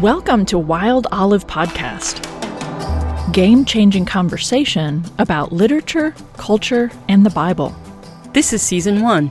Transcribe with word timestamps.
Welcome 0.00 0.44
to 0.46 0.58
Wild 0.58 1.06
Olive 1.12 1.46
Podcast, 1.46 2.20
game 3.32 3.64
changing 3.64 4.06
conversation 4.06 5.04
about 5.20 5.52
literature, 5.52 6.12
culture, 6.36 6.90
and 7.08 7.24
the 7.24 7.30
Bible. 7.30 7.72
This 8.32 8.52
is 8.52 8.60
season 8.60 9.02
one, 9.02 9.30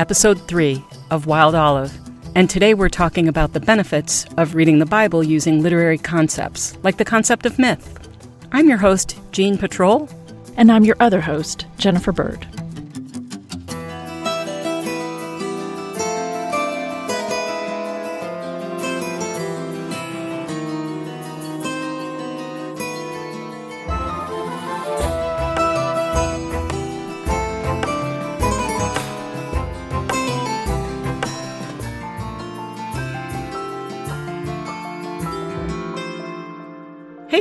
episode 0.00 0.48
three 0.48 0.84
of 1.12 1.26
Wild 1.26 1.54
Olive. 1.54 1.96
And 2.34 2.50
today 2.50 2.74
we're 2.74 2.88
talking 2.88 3.28
about 3.28 3.52
the 3.52 3.60
benefits 3.60 4.26
of 4.36 4.56
reading 4.56 4.80
the 4.80 4.86
Bible 4.86 5.22
using 5.22 5.62
literary 5.62 5.98
concepts, 5.98 6.76
like 6.82 6.96
the 6.96 7.04
concept 7.04 7.46
of 7.46 7.60
myth. 7.60 8.08
I'm 8.50 8.68
your 8.68 8.78
host, 8.78 9.20
Jeanne 9.30 9.56
Petrolle. 9.56 10.08
And 10.56 10.72
I'm 10.72 10.84
your 10.84 10.96
other 10.98 11.20
host, 11.20 11.66
Jennifer 11.78 12.10
Bird. 12.10 12.61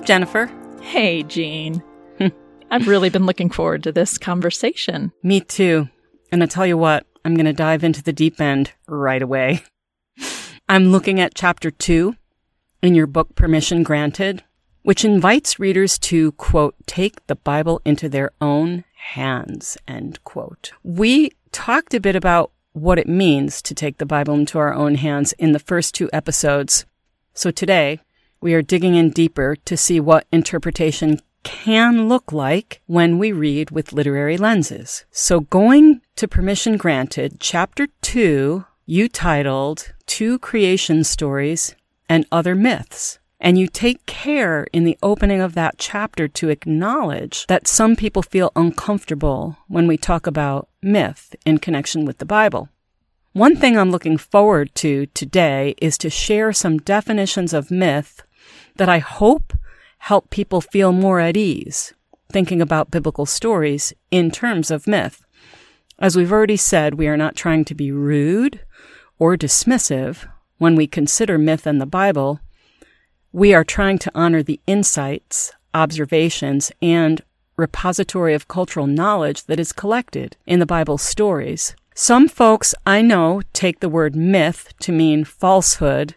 Hey, 0.02 0.08
Jennifer. 0.08 0.52
Hey, 0.82 1.22
Jeanne. 1.22 1.84
I've 2.72 2.88
really 2.88 3.12
been 3.12 3.28
looking 3.28 3.52
forward 3.52 3.84
to 3.84 3.92
this 3.92 4.18
conversation. 4.18 5.12
Me 5.22 5.42
too. 5.42 5.90
And 6.32 6.42
I 6.42 6.48
tell 6.48 6.66
you 6.66 6.76
what, 6.76 7.06
I'm 7.24 7.36
going 7.36 7.46
to 7.46 7.54
dive 7.54 7.84
into 7.84 8.02
the 8.02 8.12
deep 8.12 8.42
end 8.42 8.72
right 8.88 9.22
away. 9.22 9.62
I'm 10.70 10.88
looking 10.88 11.20
at 11.20 11.36
chapter 11.36 11.70
two 11.70 12.16
in 12.82 12.96
your 12.96 13.06
book, 13.06 13.36
Permission 13.36 13.84
Granted, 13.84 14.44
which 14.82 15.06
invites 15.06 15.60
readers 15.60 16.00
to, 16.00 16.32
quote, 16.32 16.74
take 16.88 17.28
the 17.28 17.36
Bible 17.36 17.80
into 17.86 18.10
their 18.10 18.32
own 18.42 18.84
hands, 18.96 19.78
end 19.88 20.24
quote. 20.24 20.72
We 20.84 21.30
talked 21.52 21.94
a 21.94 22.00
bit 22.00 22.16
about 22.16 22.52
what 22.74 22.98
it 22.98 23.08
means 23.08 23.62
to 23.62 23.76
take 23.76 24.00
the 24.00 24.08
Bible 24.08 24.34
into 24.34 24.58
our 24.58 24.74
own 24.74 24.96
hands 24.96 25.34
in 25.34 25.52
the 25.52 25.60
first 25.60 25.94
two 25.94 26.10
episodes. 26.12 26.88
So 27.36 27.52
today, 27.52 28.00
we 28.42 28.56
are 28.56 28.64
digging 28.64 28.96
in 28.96 29.12
deeper 29.12 29.56
to 29.56 29.78
see 29.78 30.00
what 30.00 30.26
interpretation 30.32 31.20
can 31.44 32.10
look 32.10 32.32
like 32.32 32.82
when 32.88 33.20
we 33.20 33.32
read 33.32 33.72
with 33.72 33.94
literary 33.94 34.38
lenses. 34.38 35.06
So 35.12 35.42
going 35.42 36.02
to 36.16 36.28
Permission 36.28 36.78
Granted, 36.78 37.40
chapter 37.40 37.88
two, 38.02 38.66
you 38.86 39.08
titled 39.08 39.94
Two 40.08 40.40
Creation 40.40 41.04
Stories 41.04 41.76
and 42.10 42.26
Other 42.32 42.56
Myths. 42.56 43.20
And 43.40 43.58
you 43.58 43.68
take 43.68 44.06
care 44.06 44.68
in 44.72 44.84
the 44.84 44.98
opening 45.02 45.42
of 45.42 45.56
that 45.56 45.80
chapter 45.80 46.28
to 46.28 46.50
acknowledge 46.50 47.48
that 47.48 47.68
some 47.68 47.96
people 47.96 48.22
feel 48.22 48.52
uncomfortable 48.56 49.58
when 49.68 49.88
we 49.88 49.98
talk 49.98 50.28
about 50.28 50.68
myth 50.82 51.36
in 51.44 51.58
connection 51.58 52.06
with 52.06 52.20
the 52.20 52.26
Bible. 52.26 52.70
One 53.34 53.56
thing 53.56 53.78
I'm 53.78 53.92
looking 53.92 54.18
forward 54.18 54.76
to 54.76 55.06
today 55.08 55.74
is 55.82 55.98
to 56.00 56.10
share 56.10 56.52
some 56.54 56.80
definitions 56.80 57.54
of 57.54 57.72
myth 57.72 58.22
that 58.82 58.90
I 58.90 58.98
hope 58.98 59.54
help 60.00 60.32
people 60.32 60.60
feel 60.60 60.92
more 60.92 61.20
at 61.20 61.38
ease 61.38 61.94
thinking 62.32 62.64
about 62.64 62.90
biblical 62.90 63.28
stories 63.28 63.94
in 64.10 64.32
terms 64.32 64.72
of 64.72 64.88
myth. 64.88 65.24
As 66.00 66.16
we've 66.16 66.32
already 66.32 66.58
said, 66.58 66.96
we 66.96 67.08
are 67.08 67.16
not 67.16 67.36
trying 67.36 67.64
to 67.66 67.76
be 67.76 67.92
rude 67.92 68.62
or 69.20 69.38
dismissive 69.38 70.28
when 70.58 70.76
we 70.76 70.88
consider 70.88 71.38
myth 71.38 71.68
and 71.68 71.80
the 71.80 71.86
Bible. 71.86 72.40
We 73.32 73.54
are 73.54 73.64
trying 73.64 74.00
to 74.00 74.12
honor 74.16 74.42
the 74.42 74.60
insights, 74.66 75.52
observations, 75.76 76.72
and 76.82 77.22
repository 77.58 78.34
of 78.34 78.48
cultural 78.48 78.88
knowledge 78.88 79.44
that 79.44 79.60
is 79.60 79.74
collected 79.74 80.38
in 80.48 80.58
the 80.58 80.66
Bible 80.66 80.98
stories. 80.98 81.76
Some 81.94 82.28
folks 82.28 82.74
I 82.84 83.04
know 83.04 83.44
take 83.54 83.80
the 83.80 83.90
word 83.90 84.16
myth 84.16 84.74
to 84.80 84.92
mean 84.92 85.24
falsehood 85.24 86.16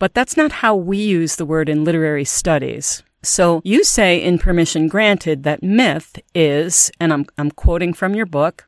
but 0.00 0.14
that's 0.14 0.36
not 0.36 0.50
how 0.50 0.74
we 0.74 0.96
use 0.96 1.36
the 1.36 1.46
word 1.46 1.68
in 1.68 1.84
literary 1.84 2.24
studies. 2.24 3.04
So 3.22 3.60
you 3.64 3.84
say 3.84 4.20
in 4.20 4.38
Permission 4.38 4.88
Granted 4.88 5.44
that 5.44 5.62
myth 5.62 6.18
is, 6.34 6.90
and 6.98 7.12
I'm, 7.12 7.26
I'm 7.36 7.50
quoting 7.50 7.92
from 7.92 8.14
your 8.14 8.26
book, 8.26 8.66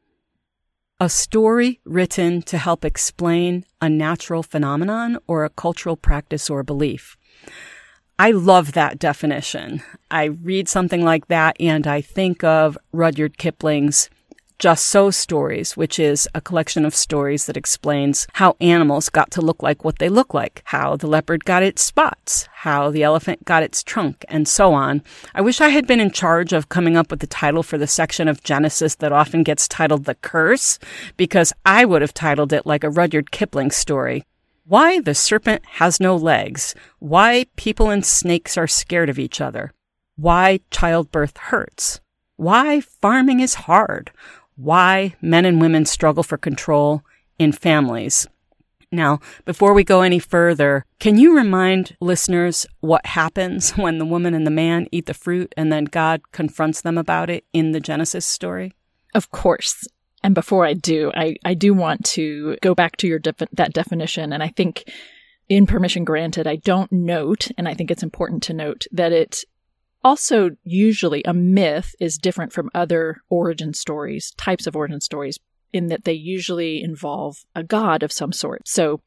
a 1.01 1.09
story 1.09 1.81
written 1.85 2.43
to 2.43 2.59
help 2.59 2.85
explain 2.85 3.65
a 3.81 3.89
natural 3.89 4.43
phenomenon 4.43 5.19
or 5.27 5.45
a 5.45 5.51
cultural 5.51 5.97
practice 5.97 6.51
or 6.51 6.63
belief. 6.63 7.17
I 8.19 8.31
love 8.31 8.73
that 8.73 8.99
definition. 8.99 9.83
I 10.11 10.25
read 10.27 10.69
something 10.69 11.03
like 11.03 11.29
that 11.29 11.57
and 11.59 11.87
I 11.87 12.03
think 12.03 12.45
of 12.45 12.77
Rudyard 12.93 13.39
Kipling's 13.39 14.11
just 14.63 14.87
So 14.87 15.11
Stories, 15.11 15.77
which 15.77 15.99
is 15.99 16.29
a 16.37 16.41
collection 16.41 16.85
of 16.85 16.95
stories 16.95 17.47
that 17.47 17.57
explains 17.57 18.29
how 18.35 18.55
animals 18.61 19.09
got 19.09 19.33
to 19.33 19.41
look 19.41 19.61
like 19.61 19.85
what 19.85 19.99
they 19.99 20.09
look 20.09 20.35
like, 20.35 20.63
how 20.67 20.95
the 20.95 21.09
leopard 21.09 21.45
got 21.45 21.65
its 21.65 21.83
spots, 21.83 22.49
how 22.53 22.89
the 22.89 23.03
elephant 23.03 23.45
got 23.45 23.65
its 23.65 23.83
trunk, 23.83 24.25
and 24.29 24.47
so 24.47 24.73
on. 24.73 25.03
I 25.35 25.41
wish 25.41 25.61
I 25.61 25.71
had 25.71 25.89
been 25.89 25.99
in 25.99 26.13
charge 26.13 26.53
of 26.53 26.69
coming 26.69 26.97
up 26.97 27.11
with 27.11 27.19
the 27.19 27.27
title 27.27 27.65
for 27.65 27.77
the 27.77 27.89
section 27.89 28.29
of 28.29 28.45
Genesis 28.45 28.95
that 28.95 29.11
often 29.11 29.43
gets 29.43 29.67
titled 29.67 30.05
The 30.05 30.15
Curse, 30.15 30.79
because 31.17 31.53
I 31.67 31.85
would 31.85 32.01
have 32.01 32.15
titled 32.15 32.53
it 32.53 32.65
like 32.65 32.85
a 32.85 32.91
Rudyard 32.91 33.33
Kipling 33.33 33.73
story. 33.73 34.23
Why 34.65 35.01
the 35.01 35.17
serpent 35.17 35.65
has 35.83 35.99
no 35.99 36.15
legs. 36.15 36.77
Why 37.01 37.47
people 37.57 37.91
and 37.91 38.07
snakes 38.07 38.57
are 38.57 38.69
scared 38.69 39.11
of 39.11 39.19
each 39.19 39.41
other. 39.41 39.73
Why 40.15 40.61
childbirth 40.71 41.37
hurts. 41.37 42.01
Why 42.37 42.81
farming 42.81 43.41
is 43.41 43.55
hard 43.55 44.13
why 44.57 45.15
men 45.21 45.45
and 45.45 45.61
women 45.61 45.85
struggle 45.85 46.23
for 46.23 46.37
control 46.37 47.03
in 47.39 47.53
families. 47.53 48.27
Now, 48.91 49.21
before 49.47 49.73
we 49.73 49.85
go 49.85 50.03
any 50.03 50.19
further, 50.19 50.85
can 51.01 51.19
you 51.19 51.35
remind 51.35 51.97
listeners 52.01 52.67
what 52.81 53.07
happens 53.07 53.71
when 53.77 53.99
the 53.99 54.05
woman 54.05 54.35
and 54.35 54.47
the 54.47 54.51
man 54.51 54.87
eat 54.93 55.07
the 55.07 55.15
fruit 55.15 55.53
and 55.57 55.73
then 55.73 55.85
God 55.87 56.31
confronts 56.33 56.83
them 56.83 56.99
about 56.99 57.31
it 57.31 57.45
in 57.53 57.73
the 57.73 57.81
Genesis 57.81 58.27
story? 58.27 58.75
Of 59.15 59.31
course. 59.31 59.87
And 60.23 60.35
before 60.35 60.67
I 60.67 60.75
do, 60.75 61.11
I, 61.15 61.37
I 61.45 61.55
do 61.55 61.75
want 61.75 62.05
to 62.07 62.57
go 62.63 62.75
back 62.75 62.97
to 62.99 63.09
your 63.09 63.19
that 63.19 63.73
definition. 63.73 64.33
And 64.33 64.43
I 64.43 64.49
think 64.49 64.85
in 65.49 65.67
permission 65.67 66.05
granted, 66.05 66.47
I 66.47 66.57
don't 66.57 66.91
note, 66.93 67.49
and 67.59 67.69
I 67.69 67.75
think 67.75 67.91
it's 67.91 68.03
important 68.03 68.43
to 68.45 68.55
note 68.55 68.87
that 68.93 69.13
it 69.13 69.45
also, 70.05 70.51
usually 70.65 71.23
a 71.25 71.33
myth 71.33 71.95
is 72.01 72.19
different 72.19 72.53
from 72.53 72.71
other 72.75 73.23
origin 73.29 73.75
stories, 73.75 74.33
types 74.33 74.67
of 74.67 74.77
origin 74.77 75.01
stories, 75.01 75.39
in 75.73 75.87
that 75.87 76.05
they 76.05 76.13
usually 76.13 76.83
involve 76.83 77.45
a 77.55 77.63
god 77.63 78.03
of 78.03 78.13
some 78.13 78.33
sort. 78.33 78.67
So 78.69 79.01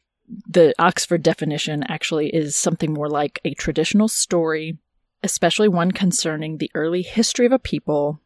the 0.50 0.74
Oxford 0.80 1.22
definition 1.22 1.84
actually 1.84 2.30
is 2.30 2.56
something 2.56 2.94
more 2.94 3.10
like 3.10 3.40
a 3.46 3.54
traditional 3.54 4.08
story, 4.08 4.78
especially 5.22 5.68
one 5.68 5.92
concerning 5.92 6.58
the 6.58 6.72
early 6.74 7.02
history 7.02 7.46
of 7.46 7.52
a 7.52 7.60
people 7.60 8.20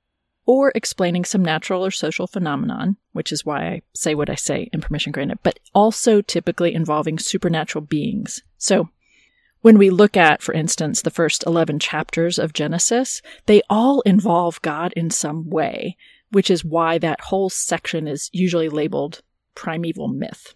or 0.45 0.71
explaining 0.73 1.25
some 1.25 1.43
natural 1.43 1.85
or 1.85 1.91
social 1.91 2.25
phenomenon, 2.25 2.97
which 3.11 3.31
is 3.31 3.45
why 3.45 3.67
I 3.67 3.81
say 3.93 4.15
what 4.15 4.29
I 4.29 4.35
say 4.35 4.69
in 4.73 4.81
permission 4.81 5.11
granted, 5.11 5.39
but 5.43 5.59
also 5.75 6.21
typically 6.21 6.73
involving 6.73 7.19
supernatural 7.19 7.85
beings. 7.85 8.41
So 8.57 8.89
when 9.61 9.77
we 9.77 9.89
look 9.89 10.15
at, 10.15 10.41
for 10.41 10.53
instance, 10.53 11.01
the 11.01 11.11
first 11.11 11.43
11 11.45 11.79
chapters 11.79 12.39
of 12.39 12.53
Genesis, 12.53 13.21
they 13.45 13.61
all 13.69 14.01
involve 14.01 14.61
God 14.61 14.93
in 14.95 15.09
some 15.09 15.49
way, 15.49 15.97
which 16.31 16.49
is 16.49 16.63
why 16.63 16.97
that 16.97 17.21
whole 17.21 17.49
section 17.49 18.07
is 18.07 18.29
usually 18.31 18.69
labeled 18.69 19.21
primeval 19.55 20.07
myth. 20.07 20.53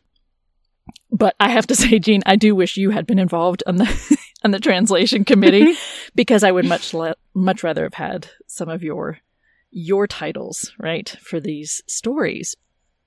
But 1.11 1.35
I 1.39 1.50
have 1.50 1.67
to 1.67 1.75
say, 1.83 2.00
Jeanne, 2.00 2.23
I 2.25 2.35
do 2.35 2.55
wish 2.55 2.77
you 2.77 2.91
had 2.91 3.05
been 3.05 3.19
involved 3.19 3.63
on 3.67 3.77
the 3.77 4.17
on 4.44 4.51
the 4.51 4.59
translation 4.59 5.23
committee 5.23 5.75
because 6.15 6.44
I 6.44 6.51
would 6.51 6.65
much 6.65 6.94
le- 6.94 7.15
much 7.33 7.63
rather 7.63 7.83
have 7.83 7.94
had 7.94 8.27
some 8.47 8.69
of 8.69 8.83
your 8.83 9.19
your 9.71 10.05
titles 10.05 10.73
right 10.77 11.09
for 11.21 11.39
these 11.39 11.81
stories. 11.88 12.55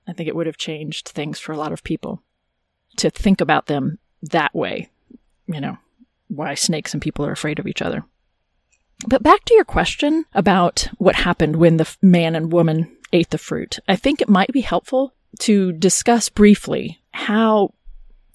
I 0.07 0.13
think 0.13 0.29
it 0.29 0.35
would 0.35 0.47
have 0.47 0.57
changed 0.57 1.09
things 1.09 1.39
for 1.39 1.51
a 1.51 1.57
lot 1.57 1.71
of 1.71 1.83
people 1.83 2.23
to 2.97 3.09
think 3.09 3.41
about 3.41 3.67
them 3.67 3.99
that 4.21 4.53
way. 4.55 4.89
You 5.47 5.61
know, 5.61 5.77
why 6.27 6.53
snakes 6.53 6.93
and 6.93 7.01
people 7.01 7.25
are 7.25 7.31
afraid 7.31 7.59
of 7.59 7.67
each 7.67 7.81
other. 7.81 8.03
But 9.07 9.23
back 9.23 9.45
to 9.45 9.53
your 9.53 9.65
question 9.65 10.25
about 10.33 10.87
what 10.97 11.15
happened 11.15 11.57
when 11.57 11.77
the 11.77 11.95
man 12.01 12.35
and 12.35 12.51
woman 12.51 12.95
ate 13.13 13.29
the 13.29 13.37
fruit. 13.37 13.79
I 13.87 13.95
think 13.95 14.21
it 14.21 14.29
might 14.29 14.51
be 14.51 14.61
helpful 14.61 15.13
to 15.39 15.71
discuss 15.71 16.29
briefly 16.29 16.99
how 17.11 17.73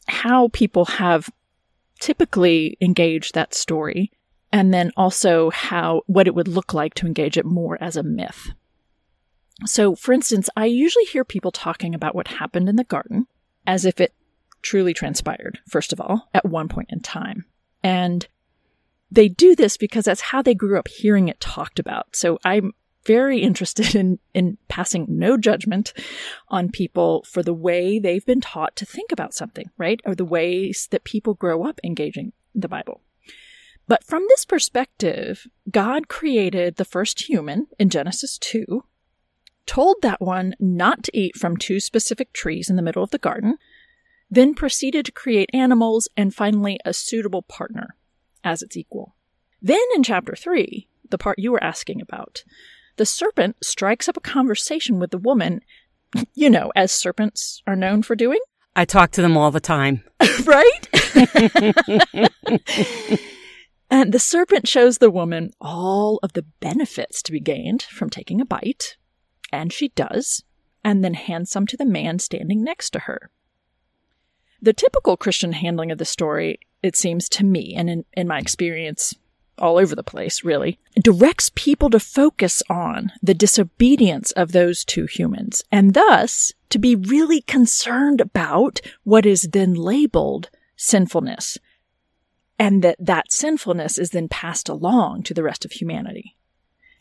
how 0.08 0.48
people 0.48 0.84
have 0.84 1.30
typically 2.00 2.76
engaged 2.80 3.34
that 3.34 3.54
story 3.54 4.10
and 4.52 4.72
then 4.74 4.92
also 4.96 5.50
how 5.50 6.02
what 6.06 6.26
it 6.26 6.34
would 6.34 6.48
look 6.48 6.74
like 6.74 6.94
to 6.94 7.06
engage 7.06 7.38
it 7.38 7.44
more 7.44 7.78
as 7.80 7.96
a 7.96 8.02
myth. 8.02 8.50
So, 9.64 9.94
for 9.94 10.12
instance, 10.12 10.48
I 10.56 10.66
usually 10.66 11.04
hear 11.04 11.24
people 11.24 11.52
talking 11.52 11.94
about 11.94 12.14
what 12.14 12.28
happened 12.28 12.68
in 12.68 12.76
the 12.76 12.84
garden 12.84 13.26
as 13.66 13.84
if 13.84 14.00
it 14.00 14.12
truly 14.60 14.92
transpired, 14.92 15.60
first 15.68 15.92
of 15.92 16.00
all, 16.00 16.28
at 16.34 16.44
one 16.44 16.68
point 16.68 16.90
in 16.90 17.00
time. 17.00 17.44
And 17.82 18.26
they 19.10 19.28
do 19.28 19.54
this 19.54 19.76
because 19.76 20.06
that's 20.06 20.20
how 20.20 20.42
they 20.42 20.54
grew 20.54 20.78
up 20.78 20.88
hearing 20.88 21.28
it 21.28 21.40
talked 21.40 21.78
about. 21.78 22.16
So 22.16 22.38
I'm 22.44 22.72
very 23.04 23.40
interested 23.40 23.94
in, 23.94 24.18
in 24.34 24.58
passing 24.68 25.06
no 25.08 25.36
judgment 25.36 25.92
on 26.48 26.70
people 26.70 27.24
for 27.28 27.42
the 27.42 27.54
way 27.54 27.98
they've 27.98 28.24
been 28.24 28.40
taught 28.40 28.76
to 28.76 28.86
think 28.86 29.12
about 29.12 29.34
something, 29.34 29.70
right? 29.76 30.00
Or 30.04 30.14
the 30.14 30.24
ways 30.24 30.88
that 30.90 31.04
people 31.04 31.34
grow 31.34 31.64
up 31.64 31.80
engaging 31.84 32.32
the 32.54 32.68
Bible. 32.68 33.00
But 33.88 34.04
from 34.04 34.24
this 34.28 34.44
perspective, 34.44 35.46
God 35.70 36.08
created 36.08 36.76
the 36.76 36.84
first 36.84 37.28
human 37.28 37.66
in 37.78 37.90
Genesis 37.90 38.38
2, 38.38 38.84
told 39.66 39.96
that 40.02 40.20
one 40.20 40.54
not 40.60 41.02
to 41.04 41.18
eat 41.18 41.36
from 41.36 41.56
two 41.56 41.80
specific 41.80 42.32
trees 42.32 42.70
in 42.70 42.76
the 42.76 42.82
middle 42.82 43.02
of 43.02 43.10
the 43.10 43.18
garden, 43.18 43.58
then 44.32 44.54
proceeded 44.54 45.04
to 45.04 45.12
create 45.12 45.50
animals 45.52 46.08
and 46.16 46.34
finally 46.34 46.80
a 46.86 46.94
suitable 46.94 47.42
partner 47.42 47.96
as 48.42 48.62
its 48.62 48.78
equal. 48.78 49.14
Then 49.60 49.82
in 49.94 50.02
chapter 50.02 50.34
3, 50.34 50.88
the 51.10 51.18
part 51.18 51.38
you 51.38 51.52
were 51.52 51.62
asking 51.62 52.00
about, 52.00 52.42
the 52.96 53.04
serpent 53.04 53.56
strikes 53.62 54.08
up 54.08 54.16
a 54.16 54.22
conversation 54.22 54.98
with 54.98 55.10
the 55.10 55.18
woman, 55.18 55.60
you 56.32 56.48
know, 56.48 56.72
as 56.74 56.92
serpents 56.92 57.62
are 57.66 57.76
known 57.76 58.02
for 58.02 58.16
doing. 58.16 58.40
I 58.74 58.86
talk 58.86 59.10
to 59.12 59.22
them 59.22 59.36
all 59.36 59.50
the 59.50 59.60
time. 59.60 60.02
right? 60.46 60.88
and 63.90 64.14
the 64.14 64.18
serpent 64.18 64.66
shows 64.66 64.96
the 64.96 65.10
woman 65.10 65.50
all 65.60 66.18
of 66.22 66.32
the 66.32 66.46
benefits 66.60 67.22
to 67.24 67.32
be 67.32 67.40
gained 67.40 67.82
from 67.82 68.08
taking 68.08 68.40
a 68.40 68.46
bite, 68.46 68.96
and 69.52 69.74
she 69.74 69.88
does, 69.88 70.42
and 70.82 71.04
then 71.04 71.12
hands 71.12 71.50
some 71.50 71.66
to 71.66 71.76
the 71.76 71.84
man 71.84 72.18
standing 72.18 72.64
next 72.64 72.90
to 72.90 73.00
her. 73.00 73.30
The 74.62 74.72
typical 74.72 75.16
Christian 75.16 75.52
handling 75.52 75.90
of 75.90 75.98
the 75.98 76.04
story, 76.04 76.60
it 76.84 76.94
seems 76.94 77.28
to 77.30 77.44
me, 77.44 77.74
and 77.76 77.90
in, 77.90 78.04
in 78.14 78.28
my 78.28 78.38
experience, 78.38 79.12
all 79.58 79.76
over 79.76 79.96
the 79.96 80.04
place, 80.04 80.44
really, 80.44 80.78
directs 80.94 81.50
people 81.56 81.90
to 81.90 81.98
focus 81.98 82.62
on 82.70 83.10
the 83.20 83.34
disobedience 83.34 84.30
of 84.32 84.52
those 84.52 84.84
two 84.84 85.06
humans, 85.06 85.64
and 85.72 85.94
thus 85.94 86.52
to 86.70 86.78
be 86.78 86.94
really 86.94 87.40
concerned 87.40 88.20
about 88.20 88.80
what 89.02 89.26
is 89.26 89.48
then 89.52 89.74
labeled 89.74 90.48
sinfulness, 90.76 91.58
and 92.56 92.82
that 92.82 92.96
that 93.00 93.32
sinfulness 93.32 93.98
is 93.98 94.10
then 94.10 94.28
passed 94.28 94.68
along 94.68 95.24
to 95.24 95.34
the 95.34 95.42
rest 95.42 95.64
of 95.64 95.72
humanity. 95.72 96.36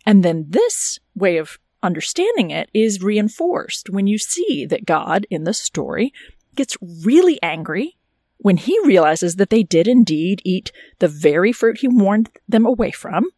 And 0.03 0.23
then 0.23 0.45
this 0.49 0.99
way 1.15 1.37
of 1.37 1.59
understanding 1.83 2.49
it 2.49 2.69
is 2.73 3.03
reinforced 3.03 3.89
when 3.89 4.07
you 4.07 4.17
see 4.17 4.65
that 4.65 4.85
God 4.85 5.27
in 5.29 5.43
the 5.43 5.53
story 5.53 6.11
gets 6.55 6.77
really 7.03 7.41
angry 7.41 7.97
when 8.37 8.57
he 8.57 8.77
realizes 8.85 9.35
that 9.35 9.51
they 9.51 9.63
did 9.63 9.87
indeed 9.87 10.41
eat 10.43 10.71
the 10.99 11.07
very 11.07 11.51
fruit 11.51 11.79
he 11.79 11.87
warned 11.87 12.29
them 12.47 12.65
away 12.65 12.91
from, 12.91 13.29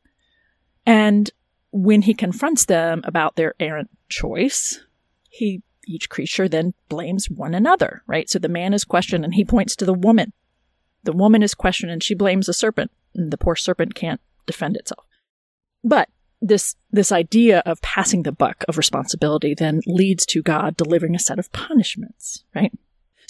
and 0.86 1.32
when 1.72 2.04
he 2.04 2.14
confronts 2.14 2.66
them 2.66 3.02
about 3.04 3.36
their 3.36 3.56
errant 3.60 3.90
choice, 4.08 4.80
he 5.30 5.62
each 5.86 6.10
creature 6.10 6.48
then 6.48 6.74
blames 6.88 7.30
one 7.30 7.54
another, 7.54 8.04
right? 8.08 8.30
So 8.30 8.40
the 8.40 8.48
man 8.48 8.74
is 8.74 8.86
questioned 8.86 9.26
and 9.26 9.34
he 9.34 9.44
points 9.44 9.76
to 9.76 9.86
the 9.86 9.94
woman. 9.94 10.32
The 11.04 11.12
woman 11.12 11.44
is 11.44 11.54
questioned 11.54 11.92
and 11.92 12.02
she 12.02 12.16
blames 12.16 12.46
the 12.46 12.54
serpent, 12.54 12.92
and 13.14 13.32
the 13.32 13.38
poor 13.38 13.56
serpent 13.56 13.96
can't 13.96 14.22
defend 14.46 14.78
itself. 14.78 15.06
But 15.84 16.10
this 16.42 16.76
this 16.92 17.12
idea 17.12 17.64
of 17.66 17.82
passing 17.82 18.24
the 18.24 18.32
buck 18.32 18.64
of 18.68 18.78
responsibility 18.78 19.54
then 19.54 19.82
leads 19.86 20.26
to 20.28 20.42
God 20.42 20.78
delivering 20.78 21.16
a 21.16 21.20
set 21.20 21.40
of 21.40 21.52
punishments, 21.52 22.44
right? 22.56 22.72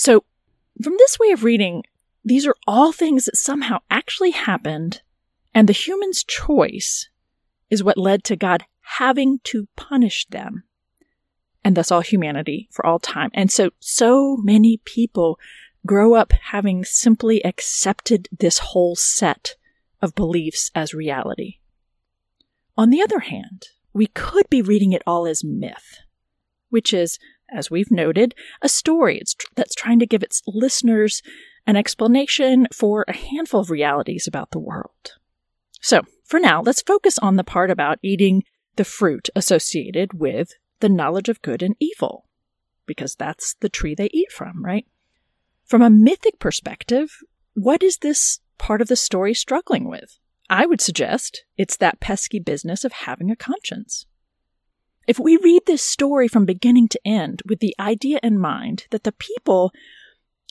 So 0.04 0.26
from 0.82 0.96
this 0.98 1.18
way 1.18 1.32
of 1.32 1.46
reading, 1.46 1.84
these 2.26 2.46
are 2.46 2.58
all 2.68 2.92
things 2.92 3.24
that 3.24 3.38
somehow 3.38 3.80
actually 3.90 4.32
happened, 4.32 5.02
and 5.54 5.70
the 5.70 5.72
human's 5.72 6.26
choice 6.26 7.08
is 7.70 7.86
what 7.86 7.98
led 7.98 8.26
to 8.26 8.36
God 8.36 8.66
having 8.98 9.40
to 9.46 9.70
punish 9.78 10.28
them, 10.28 10.66
and 11.64 11.78
thus 11.78 11.90
all 11.90 12.02
humanity 12.02 12.68
for 12.70 12.86
all 12.86 13.00
time. 13.00 13.30
And 13.34 13.50
so, 13.50 13.70
so 13.80 14.36
many 14.36 14.82
people 14.84 15.40
grow 15.86 16.16
up 16.16 16.34
having 16.34 16.84
simply 16.84 17.42
accepted 17.46 18.28
this 18.38 18.58
whole 18.58 18.98
set 18.98 19.56
of 20.02 20.16
beliefs 20.16 20.70
as 20.76 20.94
reality. 20.94 21.60
On 22.76 22.90
the 22.90 23.02
other 23.02 23.20
hand, 23.20 23.68
we 23.94 24.08
could 24.08 24.50
be 24.50 24.62
reading 24.62 24.92
it 24.92 25.04
all 25.08 25.26
as 25.26 25.46
myth, 25.46 26.00
which 26.70 26.94
is 26.94 27.20
as 27.54 27.72
we've 27.72 27.92
noted, 27.92 28.36
a 28.62 28.70
story 28.70 29.22
that's 29.56 29.76
trying 29.76 30.00
to 30.00 30.08
give 30.08 30.24
its 30.24 30.42
listeners 30.48 31.22
an 31.66 31.76
explanation 31.76 32.68
for 32.74 33.06
a 33.08 33.16
handful 33.16 33.62
of 33.62 33.70
realities 33.70 34.28
about 34.28 34.52
the 34.52 34.60
world. 34.60 35.14
So, 35.82 36.02
for 36.26 36.40
now, 36.40 36.62
let's 36.62 36.82
focus 36.82 37.20
on 37.20 37.36
the 37.36 37.44
part 37.44 37.70
about 37.70 38.00
eating 38.02 38.44
the 38.76 38.86
fruit 38.86 39.30
associated 39.36 40.14
with 40.14 40.54
the 40.80 40.90
knowledge 40.90 41.30
of 41.30 41.42
good 41.42 41.62
and 41.62 41.76
evil, 41.80 42.28
because 42.86 43.16
that's 43.16 43.56
the 43.60 43.70
tree 43.70 43.96
they 43.96 44.10
eat 44.12 44.32
from, 44.32 44.64
right? 44.64 44.86
From 45.66 45.82
a 45.82 45.90
mythic 45.90 46.40
perspective, 46.40 47.20
what 47.54 47.84
is 47.84 47.98
this 47.98 48.40
part 48.58 48.82
of 48.82 48.88
the 48.88 48.96
story 48.96 49.34
struggling 49.34 49.88
with? 49.88 50.18
I 50.50 50.66
would 50.66 50.82
suggest 50.82 51.46
it's 51.58 51.78
that 51.78 52.00
pesky 52.00 52.40
business 52.40 52.84
of 52.84 52.92
having 52.92 53.32
a 53.32 53.36
conscience. 53.36 54.06
If 55.08 55.20
we 55.20 55.38
read 55.38 55.64
this 55.66 55.84
story 55.84 56.28
from 56.28 56.46
beginning 56.46 56.88
to 56.90 57.02
end 57.06 57.42
with 57.48 57.60
the 57.60 57.76
idea 57.80 58.20
in 58.24 58.40
mind 58.40 58.88
that 58.92 59.04
the 59.04 59.12
people 59.12 59.72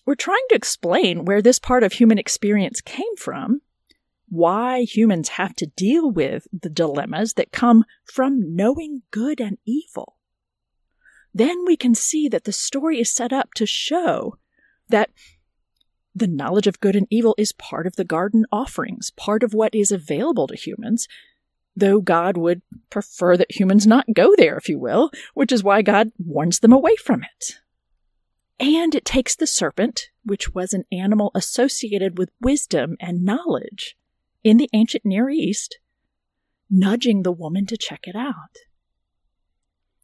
were 0.05 0.17
trying 0.17 0.45
to 0.51 0.55
explain 0.55 1.25
where 1.25 1.41
this 1.41 1.59
part 1.59 1.83
of 1.83 1.95
human 1.95 2.19
experience 2.19 2.81
came 2.81 3.17
from, 3.17 3.63
why 4.29 4.83
humans 4.83 5.31
have 5.31 5.55
to 5.57 5.67
deal 5.67 6.11
with 6.11 6.47
the 6.53 6.71
dilemmas 6.71 7.35
that 7.35 7.53
come 7.53 7.85
from 8.05 8.55
knowing 8.55 9.03
good 9.11 9.41
and 9.41 9.59
evil, 9.65 10.17
then 11.35 11.65
we 11.67 11.77
can 11.77 11.95
see 11.95 12.29
that 12.29 12.45
the 12.45 12.53
story 12.53 13.01
is 13.01 13.13
set 13.13 13.33
up 13.33 13.55
to 13.55 13.67
show 13.67 14.37
that 14.89 15.11
the 16.15 16.27
knowledge 16.27 16.67
of 16.67 16.81
good 16.81 16.95
and 16.95 17.07
evil 17.11 17.35
is 17.39 17.53
part 17.53 17.87
of 17.87 17.97
the 17.97 18.05
garden 18.05 18.45
offerings, 18.53 19.11
part 19.11 19.43
of 19.43 19.55
what 19.55 19.75
is 19.75 19.91
available 19.91 20.47
to 20.47 20.57
humans, 20.57 21.09
though 21.75 22.01
God 22.01 22.37
would 22.37 22.63
prefer 22.91 23.37
that 23.37 23.59
humans 23.59 23.87
not 23.87 24.07
go 24.15 24.35
there, 24.37 24.57
if 24.57 24.69
you 24.69 24.79
will, 24.79 25.11
which 25.35 25.53
is 25.53 25.65
why 25.65 25.83
God 25.83 26.11
warns 26.19 26.61
them 26.61 26.73
away 26.73 26.97
from 26.97 27.23
it. 27.23 27.61
And 28.61 28.95
it 28.95 29.05
takes 29.05 29.35
the 29.35 29.47
serpent, 29.47 30.11
which 30.25 30.55
was 30.55 30.73
an 30.73 30.85
animal 30.93 31.31
associated 31.35 32.19
with 32.19 32.31
wisdom 32.41 32.97
and 33.01 33.25
knowledge 33.25 33.97
in 34.45 34.57
the 34.57 34.69
ancient 34.73 35.05
Near 35.05 35.31
East, 35.31 35.79
nudging 36.71 37.23
the 37.23 37.33
woman 37.33 37.67
to 37.67 37.77
check 37.77 38.01
it 38.05 38.17
out. 38.17 38.57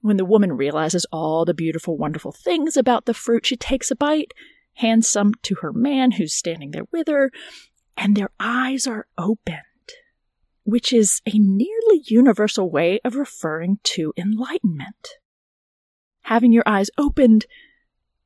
When 0.01 0.17
the 0.17 0.25
woman 0.25 0.53
realizes 0.53 1.07
all 1.13 1.45
the 1.45 1.55
beautiful, 1.55 1.97
wonderful 1.97 2.33
things 2.33 2.77
about 2.77 3.05
the 3.05 3.15
fruit, 3.15 3.47
she 3.47 3.57
takes 3.57 3.91
a 3.91 3.97
bite, 3.97 4.33
hands 4.75 5.09
some 5.09 5.35
to 5.43 5.57
her 5.57 5.73
man 5.73 6.13
who's 6.13 6.35
standing 6.35 6.71
there 6.71 6.87
with 6.93 7.09
her, 7.09 7.31
and 7.97 8.17
their 8.17 8.31
eyes 8.39 8.87
are 8.87 9.07
open 9.19 9.59
which 10.69 10.93
is 10.93 11.23
a 11.25 11.39
nearly 11.39 12.03
universal 12.05 12.71
way 12.71 13.01
of 13.03 13.17
referring 13.17 13.79
to 13.83 14.13
enlightenment. 14.19 15.17
Having 16.25 16.53
your 16.53 16.63
eyes 16.67 16.91
opened 16.99 17.47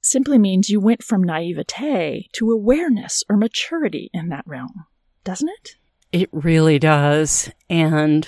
simply 0.00 0.38
means 0.38 0.68
you 0.68 0.80
went 0.80 1.04
from 1.04 1.22
naivete 1.22 2.26
to 2.32 2.50
awareness 2.50 3.22
or 3.30 3.37
maturity 3.37 4.11
in 4.12 4.28
that 4.30 4.42
realm, 4.44 4.87
doesn't 5.22 5.50
it? 5.50 5.76
It 6.11 6.30
really 6.32 6.80
does. 6.80 7.49
And 7.70 8.26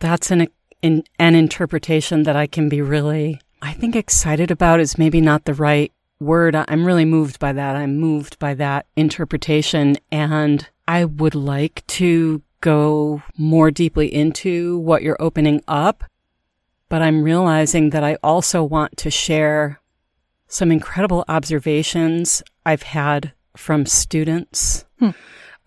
that's 0.00 0.30
an, 0.30 0.48
an, 0.82 1.04
an 1.18 1.34
interpretation 1.34 2.24
that 2.24 2.36
I 2.36 2.46
can 2.46 2.68
be 2.68 2.82
really, 2.82 3.40
I 3.62 3.72
think, 3.72 3.96
excited 3.96 4.50
about 4.50 4.80
is 4.80 4.98
maybe 4.98 5.22
not 5.22 5.46
the 5.46 5.54
right 5.54 5.90
word. 6.20 6.54
I'm 6.54 6.84
really 6.84 7.06
moved 7.06 7.38
by 7.38 7.54
that. 7.54 7.74
I'm 7.74 7.96
moved 7.96 8.38
by 8.38 8.52
that 8.52 8.84
interpretation. 8.96 9.96
And 10.12 10.68
I 10.86 11.06
would 11.06 11.34
like 11.34 11.86
to 11.86 12.42
go 12.64 13.22
more 13.36 13.70
deeply 13.70 14.12
into 14.12 14.78
what 14.78 15.02
you're 15.02 15.20
opening 15.20 15.60
up, 15.68 16.02
but 16.88 17.02
I'm 17.02 17.22
realizing 17.22 17.90
that 17.90 18.02
I 18.02 18.16
also 18.22 18.64
want 18.64 18.96
to 18.96 19.10
share 19.10 19.80
some 20.48 20.72
incredible 20.72 21.26
observations 21.28 22.42
I've 22.64 22.84
had 22.84 23.32
from 23.54 23.84
students 23.84 24.86
hmm. 24.98 25.10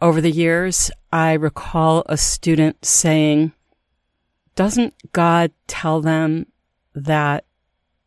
over 0.01 0.21
the 0.21 0.31
years. 0.31 0.89
I 1.13 1.33
recall 1.33 2.03
a 2.07 2.17
student 2.17 2.83
saying, 2.83 3.51
Doesn't 4.55 4.95
God 5.11 5.51
tell 5.67 6.01
them 6.01 6.47
that 6.95 7.45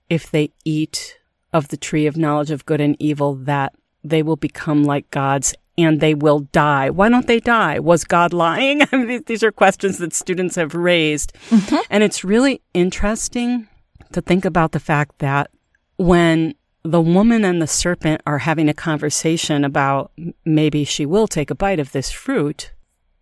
if 0.09 0.33
they 0.33 0.51
eat 0.65 1.17
of 1.53 1.69
the 1.69 1.77
tree 1.77 2.07
of 2.07 2.17
knowledge 2.17 2.51
of 2.51 2.67
good 2.67 2.81
and 2.81 2.97
evil, 2.99 3.37
that 3.37 3.73
they 4.03 4.25
will 4.25 4.37
become 4.37 4.83
like 4.83 5.09
gods 5.13 5.55
and 5.83 6.01
they 6.01 6.15
will 6.15 6.41
die. 6.41 6.91
Why 6.91 7.09
don't 7.09 7.27
they 7.27 7.41
die? 7.41 7.79
Was 7.79 8.05
God 8.05 8.33
lying? 8.33 8.83
these 9.27 9.43
are 9.43 9.53
questions 9.53 9.99
that 9.99 10.13
students 10.13 10.57
have 10.57 10.75
raised. 10.75 11.33
Mm-hmm. 11.51 11.77
And 11.91 12.03
it's 12.03 12.25
really 12.25 12.63
interesting 12.75 13.69
to 14.13 14.21
think 14.21 14.45
about 14.45 14.73
the 14.73 14.81
fact 14.81 15.19
that 15.19 15.51
when 15.97 16.55
the 16.83 17.01
woman 17.01 17.45
and 17.45 17.61
the 17.61 17.67
serpent 17.67 18.23
are 18.27 18.39
having 18.39 18.69
a 18.69 18.75
conversation 18.75 19.65
about 19.65 20.13
maybe 20.45 20.85
she 20.85 21.05
will 21.05 21.29
take 21.29 21.51
a 21.51 21.55
bite 21.55 21.79
of 21.79 21.93
this 21.93 22.11
fruit, 22.11 22.73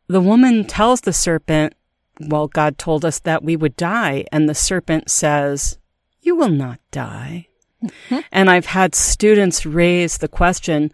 the 0.06 0.20
woman 0.20 0.64
tells 0.64 1.02
the 1.02 1.12
serpent, 1.12 1.74
Well, 2.20 2.48
God 2.48 2.78
told 2.78 3.04
us 3.04 3.18
that 3.20 3.42
we 3.42 3.56
would 3.56 3.76
die. 3.76 4.24
And 4.32 4.48
the 4.48 4.54
serpent 4.54 5.10
says, 5.10 5.78
You 6.20 6.36
will 6.36 6.50
not 6.50 6.80
die. 6.90 7.48
Mm-hmm. 7.82 8.20
And 8.32 8.50
I've 8.50 8.66
had 8.66 8.94
students 8.94 9.66
raise 9.66 10.18
the 10.18 10.28
question, 10.28 10.92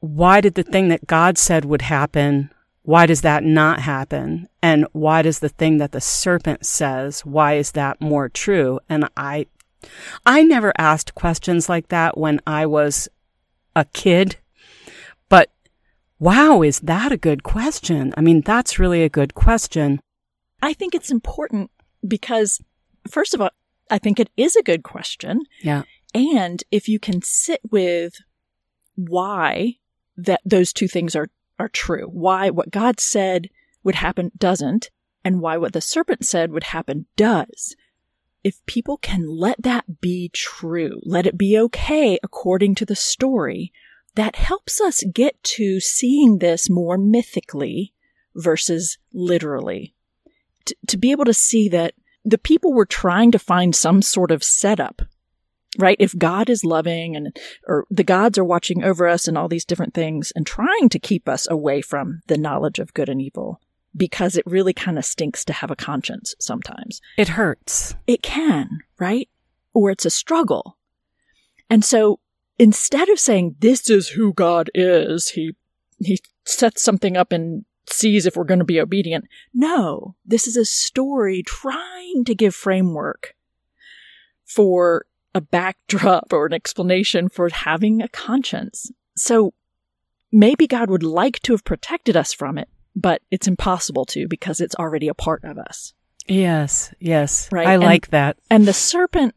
why 0.00 0.40
did 0.40 0.54
the 0.54 0.62
thing 0.62 0.88
that 0.88 1.06
God 1.06 1.38
said 1.38 1.64
would 1.64 1.82
happen, 1.82 2.50
why 2.82 3.06
does 3.06 3.20
that 3.20 3.44
not 3.44 3.80
happen? 3.80 4.48
And 4.62 4.86
why 4.92 5.22
does 5.22 5.38
the 5.38 5.48
thing 5.48 5.78
that 5.78 5.92
the 5.92 6.00
serpent 6.00 6.66
says, 6.66 7.24
why 7.24 7.54
is 7.54 7.72
that 7.72 8.00
more 8.00 8.28
true? 8.28 8.80
And 8.88 9.08
I, 9.16 9.46
I 10.24 10.42
never 10.42 10.72
asked 10.78 11.14
questions 11.14 11.68
like 11.68 11.88
that 11.88 12.16
when 12.16 12.40
I 12.46 12.66
was 12.66 13.08
a 13.76 13.84
kid, 13.84 14.36
but 15.28 15.50
wow, 16.18 16.62
is 16.62 16.80
that 16.80 17.12
a 17.12 17.16
good 17.16 17.42
question? 17.42 18.14
I 18.16 18.22
mean, 18.22 18.40
that's 18.40 18.78
really 18.78 19.02
a 19.02 19.08
good 19.08 19.34
question. 19.34 20.00
I 20.62 20.72
think 20.72 20.94
it's 20.94 21.10
important 21.10 21.70
because, 22.06 22.60
first 23.08 23.34
of 23.34 23.40
all, 23.40 23.50
I 23.90 23.98
think 23.98 24.18
it 24.18 24.30
is 24.36 24.56
a 24.56 24.62
good 24.62 24.82
question. 24.82 25.42
Yeah. 25.62 25.82
And 26.14 26.62
if 26.70 26.88
you 26.88 26.98
can 26.98 27.22
sit 27.22 27.60
with 27.70 28.14
why 28.96 29.76
that 30.16 30.40
those 30.44 30.72
two 30.72 30.88
things 30.88 31.14
are, 31.16 31.28
are 31.58 31.68
true. 31.68 32.06
Why 32.06 32.50
what 32.50 32.70
God 32.70 33.00
said 33.00 33.48
would 33.82 33.96
happen 33.96 34.30
doesn't, 34.36 34.90
and 35.24 35.40
why 35.40 35.56
what 35.56 35.72
the 35.72 35.80
serpent 35.80 36.24
said 36.24 36.52
would 36.52 36.64
happen 36.64 37.06
does. 37.16 37.76
If 38.42 38.64
people 38.66 38.96
can 38.96 39.26
let 39.28 39.62
that 39.62 40.00
be 40.00 40.30
true, 40.32 41.00
let 41.04 41.26
it 41.26 41.36
be 41.36 41.58
okay 41.58 42.18
according 42.22 42.74
to 42.76 42.86
the 42.86 42.96
story, 42.96 43.72
that 44.14 44.36
helps 44.36 44.80
us 44.80 45.04
get 45.12 45.42
to 45.44 45.78
seeing 45.80 46.38
this 46.38 46.70
more 46.70 46.98
mythically 46.98 47.92
versus 48.34 48.98
literally. 49.12 49.94
T- 50.64 50.74
to 50.88 50.96
be 50.96 51.10
able 51.10 51.26
to 51.26 51.34
see 51.34 51.68
that 51.68 51.94
the 52.24 52.38
people 52.38 52.72
were 52.72 52.86
trying 52.86 53.30
to 53.32 53.38
find 53.38 53.74
some 53.74 54.02
sort 54.02 54.30
of 54.30 54.42
setup 54.42 55.02
right? 55.78 55.96
If 56.00 56.18
God 56.18 56.50
is 56.50 56.64
loving 56.64 57.14
and, 57.16 57.36
or 57.66 57.86
the 57.90 58.04
gods 58.04 58.38
are 58.38 58.44
watching 58.44 58.82
over 58.82 59.06
us 59.06 59.28
and 59.28 59.38
all 59.38 59.48
these 59.48 59.64
different 59.64 59.94
things 59.94 60.32
and 60.34 60.46
trying 60.46 60.88
to 60.88 60.98
keep 60.98 61.28
us 61.28 61.48
away 61.48 61.80
from 61.80 62.20
the 62.26 62.38
knowledge 62.38 62.78
of 62.78 62.94
good 62.94 63.08
and 63.08 63.22
evil 63.22 63.60
because 63.96 64.36
it 64.36 64.46
really 64.46 64.72
kind 64.72 64.98
of 64.98 65.04
stinks 65.04 65.44
to 65.44 65.52
have 65.52 65.70
a 65.70 65.76
conscience 65.76 66.34
sometimes. 66.40 67.00
It 67.16 67.28
hurts. 67.28 67.94
It 68.06 68.22
can, 68.22 68.80
right? 68.98 69.28
Or 69.72 69.90
it's 69.90 70.04
a 70.04 70.10
struggle. 70.10 70.76
And 71.68 71.84
so 71.84 72.20
instead 72.58 73.08
of 73.08 73.20
saying, 73.20 73.56
this 73.60 73.88
is 73.88 74.08
who 74.08 74.32
God 74.32 74.70
is, 74.74 75.30
he, 75.30 75.56
he 75.98 76.20
sets 76.44 76.82
something 76.82 77.16
up 77.16 77.32
and 77.32 77.64
sees 77.88 78.26
if 78.26 78.36
we're 78.36 78.44
going 78.44 78.58
to 78.58 78.64
be 78.64 78.80
obedient. 78.80 79.26
No, 79.54 80.14
this 80.24 80.46
is 80.46 80.56
a 80.56 80.64
story 80.64 81.42
trying 81.44 82.24
to 82.24 82.34
give 82.34 82.54
framework 82.54 83.34
for 84.44 85.06
a 85.34 85.40
backdrop 85.40 86.32
or 86.32 86.46
an 86.46 86.52
explanation 86.52 87.28
for 87.28 87.48
having 87.48 88.02
a 88.02 88.08
conscience. 88.08 88.90
So 89.16 89.54
maybe 90.32 90.66
God 90.66 90.90
would 90.90 91.02
like 91.02 91.40
to 91.40 91.52
have 91.52 91.64
protected 91.64 92.16
us 92.16 92.32
from 92.32 92.58
it, 92.58 92.68
but 92.96 93.22
it's 93.30 93.48
impossible 93.48 94.04
to 94.06 94.26
because 94.28 94.60
it's 94.60 94.74
already 94.74 95.08
a 95.08 95.14
part 95.14 95.44
of 95.44 95.58
us. 95.58 95.92
Yes, 96.26 96.94
yes. 97.00 97.48
Right. 97.50 97.66
I 97.66 97.74
and, 97.74 97.82
like 97.82 98.08
that. 98.08 98.38
And 98.50 98.66
the 98.66 98.72
serpent 98.72 99.34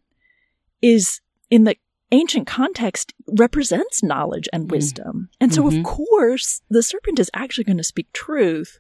is 0.81 1.21
in 1.50 1.63
the 1.63 1.75
ancient 2.12 2.45
context 2.45 3.13
represents 3.39 4.03
knowledge 4.03 4.47
and 4.53 4.67
mm. 4.67 4.71
wisdom. 4.71 5.29
Mm. 5.31 5.35
And 5.41 5.53
so 5.53 5.63
mm-hmm. 5.63 5.79
of 5.79 5.83
course 5.83 6.62
the 6.69 6.83
serpent 6.83 7.19
is 7.19 7.31
actually 7.33 7.63
going 7.63 7.77
to 7.77 7.83
speak 7.83 8.12
truth 8.13 8.79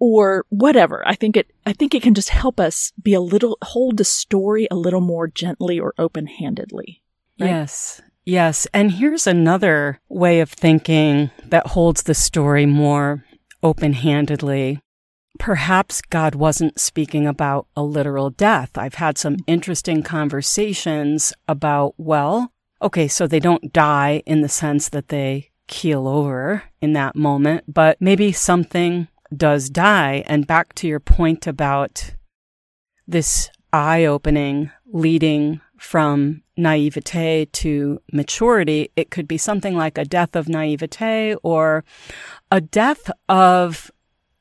or 0.00 0.46
whatever. 0.48 1.06
I 1.06 1.14
think 1.14 1.36
it, 1.36 1.52
I 1.64 1.72
think 1.72 1.94
it 1.94 2.02
can 2.02 2.14
just 2.14 2.30
help 2.30 2.58
us 2.58 2.92
be 3.00 3.14
a 3.14 3.20
little, 3.20 3.56
hold 3.62 3.98
the 3.98 4.04
story 4.04 4.66
a 4.70 4.76
little 4.76 5.00
more 5.00 5.28
gently 5.28 5.78
or 5.78 5.94
open 5.98 6.26
handedly. 6.26 7.02
Right? 7.38 7.48
Yes. 7.48 8.02
Yes. 8.24 8.66
And 8.74 8.92
here's 8.92 9.26
another 9.26 10.00
way 10.08 10.40
of 10.40 10.50
thinking 10.50 11.30
that 11.44 11.68
holds 11.68 12.02
the 12.02 12.14
story 12.14 12.66
more 12.66 13.24
open 13.62 13.92
handedly. 13.92 14.80
Perhaps 15.38 16.02
God 16.02 16.34
wasn't 16.34 16.80
speaking 16.80 17.26
about 17.26 17.66
a 17.76 17.82
literal 17.82 18.30
death. 18.30 18.76
I've 18.76 18.94
had 18.94 19.16
some 19.16 19.36
interesting 19.46 20.02
conversations 20.02 21.32
about, 21.48 21.94
well, 21.96 22.52
okay, 22.82 23.08
so 23.08 23.26
they 23.26 23.40
don't 23.40 23.72
die 23.72 24.22
in 24.26 24.42
the 24.42 24.48
sense 24.48 24.88
that 24.90 25.08
they 25.08 25.50
keel 25.66 26.08
over 26.08 26.64
in 26.80 26.92
that 26.94 27.14
moment, 27.14 27.64
but 27.72 27.96
maybe 28.00 28.32
something 28.32 29.08
does 29.34 29.70
die. 29.70 30.24
And 30.26 30.46
back 30.46 30.74
to 30.74 30.88
your 30.88 31.00
point 31.00 31.46
about 31.46 32.14
this 33.06 33.50
eye 33.72 34.04
opening 34.04 34.70
leading 34.86 35.60
from 35.78 36.42
naivete 36.56 37.46
to 37.46 38.00
maturity, 38.12 38.90
it 38.96 39.10
could 39.10 39.26
be 39.26 39.38
something 39.38 39.76
like 39.76 39.96
a 39.96 40.04
death 40.04 40.36
of 40.36 40.48
naivete 40.48 41.36
or 41.42 41.84
a 42.50 42.60
death 42.60 43.10
of 43.28 43.90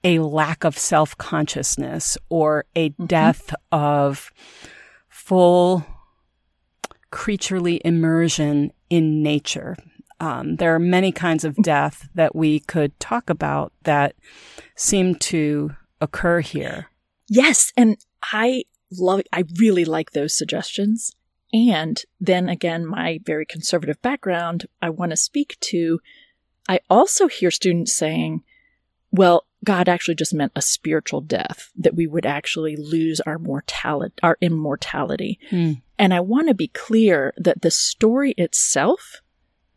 a 0.03 0.19
lack 0.19 0.63
of 0.63 0.77
self 0.77 1.17
consciousness 1.17 2.17
or 2.29 2.65
a 2.75 2.89
mm-hmm. 2.89 3.05
death 3.05 3.53
of 3.71 4.31
full 5.07 5.85
creaturely 7.11 7.81
immersion 7.83 8.71
in 8.89 9.23
nature. 9.23 9.75
Um, 10.19 10.57
there 10.57 10.75
are 10.75 10.79
many 10.79 11.11
kinds 11.11 11.45
of 11.45 11.55
death 11.55 12.09
that 12.13 12.35
we 12.35 12.59
could 12.59 12.99
talk 12.99 13.29
about 13.29 13.71
that 13.83 14.15
seem 14.75 15.15
to 15.15 15.71
occur 16.01 16.41
here. 16.41 16.89
Yes. 17.27 17.71
And 17.77 17.97
I 18.23 18.63
love, 18.91 19.21
I 19.31 19.43
really 19.57 19.85
like 19.85 20.11
those 20.11 20.37
suggestions. 20.37 21.15
And 21.53 22.01
then 22.19 22.49
again, 22.49 22.85
my 22.85 23.19
very 23.25 23.45
conservative 23.45 24.01
background, 24.01 24.65
I 24.81 24.89
want 24.89 25.11
to 25.11 25.17
speak 25.17 25.57
to. 25.61 25.99
I 26.67 26.79
also 26.89 27.27
hear 27.27 27.49
students 27.49 27.93
saying, 27.93 28.43
well, 29.11 29.45
God 29.63 29.89
actually 29.89 30.15
just 30.15 30.33
meant 30.33 30.51
a 30.55 30.61
spiritual 30.61 31.21
death, 31.21 31.71
that 31.75 31.95
we 31.95 32.07
would 32.07 32.25
actually 32.25 32.75
lose 32.75 33.19
our 33.21 33.39
mortality, 33.39 34.13
our 34.21 34.37
immortality. 34.41 35.39
Hmm. 35.49 35.73
And 35.97 36.13
I 36.13 36.19
want 36.19 36.47
to 36.47 36.53
be 36.53 36.67
clear 36.67 37.33
that 37.37 37.61
the 37.61 37.71
story 37.71 38.33
itself 38.37 39.21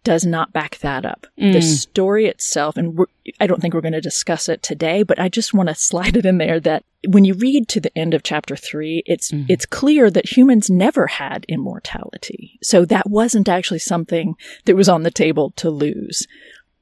does 0.04 0.26
not 0.26 0.52
back 0.52 0.78
that 0.78 1.04
up. 1.04 1.26
Mm. 1.38 1.52
The 1.52 1.62
story 1.62 2.26
itself, 2.26 2.76
and 2.76 2.98
I 3.40 3.46
don't 3.46 3.60
think 3.60 3.74
we're 3.74 3.80
going 3.80 3.92
to 3.92 4.00
discuss 4.00 4.48
it 4.48 4.62
today, 4.62 5.02
but 5.02 5.20
I 5.20 5.28
just 5.28 5.54
want 5.54 5.68
to 5.68 5.74
slide 5.74 6.16
it 6.16 6.26
in 6.26 6.38
there 6.38 6.58
that 6.60 6.84
when 7.08 7.24
you 7.24 7.34
read 7.34 7.68
to 7.68 7.80
the 7.80 7.96
end 7.96 8.14
of 8.14 8.22
chapter 8.22 8.56
three, 8.56 9.02
it's 9.06 9.30
mm. 9.30 9.46
it's 9.48 9.66
clear 9.66 10.10
that 10.10 10.36
humans 10.36 10.70
never 10.70 11.06
had 11.06 11.44
immortality. 11.48 12.58
So 12.62 12.84
that 12.86 13.08
wasn't 13.08 13.48
actually 13.48 13.80
something 13.80 14.34
that 14.64 14.76
was 14.76 14.88
on 14.88 15.02
the 15.02 15.10
table 15.10 15.52
to 15.56 15.70
lose. 15.70 16.26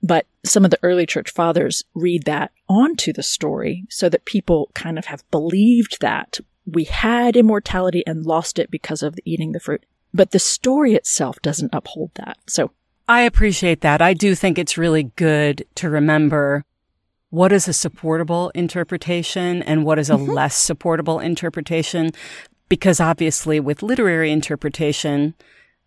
But 0.02 0.26
some 0.44 0.64
of 0.64 0.70
the 0.70 0.78
early 0.82 1.04
church 1.04 1.30
fathers 1.30 1.84
read 1.94 2.24
that 2.24 2.52
onto 2.68 3.12
the 3.12 3.22
story 3.22 3.84
so 3.90 4.08
that 4.08 4.24
people 4.24 4.70
kind 4.74 4.98
of 4.98 5.06
have 5.06 5.28
believed 5.30 6.00
that 6.00 6.40
we 6.64 6.84
had 6.84 7.36
immortality 7.36 8.02
and 8.06 8.24
lost 8.24 8.58
it 8.58 8.70
because 8.70 9.02
of 9.02 9.18
eating 9.24 9.52
the 9.52 9.60
fruit. 9.60 9.84
But 10.14 10.30
the 10.30 10.38
story 10.38 10.94
itself 10.94 11.40
doesn't 11.42 11.74
uphold 11.74 12.12
that. 12.14 12.38
So 12.46 12.72
I 13.10 13.22
appreciate 13.22 13.80
that. 13.80 14.00
I 14.00 14.14
do 14.14 14.36
think 14.36 14.56
it's 14.56 14.78
really 14.78 15.02
good 15.02 15.66
to 15.74 15.90
remember 15.90 16.64
what 17.30 17.50
is 17.50 17.66
a 17.66 17.72
supportable 17.72 18.50
interpretation 18.54 19.64
and 19.64 19.84
what 19.84 19.98
is 19.98 20.10
a 20.10 20.14
mm-hmm. 20.14 20.30
less 20.30 20.56
supportable 20.56 21.18
interpretation. 21.18 22.12
Because 22.68 23.00
obviously 23.00 23.58
with 23.58 23.82
literary 23.82 24.30
interpretation, 24.30 25.34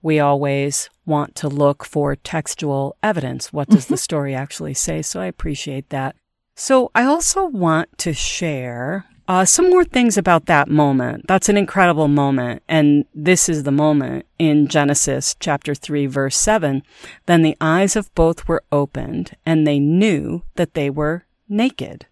we 0.02 0.20
always 0.20 0.90
want 1.06 1.34
to 1.36 1.48
look 1.48 1.86
for 1.86 2.18
textual 2.18 2.98
evidence. 3.02 3.54
What 3.54 3.70
does 3.70 3.86
mm-hmm. 3.86 3.94
the 3.94 4.00
story 4.00 4.36
actually 4.36 4.74
say? 4.74 5.02
So 5.02 5.22
I 5.22 5.28
appreciate 5.28 5.92
that. 5.92 6.18
So 6.56 6.92
I 6.94 7.06
also 7.06 7.46
want 7.46 7.98
to 8.00 8.12
share 8.12 9.06
uh, 9.28 9.46
some 9.46 9.70
more 9.70 9.86
things 9.86 10.18
about 10.18 10.48
that 10.48 10.68
moment. 10.70 11.28
That's 11.28 11.50
an 11.50 11.58
incredible 11.58 12.08
moment. 12.08 12.62
And 12.68 13.06
this 13.14 13.48
is 13.48 13.64
the 13.64 13.72
moment 13.72 14.26
in 14.38 14.68
Genesis 14.68 15.36
chapter 15.40 15.74
3, 15.74 16.06
verse 16.08 16.36
7. 16.36 16.84
Then 17.26 17.42
the 17.42 17.58
eyes 17.62 17.96
of 17.96 18.14
both 18.16 18.48
were 18.48 18.64
opened, 18.72 19.36
and 19.46 19.66
they 19.66 19.80
knew 19.80 20.44
that 20.56 20.74
they 20.74 20.90
were 20.90 21.26
naked. 21.48 22.06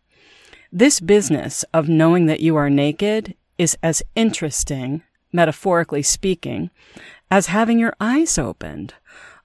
This 0.71 1.01
business 1.01 1.65
of 1.73 1.89
knowing 1.89 2.27
that 2.27 2.39
you 2.39 2.55
are 2.55 2.69
naked 2.69 3.35
is 3.57 3.77
as 3.83 4.03
interesting, 4.15 5.03
metaphorically 5.33 6.01
speaking, 6.01 6.69
as 7.29 7.47
having 7.47 7.77
your 7.77 7.93
eyes 7.99 8.37
opened. 8.37 8.93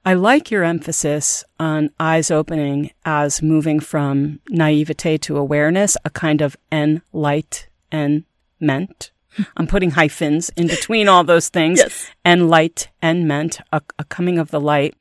I 0.06 0.14
like 0.14 0.52
your 0.52 0.62
emphasis 0.62 1.42
on 1.58 1.90
eyes 1.98 2.30
opening 2.30 2.92
as 3.04 3.42
moving 3.42 3.80
from 3.80 4.38
naivete 4.48 5.18
to 5.18 5.36
awareness, 5.36 5.96
a 6.04 6.10
kind 6.10 6.42
of 6.42 6.56
en 6.70 7.02
light 7.12 7.66
and 7.90 8.22
meant. 8.60 9.10
I'm 9.56 9.66
putting 9.66 9.90
hyphens 9.90 10.48
in 10.50 10.68
between 10.68 11.08
all 11.08 11.24
those 11.24 11.48
things. 11.48 11.80
Yes. 11.80 12.08
And 12.24 12.48
light 12.48 12.88
and 13.02 13.26
meant 13.26 13.58
a, 13.72 13.82
a 13.98 14.04
coming 14.04 14.38
of 14.38 14.52
the 14.52 14.60
light. 14.60 14.94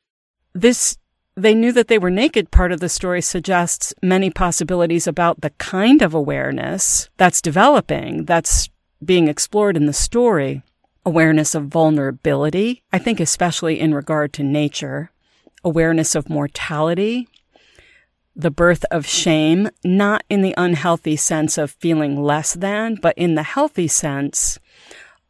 This 0.56 0.98
they 1.36 1.54
knew 1.54 1.72
that 1.74 1.88
they 1.88 2.00
were 2.00 2.10
naked 2.10 2.50
part 2.50 2.72
of 2.72 2.80
the 2.80 2.90
story 2.90 3.22
suggests 3.22 3.94
many 4.02 4.32
possibilities 4.32 5.06
about 5.06 5.42
the 5.42 5.52
kind 5.52 6.02
of 6.02 6.16
awareness 6.16 7.10
that's 7.18 7.42
developing, 7.42 8.26
that's 8.26 8.70
being 9.04 9.28
explored 9.28 9.78
in 9.78 9.86
the 9.86 9.94
story. 9.94 10.64
Awareness 11.06 11.54
of 11.54 11.68
vulnerability, 11.68 12.84
I 12.92 12.98
think, 12.98 13.20
especially 13.20 13.80
in 13.80 13.94
regard 13.94 14.34
to 14.34 14.44
nature, 14.44 15.12
awareness 15.64 16.16
of 16.16 16.30
mortality, 16.30 17.28
the 18.36 18.52
birth 18.52 18.84
of 18.92 19.06
shame, 19.06 19.70
not 19.84 20.24
in 20.30 20.42
the 20.42 20.54
unhealthy 20.58 21.16
sense 21.16 21.58
of 21.58 21.72
feeling 21.72 22.22
less 22.22 22.54
than, 22.54 22.96
but 22.96 23.18
in 23.18 23.36
the 23.36 23.44
healthy 23.44 23.88
sense 23.88 24.60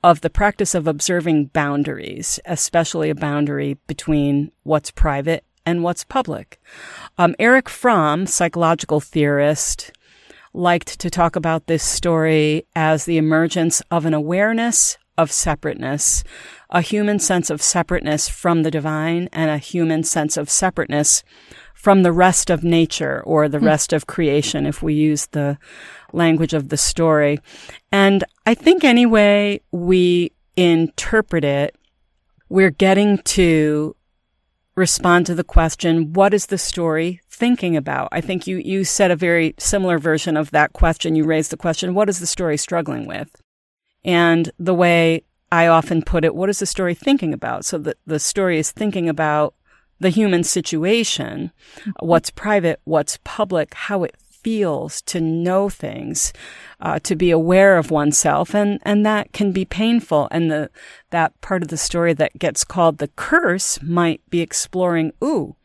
of 0.03 0.21
the 0.21 0.29
practice 0.29 0.75
of 0.75 0.87
observing 0.87 1.45
boundaries, 1.45 2.39
especially 2.45 3.09
a 3.09 3.15
boundary 3.15 3.77
between 3.87 4.51
what's 4.63 4.91
private 4.91 5.43
and 5.65 5.83
what's 5.83 6.03
public. 6.03 6.61
Um, 7.17 7.35
Erich 7.39 7.69
Fromm, 7.69 8.27
psychological 8.27 8.99
theorist, 8.99 9.91
liked 10.53 10.99
to 10.99 11.09
talk 11.09 11.35
about 11.35 11.67
this 11.67 11.83
story 11.83 12.65
as 12.75 13.05
the 13.05 13.17
emergence 13.17 13.81
of 13.91 14.05
an 14.05 14.13
awareness 14.13 14.97
of 15.17 15.31
separateness, 15.31 16.23
a 16.69 16.81
human 16.81 17.19
sense 17.19 17.49
of 17.49 17.61
separateness 17.61 18.27
from 18.29 18.63
the 18.63 18.71
divine, 18.71 19.29
and 19.31 19.49
a 19.49 19.57
human 19.57 20.03
sense 20.03 20.37
of 20.37 20.49
separateness 20.49 21.23
from 21.73 22.03
the 22.03 22.11
rest 22.11 22.49
of 22.49 22.63
nature 22.63 23.21
or 23.25 23.47
the 23.47 23.59
hmm. 23.59 23.65
rest 23.65 23.93
of 23.93 24.07
creation, 24.07 24.65
if 24.65 24.81
we 24.81 24.93
use 24.93 25.27
the 25.27 25.57
language 26.13 26.53
of 26.53 26.69
the 26.69 26.77
story. 26.77 27.39
And 27.91 28.23
I 28.45 28.55
think 28.55 28.83
anyway 28.83 29.61
we 29.71 30.31
interpret 30.57 31.43
it, 31.43 31.75
we're 32.49 32.71
getting 32.71 33.19
to 33.19 33.95
respond 34.75 35.25
to 35.25 35.35
the 35.35 35.43
question, 35.43 36.13
what 36.13 36.33
is 36.33 36.47
the 36.47 36.57
story 36.57 37.21
thinking 37.29 37.77
about? 37.77 38.09
I 38.11 38.21
think 38.21 38.45
you, 38.45 38.57
you 38.57 38.83
said 38.83 39.11
a 39.11 39.15
very 39.15 39.55
similar 39.57 39.97
version 39.97 40.35
of 40.35 40.51
that 40.51 40.73
question. 40.73 41.15
You 41.15 41.23
raised 41.25 41.51
the 41.51 41.57
question, 41.57 41.93
what 41.93 42.09
is 42.09 42.19
the 42.19 42.27
story 42.27 42.57
struggling 42.57 43.07
with? 43.07 43.41
And 44.05 44.51
the 44.57 44.73
way 44.73 45.23
I 45.51 45.67
often 45.67 46.01
put 46.01 46.23
it, 46.23 46.35
what 46.35 46.49
is 46.49 46.59
the 46.59 46.65
story 46.65 46.93
thinking 46.93 47.33
about? 47.33 47.65
So 47.65 47.77
that 47.79 47.97
the 48.05 48.19
story 48.19 48.59
is 48.59 48.71
thinking 48.71 49.09
about 49.09 49.55
the 49.99 50.09
human 50.09 50.43
situation, 50.43 51.51
mm-hmm. 51.77 51.91
what's 52.05 52.29
private, 52.29 52.79
what's 52.83 53.19
public, 53.23 53.73
how 53.73 54.03
it 54.03 54.15
feels 54.19 55.01
to 55.01 55.19
know 55.19 55.69
things, 55.69 56.31
uh, 56.79 56.99
to 56.99 57.15
be 57.15 57.31
aware 57.31 57.77
of 57.77 57.89
oneself, 57.89 58.53
and 58.53 58.79
and 58.83 59.03
that 59.05 59.33
can 59.33 59.51
be 59.51 59.65
painful. 59.65 60.27
And 60.29 60.51
the 60.51 60.69
that 61.09 61.39
part 61.41 61.63
of 61.63 61.69
the 61.69 61.77
story 61.77 62.13
that 62.13 62.37
gets 62.37 62.63
called 62.63 62.99
the 62.99 63.07
curse 63.07 63.81
might 63.81 64.21
be 64.29 64.41
exploring. 64.41 65.13
Ooh, 65.23 65.55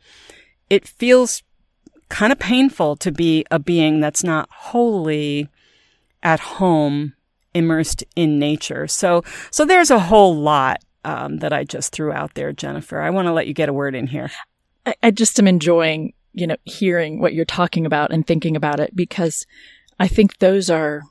it 0.71 0.89
feels 0.89 1.43
kind 2.09 2.33
of 2.33 2.39
painful 2.39 2.97
to 2.97 3.13
be 3.13 3.45
a 3.51 3.59
being 3.59 4.01
that's 4.01 4.25
not 4.25 4.49
wholly 4.51 5.49
at 6.23 6.41
home, 6.41 7.15
immersed 7.55 8.05
in 8.17 8.39
nature. 8.39 8.87
So 8.87 9.23
so 9.51 9.65
there's 9.65 9.91
a 9.91 9.99
whole 9.99 10.37
lot 10.37 10.79
um, 11.05 11.39
that 11.39 11.53
I 11.53 11.65
just 11.65 11.93
threw 11.93 12.13
out 12.13 12.35
there, 12.35 12.53
Jennifer. 12.53 13.01
I 13.01 13.11
want 13.11 13.27
to 13.27 13.33
let 13.33 13.47
you 13.47 13.55
get 13.55 13.69
a 13.69 13.73
word 13.73 13.95
in 13.95 14.07
here. 14.07 14.31
I, 14.87 14.95
I 15.03 15.11
just 15.11 15.39
am 15.39 15.47
enjoying 15.47 16.13
you 16.33 16.47
know, 16.47 16.57
hearing 16.65 17.21
what 17.21 17.35
you're 17.35 17.45
talking 17.45 17.87
about 17.87 18.13
and 18.13 18.27
thinking 18.27 18.57
about 18.57 18.81
it 18.81 18.95
because 18.95 19.47
I 19.99 20.09
think 20.09 20.39
those 20.39 20.71
are 20.71 21.03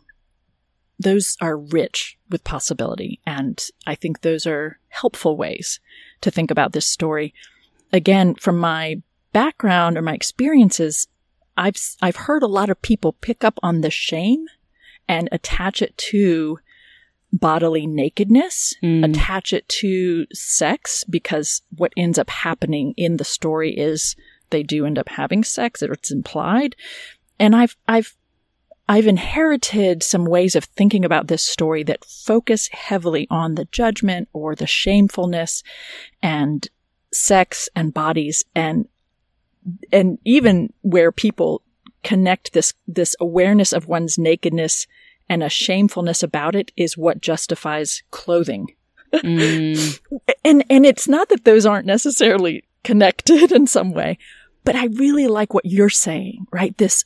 those 1.02 1.38
are 1.42 1.58
rich 1.58 2.18
with 2.30 2.44
possibility 2.44 3.22
and 3.26 3.62
I 3.88 3.96
think 3.96 4.22
those 4.22 4.46
are 4.46 4.80
helpful 4.90 5.38
ways 5.38 5.80
to 6.22 6.32
think 6.32 6.52
about 6.52 6.74
this 6.74 6.86
story. 6.86 7.34
Again, 7.94 8.36
from 8.36 8.58
my 8.58 9.02
background 9.32 9.98
or 9.98 10.02
my 10.02 10.14
experiences, 10.14 11.08
I've 11.58 11.78
I've 12.02 12.16
heard 12.16 12.44
a 12.44 12.48
lot 12.48 12.70
of 12.70 12.82
people 12.82 13.14
pick 13.14 13.44
up 13.44 13.60
on 13.62 13.82
the 13.82 13.92
shame 13.92 14.46
and 15.10 15.28
attach 15.32 15.82
it 15.82 15.98
to 15.98 16.60
bodily 17.34 17.86
nakedness, 17.86 18.76
mm. 18.82 19.04
attach 19.04 19.52
it 19.52 19.68
to 19.68 20.26
sex 20.34 21.04
because 21.04 21.62
what 21.76 21.92
ends 21.98 22.18
up 22.18 22.30
happening 22.30 22.94
in 22.96 23.18
the 23.18 23.26
story 23.26 23.78
is 23.78 24.16
they 24.52 24.64
do 24.64 24.86
end 24.86 24.98
up 24.98 25.10
having 25.10 25.44
sex 25.44 25.84
or 25.84 25.92
it's 25.94 26.12
implied. 26.12 26.76
And 27.40 27.56
I've, 27.56 27.76
I've, 27.88 28.16
I've 28.88 29.08
inherited 29.08 30.02
some 30.02 30.26
ways 30.26 30.56
of 30.56 30.64
thinking 30.64 31.06
about 31.06 31.28
this 31.28 31.44
story 31.44 31.84
that 31.84 32.06
focus 32.06 32.70
heavily 32.72 33.28
on 33.30 33.56
the 33.56 33.66
judgment 33.66 34.30
or 34.34 34.56
the 34.56 34.68
shamefulness 34.68 35.64
and 36.24 36.68
sex 37.12 37.70
and 37.76 37.94
bodies 37.94 38.44
and, 38.56 38.88
and 39.92 40.18
even 40.24 40.74
where 40.82 41.12
people 41.12 41.62
connect 42.10 42.54
this, 42.54 42.74
this 42.88 43.16
awareness 43.20 43.72
of 43.72 43.88
one's 43.88 44.18
nakedness 44.18 44.88
and 45.30 45.44
a 45.44 45.50
shamefulness 45.50 46.24
about 46.24 46.56
it 46.56 46.72
is 46.76 46.98
what 46.98 47.22
justifies 47.22 48.02
clothing. 48.10 48.74
Mm. 49.14 50.00
and, 50.44 50.66
and 50.72 50.88
it's 50.88 51.08
not 51.08 51.30
that 51.30 51.46
those 51.46 51.68
aren't 51.68 51.86
necessarily 51.86 52.64
connected 52.84 53.52
in 53.60 53.68
some 53.68 53.92
way, 53.92 54.18
but 54.64 54.76
I 54.76 54.86
really 54.86 55.28
like 55.28 55.54
what 55.54 55.68
you're 55.68 55.92
saying, 55.92 56.48
right? 56.52 56.76
This, 56.80 57.06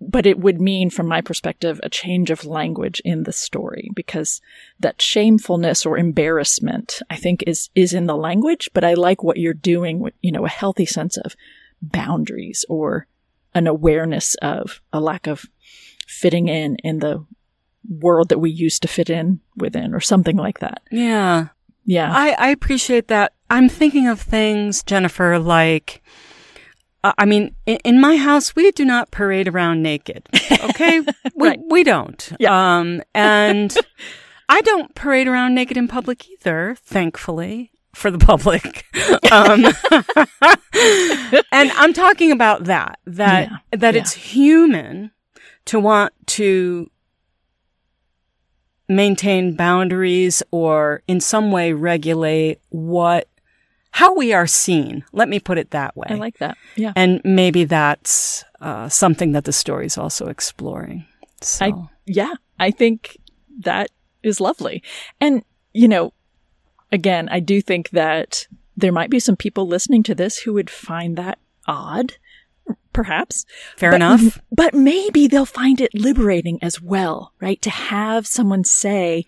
but 0.00 0.26
it 0.26 0.40
would 0.40 0.60
mean, 0.60 0.90
from 0.90 1.06
my 1.06 1.20
perspective, 1.20 1.78
a 1.84 1.88
change 1.88 2.32
of 2.32 2.44
language 2.44 3.00
in 3.04 3.22
the 3.22 3.32
story 3.32 3.88
because 3.94 4.40
that 4.80 5.00
shamefulness 5.00 5.86
or 5.86 5.96
embarrassment, 5.96 7.00
I 7.08 7.14
think, 7.14 7.44
is, 7.46 7.70
is 7.76 7.94
in 7.94 8.06
the 8.06 8.16
language, 8.16 8.68
but 8.74 8.82
I 8.82 8.94
like 8.94 9.22
what 9.22 9.36
you're 9.36 9.54
doing 9.54 10.00
with, 10.00 10.14
you 10.22 10.32
know, 10.32 10.44
a 10.44 10.48
healthy 10.48 10.86
sense 10.86 11.16
of 11.18 11.36
boundaries 11.80 12.64
or 12.68 13.06
an 13.54 13.66
awareness 13.66 14.34
of 14.36 14.80
a 14.92 15.00
lack 15.00 15.26
of 15.26 15.46
fitting 16.06 16.48
in 16.48 16.76
in 16.76 16.98
the 16.98 17.24
world 17.88 18.30
that 18.30 18.38
we 18.38 18.50
used 18.50 18.82
to 18.82 18.88
fit 18.88 19.10
in 19.10 19.40
within 19.56 19.94
or 19.94 20.00
something 20.00 20.36
like 20.36 20.60
that. 20.60 20.82
Yeah. 20.90 21.48
Yeah. 21.84 22.10
I, 22.12 22.30
I 22.38 22.48
appreciate 22.48 23.08
that. 23.08 23.34
I'm 23.50 23.68
thinking 23.68 24.08
of 24.08 24.20
things, 24.20 24.82
Jennifer, 24.82 25.38
like, 25.38 26.02
uh, 27.02 27.12
I 27.18 27.26
mean, 27.26 27.54
in, 27.66 27.76
in, 27.84 28.00
my 28.00 28.16
house, 28.16 28.56
we 28.56 28.70
do 28.70 28.86
not 28.86 29.10
parade 29.10 29.48
around 29.48 29.82
naked. 29.82 30.26
Okay. 30.64 31.00
we, 31.00 31.48
right. 31.48 31.60
we 31.68 31.84
don't. 31.84 32.32
Yeah. 32.40 32.78
Um, 32.78 33.02
and 33.14 33.76
I 34.48 34.62
don't 34.62 34.94
parade 34.94 35.28
around 35.28 35.54
naked 35.54 35.76
in 35.76 35.88
public 35.88 36.26
either, 36.28 36.76
thankfully 36.80 37.73
for 37.94 38.10
the 38.10 38.18
public. 38.18 38.84
um, 39.32 39.64
and 41.52 41.70
I'm 41.72 41.92
talking 41.92 42.32
about 42.32 42.64
that, 42.64 42.98
that, 43.06 43.50
yeah. 43.50 43.78
that 43.78 43.94
yeah. 43.94 44.00
it's 44.00 44.12
human 44.12 45.12
to 45.66 45.80
want 45.80 46.12
to 46.26 46.90
maintain 48.88 49.56
boundaries 49.56 50.42
or 50.50 51.02
in 51.08 51.20
some 51.20 51.50
way 51.50 51.72
regulate 51.72 52.60
what 52.68 53.28
how 53.90 54.12
we 54.12 54.32
are 54.32 54.46
seen. 54.46 55.04
Let 55.12 55.28
me 55.28 55.38
put 55.38 55.56
it 55.56 55.70
that 55.70 55.96
way. 55.96 56.08
I 56.10 56.14
like 56.14 56.38
that. 56.38 56.56
Yeah. 56.74 56.92
And 56.96 57.20
maybe 57.24 57.62
that's 57.64 58.44
uh, 58.60 58.88
something 58.88 59.32
that 59.32 59.44
the 59.44 59.52
story 59.52 59.86
is 59.86 59.96
also 59.96 60.26
exploring. 60.26 61.06
So. 61.40 61.64
I, 61.64 61.72
yeah, 62.04 62.34
I 62.58 62.72
think 62.72 63.16
that 63.60 63.90
is 64.24 64.40
lovely. 64.40 64.82
And, 65.20 65.44
you 65.72 65.86
know, 65.86 66.12
again, 66.94 67.28
I 67.28 67.40
do 67.40 67.60
think 67.60 67.90
that 67.90 68.46
there 68.76 68.92
might 68.92 69.10
be 69.10 69.20
some 69.20 69.36
people 69.36 69.66
listening 69.66 70.02
to 70.04 70.14
this 70.14 70.38
who 70.38 70.52
would 70.54 70.70
find 70.70 71.16
that 71.16 71.38
odd, 71.66 72.14
perhaps. 72.92 73.44
Fair 73.76 73.90
but, 73.90 73.96
enough. 73.96 74.40
But 74.52 74.74
maybe 74.74 75.26
they'll 75.26 75.44
find 75.44 75.80
it 75.80 75.92
liberating 75.92 76.58
as 76.62 76.80
well, 76.80 77.32
right? 77.40 77.60
To 77.62 77.70
have 77.70 78.26
someone 78.26 78.64
say, 78.64 79.26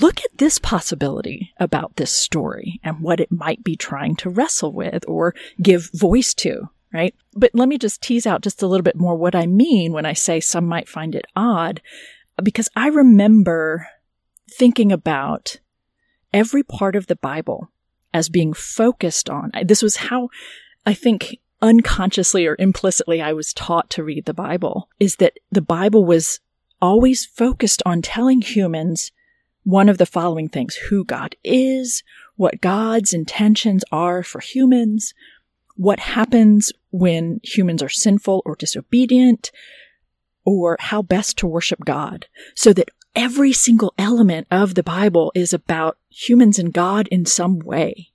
look 0.00 0.20
at 0.20 0.38
this 0.38 0.58
possibility 0.58 1.52
about 1.58 1.96
this 1.96 2.12
story 2.12 2.80
and 2.82 3.00
what 3.00 3.20
it 3.20 3.30
might 3.30 3.62
be 3.62 3.76
trying 3.76 4.16
to 4.16 4.30
wrestle 4.30 4.72
with 4.72 5.04
or 5.06 5.34
give 5.62 5.90
voice 5.92 6.32
to, 6.34 6.70
right? 6.92 7.14
But 7.34 7.50
let 7.52 7.68
me 7.68 7.76
just 7.78 8.02
tease 8.02 8.26
out 8.26 8.42
just 8.42 8.62
a 8.62 8.66
little 8.66 8.84
bit 8.84 8.96
more 8.96 9.16
what 9.16 9.34
I 9.34 9.46
mean 9.46 9.92
when 9.92 10.06
I 10.06 10.14
say 10.14 10.40
some 10.40 10.66
might 10.66 10.88
find 10.88 11.14
it 11.14 11.26
odd, 11.36 11.82
because 12.42 12.68
I 12.74 12.88
remember 12.88 13.86
thinking 14.50 14.92
about 14.92 15.60
every 16.36 16.62
part 16.62 16.94
of 16.94 17.06
the 17.06 17.16
Bible 17.16 17.70
as 18.12 18.28
being 18.28 18.52
focused 18.52 19.30
on. 19.30 19.50
This 19.64 19.82
was 19.82 19.96
how 19.96 20.28
I 20.84 20.92
think 20.92 21.38
unconsciously 21.62 22.46
or 22.46 22.56
implicitly 22.58 23.22
I 23.22 23.32
was 23.32 23.54
taught 23.54 23.88
to 23.90 24.04
read 24.04 24.26
the 24.26 24.34
Bible 24.34 24.90
is 25.00 25.16
that 25.16 25.38
the 25.50 25.62
Bible 25.62 26.04
was 26.04 26.40
always 26.80 27.24
focused 27.24 27.82
on 27.86 28.02
telling 28.02 28.42
humans 28.42 29.12
one 29.64 29.88
of 29.88 29.96
the 29.96 30.04
following 30.04 30.50
things 30.50 30.76
who 30.76 31.06
God 31.06 31.34
is, 31.42 32.04
what 32.36 32.60
God's 32.60 33.14
intentions 33.14 33.82
are 33.90 34.22
for 34.22 34.40
humans, 34.40 35.14
what 35.74 35.98
happens 35.98 36.70
when 36.90 37.40
humans 37.42 37.82
are 37.82 37.88
sinful 37.88 38.42
or 38.44 38.56
disobedient, 38.56 39.50
or 40.44 40.76
how 40.78 41.00
best 41.00 41.38
to 41.38 41.46
worship 41.46 41.80
God, 41.84 42.26
so 42.54 42.74
that 42.74 42.90
every 43.16 43.52
single 43.52 43.94
element 43.98 44.46
of 44.50 44.74
the 44.74 44.82
Bible 44.82 45.32
is 45.34 45.52
about 45.52 45.98
humans 46.08 46.58
and 46.58 46.72
God 46.72 47.08
in 47.08 47.24
some 47.24 47.58
way. 47.58 48.10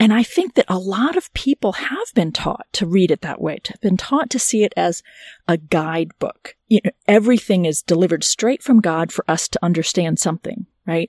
And 0.00 0.12
I 0.12 0.24
think 0.24 0.54
that 0.54 0.64
a 0.66 0.78
lot 0.78 1.16
of 1.16 1.32
people 1.32 1.72
have 1.72 2.12
been 2.14 2.32
taught 2.32 2.66
to 2.72 2.86
read 2.86 3.12
it 3.12 3.20
that 3.20 3.40
way, 3.40 3.58
to 3.58 3.72
have 3.72 3.80
been 3.80 3.96
taught 3.96 4.30
to 4.30 4.38
see 4.40 4.64
it 4.64 4.72
as 4.76 5.02
a 5.46 5.56
guidebook. 5.56 6.56
You 6.66 6.80
know, 6.84 6.90
everything 7.06 7.66
is 7.66 7.82
delivered 7.82 8.24
straight 8.24 8.64
from 8.64 8.80
God 8.80 9.12
for 9.12 9.24
us 9.28 9.46
to 9.48 9.64
understand 9.64 10.18
something, 10.18 10.66
right? 10.86 11.08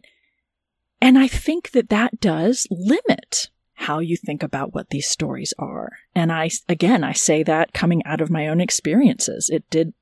And 1.01 1.17
I 1.17 1.27
think 1.27 1.71
that 1.71 1.89
that 1.89 2.19
does 2.19 2.67
limit 2.69 3.49
how 3.73 3.99
you 3.99 4.15
think 4.15 4.43
about 4.43 4.75
what 4.75 4.91
these 4.91 5.09
stories 5.09 5.53
are. 5.57 5.93
And 6.13 6.31
I, 6.31 6.51
again, 6.69 7.03
I 7.03 7.13
say 7.13 7.41
that 7.43 7.73
coming 7.73 8.05
out 8.05 8.21
of 8.21 8.29
my 8.29 8.47
own 8.47 8.61
experiences. 8.61 9.49
It 9.49 9.67
did 9.71 9.93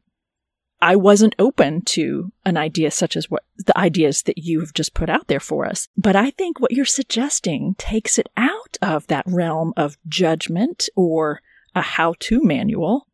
I 0.83 0.95
wasn't 0.95 1.35
open 1.37 1.81
to 1.81 2.31
an 2.43 2.57
idea 2.57 2.89
such 2.89 3.15
as 3.15 3.29
what 3.29 3.43
the 3.55 3.77
ideas 3.77 4.23
that 4.23 4.39
you've 4.39 4.73
just 4.73 4.95
put 4.95 5.11
out 5.11 5.27
there 5.27 5.39
for 5.39 5.67
us. 5.67 5.87
But 5.95 6.15
I 6.15 6.31
think 6.31 6.59
what 6.59 6.71
you're 6.71 6.85
suggesting 6.85 7.75
takes 7.77 8.17
it 8.17 8.27
out 8.35 8.77
of 8.81 9.05
that 9.05 9.25
realm 9.27 9.73
of 9.77 9.99
judgment 10.07 10.89
or 10.95 11.41
a 11.75 11.81
how 11.81 12.15
to 12.21 12.41
manual 12.43 13.05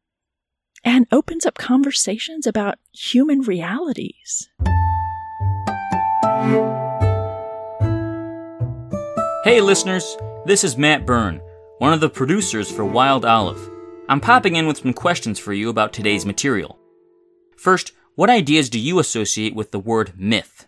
and 0.86 1.08
opens 1.12 1.46
up 1.46 1.58
conversations 1.58 2.48
about 2.48 2.80
human 2.94 3.42
realities. 3.42 4.48
Hey, 9.44 9.60
listeners, 9.60 10.16
this 10.46 10.64
is 10.64 10.78
Matt 10.78 11.06
Byrne, 11.06 11.42
one 11.80 11.92
of 11.92 12.00
the 12.00 12.10
producers 12.10 12.72
for 12.72 12.86
Wild 12.86 13.26
Olive. 13.26 13.70
I'm 14.08 14.22
popping 14.22 14.56
in 14.56 14.68
with 14.68 14.78
some 14.78 14.94
questions 14.94 15.38
for 15.38 15.52
you 15.52 15.68
about 15.68 15.92
today's 15.92 16.26
material. 16.26 16.77
First, 17.58 17.92
what 18.16 18.30
ideas 18.30 18.70
do 18.70 18.80
you 18.80 19.00
associate 19.00 19.56
with 19.56 19.72
the 19.72 19.80
word 19.80 20.14
myth? 20.16 20.68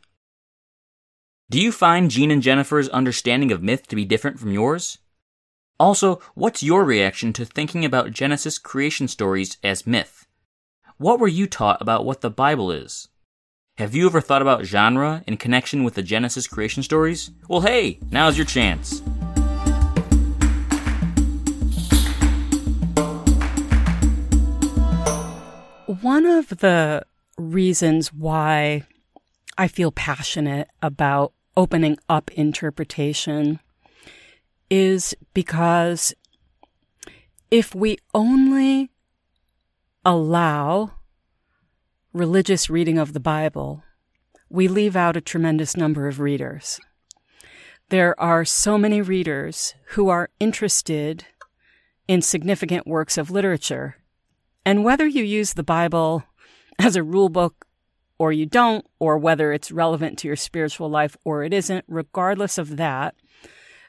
Do 1.49 1.59
you 1.59 1.71
find 1.71 2.11
Jeanne 2.11 2.31
and 2.31 2.41
Jennifer's 2.41 2.89
understanding 2.89 3.51
of 3.51 3.63
myth 3.63 3.87
to 3.87 3.95
be 3.95 4.05
different 4.05 4.39
from 4.39 4.51
yours? 4.51 4.97
Also, 5.79 6.19
what's 6.35 6.61
your 6.61 6.83
reaction 6.83 7.31
to 7.33 7.45
thinking 7.45 7.85
about 7.85 8.11
Genesis 8.11 8.57
creation 8.57 9.07
stories 9.07 9.57
as 9.63 9.87
myth? 9.87 10.27
What 10.97 11.19
were 11.19 11.27
you 11.27 11.47
taught 11.47 11.81
about 11.81 12.05
what 12.05 12.21
the 12.21 12.29
Bible 12.29 12.71
is? 12.71 13.07
Have 13.77 13.95
you 13.95 14.05
ever 14.07 14.19
thought 14.19 14.41
about 14.41 14.65
genre 14.65 15.23
in 15.25 15.37
connection 15.37 15.83
with 15.83 15.93
the 15.93 16.03
Genesis 16.03 16.47
creation 16.47 16.83
stories? 16.83 17.31
Well, 17.47 17.61
hey, 17.61 17.99
now's 18.11 18.37
your 18.37 18.45
chance. 18.45 19.01
One 26.01 26.25
of 26.25 26.49
the 26.59 27.03
reasons 27.37 28.13
why 28.13 28.83
I 29.57 29.67
feel 29.67 29.91
passionate 29.91 30.69
about 30.81 31.33
opening 31.57 31.97
up 32.07 32.31
interpretation 32.31 33.59
is 34.69 35.15
because 35.33 36.13
if 37.51 37.75
we 37.75 37.97
only 38.13 38.91
allow 40.05 40.91
religious 42.13 42.69
reading 42.69 42.97
of 42.97 43.13
the 43.13 43.19
Bible, 43.19 43.83
we 44.49 44.67
leave 44.67 44.95
out 44.95 45.17
a 45.17 45.21
tremendous 45.21 45.75
number 45.75 46.07
of 46.07 46.19
readers. 46.19 46.79
There 47.89 48.17
are 48.21 48.45
so 48.45 48.77
many 48.77 49.01
readers 49.01 49.73
who 49.87 50.07
are 50.07 50.29
interested 50.39 51.25
in 52.07 52.21
significant 52.21 52.87
works 52.87 53.17
of 53.17 53.31
literature 53.31 53.97
and 54.69 54.83
whether 54.83 55.07
you 55.07 55.23
use 55.23 55.53
the 55.53 55.63
Bible 55.63 56.23
as 56.77 56.95
a 56.95 57.01
rule 57.01 57.29
book 57.29 57.65
or 58.19 58.31
you 58.31 58.45
don't, 58.45 58.85
or 58.99 59.17
whether 59.17 59.51
it's 59.51 59.71
relevant 59.71 60.19
to 60.19 60.27
your 60.27 60.35
spiritual 60.35 60.87
life 60.87 61.17
or 61.25 61.43
it 61.43 61.55
isn't, 61.55 61.85
regardless 61.87 62.59
of 62.59 62.77
that, 62.77 63.15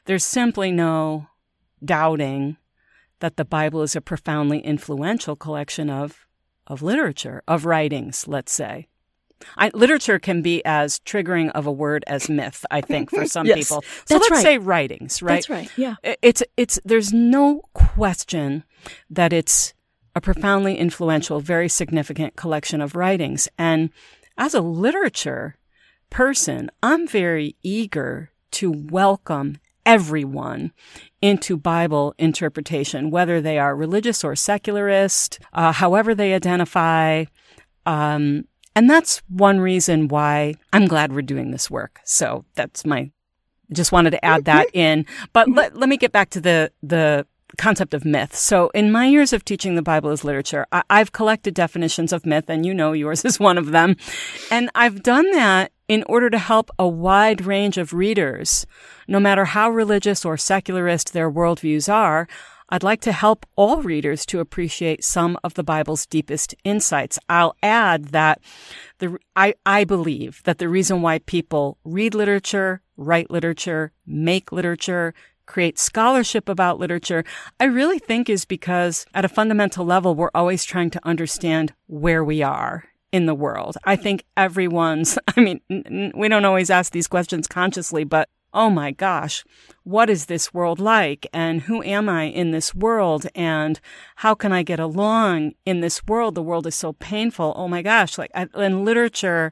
there's 0.05 0.25
simply 0.25 0.71
no 0.71 1.27
doubting 1.85 2.57
that 3.19 3.37
the 3.37 3.45
Bible 3.45 3.83
is 3.83 3.95
a 3.95 4.01
profoundly 4.01 4.57
influential 4.61 5.35
collection 5.35 5.87
of, 5.87 6.25
of 6.65 6.81
literature, 6.81 7.43
of 7.47 7.65
writings, 7.65 8.27
let's 8.27 8.51
say. 8.51 8.87
I, 9.57 9.69
literature 9.75 10.17
can 10.17 10.41
be 10.41 10.65
as 10.65 10.97
triggering 11.01 11.51
of 11.51 11.67
a 11.67 11.71
word 11.71 12.03
as 12.07 12.27
myth, 12.27 12.65
I 12.71 12.81
think, 12.81 13.11
for 13.11 13.25
some 13.27 13.45
yes, 13.45 13.59
people. 13.59 13.83
So 14.05 14.15
let's 14.15 14.31
right. 14.31 14.41
say 14.41 14.57
writings, 14.57 15.21
right? 15.21 15.35
That's 15.35 15.49
right. 15.51 15.71
Yeah. 15.77 15.95
It's 16.23 16.41
it's 16.57 16.79
there's 16.83 17.13
no 17.13 17.61
question 17.73 18.63
that 19.11 19.31
it's 19.31 19.75
a 20.15 20.21
profoundly 20.21 20.77
influential, 20.77 21.39
very 21.39 21.69
significant 21.69 22.35
collection 22.35 22.81
of 22.81 22.95
writings. 22.95 23.47
And 23.57 23.89
as 24.37 24.53
a 24.53 24.61
literature 24.61 25.55
person, 26.09 26.69
I'm 26.83 27.07
very 27.07 27.55
eager 27.63 28.31
to 28.51 28.71
welcome 28.71 29.57
everyone 29.85 30.71
into 31.21 31.57
Bible 31.57 32.13
interpretation, 32.17 33.09
whether 33.09 33.41
they 33.41 33.57
are 33.57 33.75
religious 33.75 34.23
or 34.23 34.35
secularist, 34.35 35.39
uh, 35.53 35.71
however 35.71 36.13
they 36.13 36.33
identify. 36.33 37.25
Um, 37.85 38.45
and 38.75 38.89
that's 38.89 39.21
one 39.27 39.59
reason 39.59 40.07
why 40.07 40.55
I'm 40.71 40.87
glad 40.87 41.13
we're 41.13 41.21
doing 41.21 41.51
this 41.51 41.69
work. 41.69 41.99
So 42.03 42.45
that's 42.55 42.85
my, 42.85 43.11
just 43.71 43.91
wanted 43.91 44.11
to 44.11 44.23
add 44.23 44.45
that 44.45 44.67
in. 44.73 45.05
But 45.33 45.49
let, 45.49 45.75
let 45.75 45.89
me 45.89 45.97
get 45.97 46.11
back 46.11 46.29
to 46.31 46.41
the, 46.41 46.71
the 46.83 47.25
concept 47.61 47.93
of 47.93 48.03
myth. 48.03 48.35
So, 48.35 48.69
in 48.73 48.91
my 48.91 49.05
years 49.05 49.33
of 49.33 49.45
teaching 49.45 49.75
the 49.75 49.83
Bible 49.83 50.09
as 50.09 50.23
literature, 50.23 50.65
I- 50.71 50.83
have 50.89 51.11
collected 51.11 51.53
definitions 51.53 52.11
of 52.11 52.25
myth, 52.25 52.45
and 52.49 52.65
you 52.65 52.73
know 52.73 52.91
yours 52.91 53.23
is 53.29 53.39
one 53.39 53.59
of 53.59 53.71
them. 53.71 53.95
And 54.49 54.71
I've 54.73 55.03
done 55.03 55.29
that 55.31 55.71
in 55.87 56.03
order 56.07 56.29
to 56.31 56.39
help 56.39 56.71
a 56.79 56.87
wide 56.87 57.45
range 57.45 57.77
of 57.77 57.93
readers, 57.93 58.65
no 59.07 59.19
matter 59.19 59.45
how 59.45 59.69
religious 59.69 60.25
or 60.25 60.37
secularist 60.37 61.13
their 61.13 61.29
worldviews 61.29 61.87
are. 61.91 62.27
I'd 62.73 62.83
like 62.83 63.01
to 63.01 63.11
help 63.11 63.45
all 63.57 63.81
readers 63.81 64.25
to 64.27 64.39
appreciate 64.39 65.03
some 65.03 65.37
of 65.43 65.55
the 65.55 65.63
Bible's 65.63 66.05
deepest 66.05 66.55
insights. 66.63 67.19
I'll 67.27 67.53
add 67.61 68.05
that 68.05 68.39
the, 68.99 69.17
I, 69.35 69.55
I 69.65 69.83
believe 69.83 70.41
that 70.45 70.57
the 70.57 70.69
reason 70.69 71.01
why 71.01 71.19
people 71.19 71.77
read 71.83 72.15
literature, 72.15 72.81
write 72.95 73.29
literature, 73.29 73.91
make 74.07 74.53
literature, 74.53 75.13
create 75.51 75.77
scholarship 75.77 76.47
about 76.47 76.79
literature, 76.79 77.25
I 77.59 77.65
really 77.65 77.99
think 77.99 78.29
is 78.29 78.45
because 78.45 79.05
at 79.13 79.25
a 79.25 79.29
fundamental 79.29 79.85
level, 79.85 80.15
we're 80.15 80.31
always 80.33 80.63
trying 80.63 80.89
to 80.91 81.05
understand 81.05 81.73
where 81.87 82.23
we 82.23 82.41
are 82.41 82.85
in 83.11 83.25
the 83.25 83.35
world. 83.35 83.77
I 83.83 83.97
think 83.97 84.23
everyone's, 84.37 85.19
I 85.35 85.41
mean, 85.41 85.59
n- 85.69 86.13
we 86.15 86.29
don't 86.29 86.45
always 86.45 86.69
ask 86.69 86.93
these 86.93 87.09
questions 87.09 87.49
consciously, 87.49 88.05
but 88.05 88.29
oh 88.53 88.69
my 88.69 88.91
gosh, 88.91 89.43
what 89.83 90.09
is 90.09 90.27
this 90.27 90.53
world 90.53 90.79
like? 90.79 91.27
And 91.33 91.63
who 91.63 91.83
am 91.83 92.07
I 92.07 92.23
in 92.23 92.51
this 92.51 92.73
world? 92.73 93.27
And 93.35 93.77
how 94.17 94.33
can 94.33 94.53
I 94.53 94.63
get 94.63 94.79
along 94.79 95.51
in 95.65 95.81
this 95.81 96.01
world? 96.05 96.35
The 96.35 96.41
world 96.41 96.65
is 96.65 96.75
so 96.75 96.93
painful. 96.93 97.53
Oh 97.57 97.67
my 97.67 97.81
gosh. 97.81 98.17
Like, 98.17 98.31
and 98.33 98.85
literature 98.85 99.51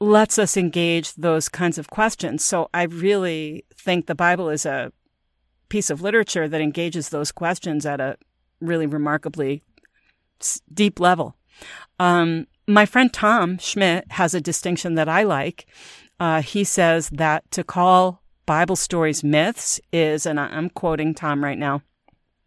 lets 0.00 0.38
us 0.38 0.56
engage 0.56 1.14
those 1.14 1.50
kinds 1.50 1.76
of 1.76 1.90
questions. 1.90 2.42
So 2.42 2.68
I 2.72 2.84
really 2.84 3.64
think 3.76 4.06
the 4.06 4.14
Bible 4.14 4.48
is 4.48 4.64
a 4.64 4.90
piece 5.68 5.90
of 5.90 6.02
literature 6.02 6.48
that 6.48 6.60
engages 6.60 7.08
those 7.08 7.32
questions 7.32 7.86
at 7.86 8.00
a 8.00 8.16
really 8.60 8.86
remarkably 8.86 9.62
deep 10.72 11.00
level. 11.00 11.36
Um, 11.98 12.46
my 12.66 12.86
friend 12.86 13.12
Tom 13.12 13.58
Schmidt 13.58 14.10
has 14.12 14.34
a 14.34 14.40
distinction 14.40 14.94
that 14.94 15.08
I 15.08 15.22
like. 15.22 15.66
Uh, 16.18 16.42
he 16.42 16.64
says 16.64 17.10
that 17.10 17.50
to 17.50 17.64
call 17.64 18.22
Bible 18.46 18.76
stories 18.76 19.24
myths 19.24 19.80
is, 19.92 20.26
and 20.26 20.38
I'm 20.38 20.70
quoting 20.70 21.14
Tom 21.14 21.42
right 21.42 21.58
now, 21.58 21.82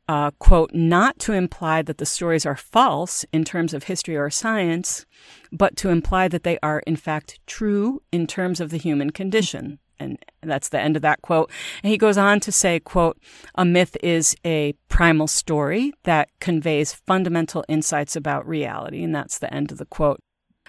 uh, 0.08 0.32
quote, 0.39 0.73
not 0.73 1.19
to 1.19 1.34
imply 1.34 1.82
that 1.82 1.97
the 1.97 2.06
stories 2.06 2.45
are 2.45 2.56
false 2.56 3.25
in 3.34 3.43
terms 3.43 3.73
of 3.73 3.84
history 3.84 4.15
or 4.15 4.30
science, 4.30 5.06
but 5.51 5.75
to 5.77 5.89
imply 5.89 6.27
that 6.27 6.43
they 6.43 6.58
are 6.63 6.80
in 6.88 6.95
fact 6.95 7.39
true 7.45 8.01
in 8.12 8.25
terms 8.25 8.62
of 8.62 8.69
the 8.69 8.77
human 8.77 9.10
condition 9.10 9.80
and 9.99 10.17
that's 10.41 10.69
the 10.69 10.79
end 10.79 10.95
of 10.95 11.01
that 11.01 11.21
quote. 11.21 11.51
And 11.83 11.91
he 11.91 11.97
goes 11.97 12.17
on 12.17 12.39
to 12.41 12.51
say, 12.51 12.79
quote, 12.79 13.17
a 13.55 13.65
myth 13.65 13.97
is 14.03 14.36
a 14.45 14.73
primal 14.89 15.27
story 15.27 15.93
that 16.03 16.29
conveys 16.39 16.93
fundamental 16.93 17.63
insights 17.67 18.15
about 18.15 18.47
reality. 18.47 19.03
And 19.03 19.13
that's 19.13 19.39
the 19.39 19.53
end 19.53 19.71
of 19.71 19.77
the 19.77 19.86
quote. 19.86 20.19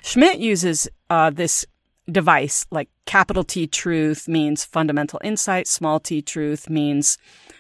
Schmidt 0.03 0.39
uses 0.39 0.89
uh, 1.11 1.31
this 1.31 1.67
device 2.11 2.65
like 2.71 2.89
capital 3.05 3.45
T 3.45 3.67
truth 3.67 4.29
means 4.29 4.65
fundamental 4.65 5.21
insight, 5.23 5.67
small 5.67 6.01
t 6.01 6.23
truth 6.23 6.71
means 6.71 7.19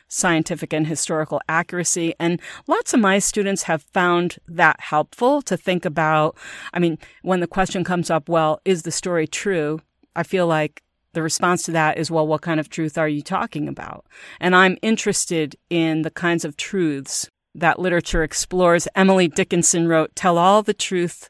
scientific 0.08 0.72
and 0.72 0.86
historical 0.86 1.40
accuracy. 1.48 2.14
And 2.18 2.40
lots 2.66 2.94
of 2.94 3.00
my 3.00 3.18
students 3.18 3.64
have 3.64 3.82
found 3.82 4.38
that 4.48 4.80
helpful 4.80 5.42
to 5.42 5.56
think 5.56 5.84
about. 5.84 6.36
I 6.72 6.78
mean, 6.78 6.98
when 7.22 7.40
the 7.40 7.46
question 7.46 7.84
comes 7.84 8.10
up, 8.10 8.28
well, 8.28 8.60
is 8.64 8.82
the 8.82 8.90
story 8.90 9.26
true? 9.26 9.80
I 10.16 10.22
feel 10.22 10.46
like 10.46 10.82
the 11.18 11.22
response 11.24 11.64
to 11.64 11.72
that 11.72 11.98
is, 11.98 12.12
well, 12.12 12.26
what 12.28 12.42
kind 12.42 12.60
of 12.60 12.68
truth 12.68 12.96
are 12.96 13.08
you 13.08 13.22
talking 13.22 13.66
about? 13.66 14.06
And 14.38 14.54
I'm 14.54 14.78
interested 14.82 15.56
in 15.68 16.02
the 16.02 16.12
kinds 16.12 16.44
of 16.44 16.56
truths 16.56 17.28
that 17.56 17.80
literature 17.80 18.22
explores. 18.22 18.86
Emily 18.94 19.26
Dickinson 19.26 19.88
wrote, 19.88 20.14
Tell 20.14 20.38
all 20.38 20.62
the 20.62 20.74
truth 20.74 21.28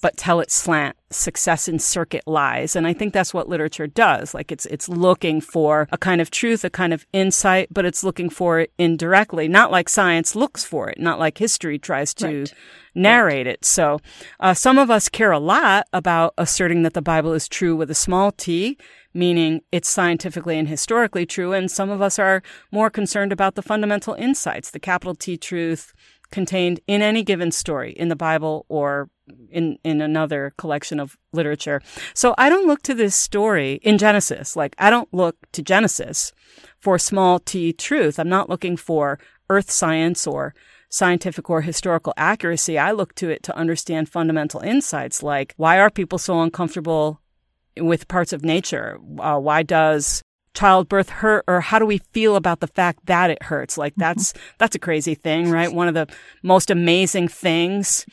but 0.00 0.16
tell 0.16 0.40
it 0.40 0.50
slant 0.50 0.96
success 1.10 1.68
in 1.68 1.78
circuit 1.78 2.24
lies 2.26 2.74
and 2.74 2.86
i 2.88 2.92
think 2.92 3.12
that's 3.12 3.32
what 3.32 3.48
literature 3.48 3.86
does 3.86 4.34
like 4.34 4.50
it's 4.50 4.66
it's 4.66 4.88
looking 4.88 5.40
for 5.40 5.86
a 5.92 5.98
kind 5.98 6.20
of 6.20 6.28
truth 6.30 6.64
a 6.64 6.70
kind 6.70 6.92
of 6.92 7.06
insight 7.12 7.68
but 7.70 7.84
it's 7.84 8.02
looking 8.02 8.28
for 8.28 8.58
it 8.58 8.72
indirectly 8.78 9.46
not 9.46 9.70
like 9.70 9.88
science 9.88 10.34
looks 10.34 10.64
for 10.64 10.88
it 10.90 10.98
not 10.98 11.20
like 11.20 11.38
history 11.38 11.78
tries 11.78 12.12
to 12.14 12.26
Right. 12.40 12.54
narrate 12.96 13.46
it 13.46 13.64
so 13.64 14.00
uh, 14.40 14.54
some 14.54 14.76
of 14.78 14.90
us 14.90 15.08
care 15.08 15.30
a 15.32 15.38
lot 15.38 15.86
about 15.92 16.34
asserting 16.36 16.82
that 16.82 16.94
the 16.94 17.02
bible 17.02 17.32
is 17.32 17.46
true 17.48 17.76
with 17.76 17.90
a 17.90 17.94
small 17.94 18.32
t 18.32 18.76
meaning 19.14 19.60
it's 19.70 19.88
scientifically 19.88 20.58
and 20.58 20.68
historically 20.68 21.26
true 21.26 21.52
and 21.52 21.70
some 21.70 21.90
of 21.90 22.00
us 22.00 22.18
are 22.18 22.42
more 22.70 22.90
concerned 22.90 23.32
about 23.32 23.54
the 23.54 23.62
fundamental 23.62 24.14
insights 24.14 24.70
the 24.70 24.80
capital 24.80 25.14
t 25.14 25.36
truth 25.36 25.92
contained 26.32 26.80
in 26.88 27.02
any 27.02 27.22
given 27.22 27.52
story 27.52 27.92
in 27.92 28.08
the 28.08 28.16
Bible 28.16 28.66
or 28.68 29.08
in, 29.50 29.78
in 29.84 30.00
another 30.00 30.52
collection 30.58 30.98
of 30.98 31.16
literature. 31.32 31.80
So 32.14 32.34
I 32.36 32.48
don't 32.48 32.66
look 32.66 32.82
to 32.82 32.94
this 32.94 33.14
story 33.14 33.74
in 33.82 33.98
Genesis. 33.98 34.56
Like 34.56 34.74
I 34.78 34.90
don't 34.90 35.12
look 35.14 35.36
to 35.52 35.62
Genesis 35.62 36.32
for 36.80 36.98
small 36.98 37.38
t 37.38 37.72
truth. 37.72 38.18
I'm 38.18 38.28
not 38.28 38.50
looking 38.50 38.76
for 38.76 39.20
earth 39.48 39.70
science 39.70 40.26
or 40.26 40.54
scientific 40.88 41.48
or 41.48 41.60
historical 41.62 42.12
accuracy. 42.16 42.78
I 42.78 42.90
look 42.90 43.14
to 43.16 43.30
it 43.30 43.42
to 43.44 43.56
understand 43.56 44.08
fundamental 44.08 44.60
insights 44.60 45.22
like 45.22 45.54
why 45.56 45.78
are 45.78 45.90
people 45.90 46.18
so 46.18 46.40
uncomfortable 46.40 47.21
with 47.78 48.08
parts 48.08 48.32
of 48.32 48.44
nature? 48.44 48.98
Uh, 49.18 49.38
why 49.38 49.62
does 49.62 50.22
childbirth 50.54 51.08
hurt 51.08 51.44
or 51.48 51.60
how 51.60 51.78
do 51.78 51.86
we 51.86 51.98
feel 52.12 52.36
about 52.36 52.60
the 52.60 52.66
fact 52.66 53.06
that 53.06 53.30
it 53.30 53.42
hurts? 53.42 53.78
Like 53.78 53.94
that's 53.96 54.34
that's 54.58 54.76
a 54.76 54.80
crazy 54.80 55.14
thing 55.14 55.50
right? 55.50 55.72
One 55.72 55.88
of 55.88 55.94
the 55.94 56.08
most 56.42 56.70
amazing 56.70 57.28
things 57.28 58.06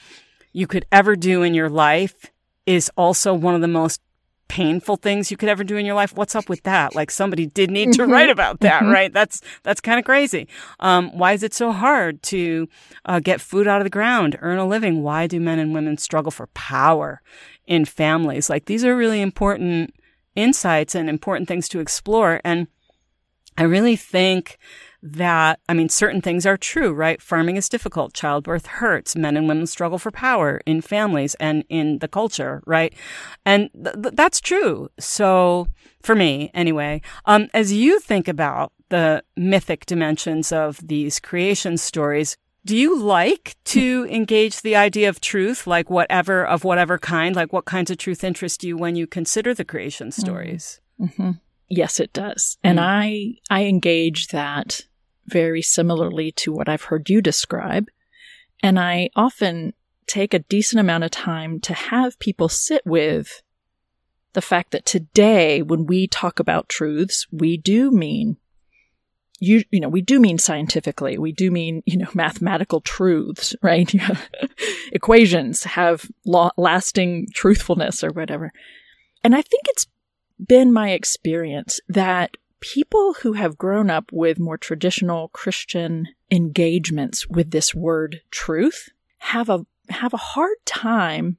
you 0.53 0.67
could 0.67 0.85
ever 0.91 1.15
do 1.15 1.43
in 1.43 1.53
your 1.53 1.69
life 1.69 2.31
is 2.65 2.91
also 2.95 3.33
one 3.33 3.55
of 3.55 3.61
the 3.61 3.67
most 3.67 4.01
painful 4.49 4.97
things 4.97 5.31
you 5.31 5.37
could 5.37 5.47
ever 5.47 5.63
do 5.63 5.77
in 5.77 5.85
your 5.85 5.95
life? 5.95 6.13
What's 6.15 6.35
up 6.35 6.49
with 6.49 6.63
that? 6.63 6.93
Like 6.93 7.09
somebody 7.09 7.45
did 7.45 7.71
need 7.71 7.93
to 7.93 8.05
write 8.05 8.29
about 8.29 8.59
that 8.59 8.81
right? 8.81 9.13
That's 9.13 9.41
that's 9.63 9.79
kind 9.79 9.97
of 9.97 10.03
crazy. 10.03 10.49
Um, 10.81 11.17
why 11.17 11.31
is 11.31 11.43
it 11.43 11.53
so 11.53 11.71
hard 11.71 12.21
to 12.23 12.67
uh, 13.05 13.19
get 13.19 13.39
food 13.39 13.67
out 13.67 13.79
of 13.79 13.85
the 13.85 13.89
ground 13.89 14.37
earn 14.41 14.57
a 14.57 14.67
living? 14.67 15.01
Why 15.01 15.27
do 15.27 15.39
men 15.39 15.59
and 15.59 15.73
women 15.73 15.97
struggle 15.97 16.31
for 16.31 16.47
power 16.47 17.21
in 17.65 17.85
families? 17.85 18.49
Like 18.49 18.65
these 18.65 18.83
are 18.83 18.97
really 18.97 19.21
important 19.21 19.93
insights 20.35 20.95
and 20.95 21.09
important 21.09 21.47
things 21.47 21.69
to 21.69 21.79
explore. 21.79 22.41
And 22.43 22.67
I 23.57 23.63
really 23.63 23.95
think 23.95 24.57
that, 25.01 25.59
I 25.69 25.73
mean, 25.73 25.89
certain 25.89 26.21
things 26.21 26.45
are 26.45 26.57
true, 26.57 26.91
right? 26.93 27.21
Farming 27.21 27.55
is 27.55 27.69
difficult. 27.69 28.13
Childbirth 28.13 28.65
hurts. 28.65 29.15
Men 29.15 29.37
and 29.37 29.47
women 29.47 29.65
struggle 29.67 29.97
for 29.97 30.11
power 30.11 30.61
in 30.65 30.81
families 30.81 31.35
and 31.35 31.63
in 31.69 31.99
the 31.99 32.07
culture, 32.07 32.61
right? 32.65 32.93
And 33.45 33.69
th- 33.73 33.95
th- 34.01 34.15
that's 34.15 34.41
true. 34.41 34.89
So 34.99 35.67
for 36.01 36.15
me, 36.15 36.51
anyway, 36.53 37.01
um, 37.25 37.47
as 37.53 37.71
you 37.71 37.99
think 37.99 38.27
about 38.27 38.73
the 38.89 39.23
mythic 39.37 39.85
dimensions 39.85 40.51
of 40.51 40.85
these 40.85 41.19
creation 41.19 41.77
stories, 41.77 42.35
do 42.65 42.75
you 42.75 42.99
like 42.99 43.55
to 43.65 44.05
engage 44.11 44.61
the 44.61 44.75
idea 44.75 45.07
of 45.07 45.21
truth, 45.21 45.65
like 45.65 45.89
whatever 45.89 46.45
of 46.45 46.63
whatever 46.65 46.97
kind? 46.97 47.35
Like 47.35 47.53
what 47.53 47.65
kinds 47.65 47.89
of 47.89 47.97
truth 47.97 48.23
interest 48.23 48.63
you 48.63 48.75
when 48.75 48.95
you 48.95 49.07
consider 49.07 49.53
the 49.53 49.63
creation 49.65 50.11
stories? 50.11 50.81
Mm-hmm. 50.99 51.31
Yes, 51.69 51.99
it 51.99 52.11
does. 52.13 52.57
And 52.63 52.79
Mm. 52.79 52.83
I 52.83 53.33
I 53.49 53.65
engage 53.65 54.27
that 54.29 54.81
very 55.29 55.61
similarly 55.61 56.31
to 56.33 56.51
what 56.51 56.69
I've 56.69 56.83
heard 56.83 57.09
you 57.09 57.21
describe. 57.21 57.87
And 58.61 58.79
I 58.79 59.09
often 59.15 59.73
take 60.07 60.33
a 60.33 60.39
decent 60.39 60.79
amount 60.79 61.03
of 61.03 61.11
time 61.11 61.59
to 61.61 61.73
have 61.73 62.19
people 62.19 62.49
sit 62.49 62.81
with 62.85 63.41
the 64.33 64.41
fact 64.41 64.71
that 64.71 64.85
today, 64.85 65.61
when 65.61 65.85
we 65.85 66.07
talk 66.07 66.39
about 66.39 66.69
truths, 66.69 67.25
we 67.31 67.57
do 67.57 67.91
mean 67.91 68.37
you 69.41 69.63
you 69.71 69.79
know 69.79 69.87
we 69.87 70.01
do 70.01 70.19
mean 70.19 70.37
scientifically. 70.37 71.17
We 71.17 71.31
do 71.31 71.49
mean 71.49 71.81
you 71.85 71.97
know 71.97 72.09
mathematical 72.13 72.81
truths 72.81 73.55
right? 73.61 73.91
Equations 74.91 75.63
have 75.63 76.09
la- 76.25 76.51
lasting 76.57 77.27
truthfulness 77.33 78.03
or 78.03 78.11
whatever. 78.11 78.51
And 79.23 79.35
i 79.35 79.41
think 79.41 79.63
it's 79.67 79.87
been 80.45 80.71
my 80.71 80.91
experience 80.91 81.79
that 81.89 82.37
people 82.61 83.15
who 83.21 83.33
have 83.33 83.57
grown 83.57 83.89
up 83.89 84.11
with 84.11 84.39
more 84.39 84.57
traditional 84.57 85.29
christian 85.29 86.07
engagements 86.31 87.27
with 87.27 87.51
this 87.51 87.73
word 87.73 88.21
truth 88.31 88.89
have 89.19 89.49
a 89.49 89.65
have 89.89 90.13
a 90.13 90.17
hard 90.17 90.57
time 90.65 91.37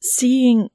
seeing 0.00 0.68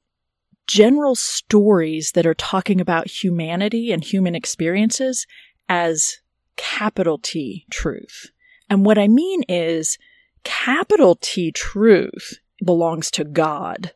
general 0.66 1.14
stories 1.14 2.12
that 2.12 2.26
are 2.26 2.34
talking 2.34 2.80
about 2.80 3.22
humanity 3.22 3.90
and 3.90 4.04
human 4.04 4.34
experiences 4.34 5.26
as 5.68 6.18
capital 6.56 7.18
T 7.18 7.66
truth. 7.70 8.30
And 8.68 8.84
what 8.84 8.98
I 8.98 9.08
mean 9.08 9.42
is 9.48 9.98
capital 10.44 11.16
T 11.20 11.50
truth 11.50 12.38
belongs 12.64 13.10
to 13.12 13.24
God. 13.24 13.92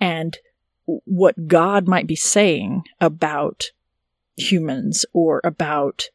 And 0.00 0.38
what 0.84 1.48
God 1.48 1.88
might 1.88 2.06
be 2.06 2.16
saying 2.16 2.84
about 3.00 3.72
humans 4.36 5.04
or 5.12 5.40
about 5.44 6.08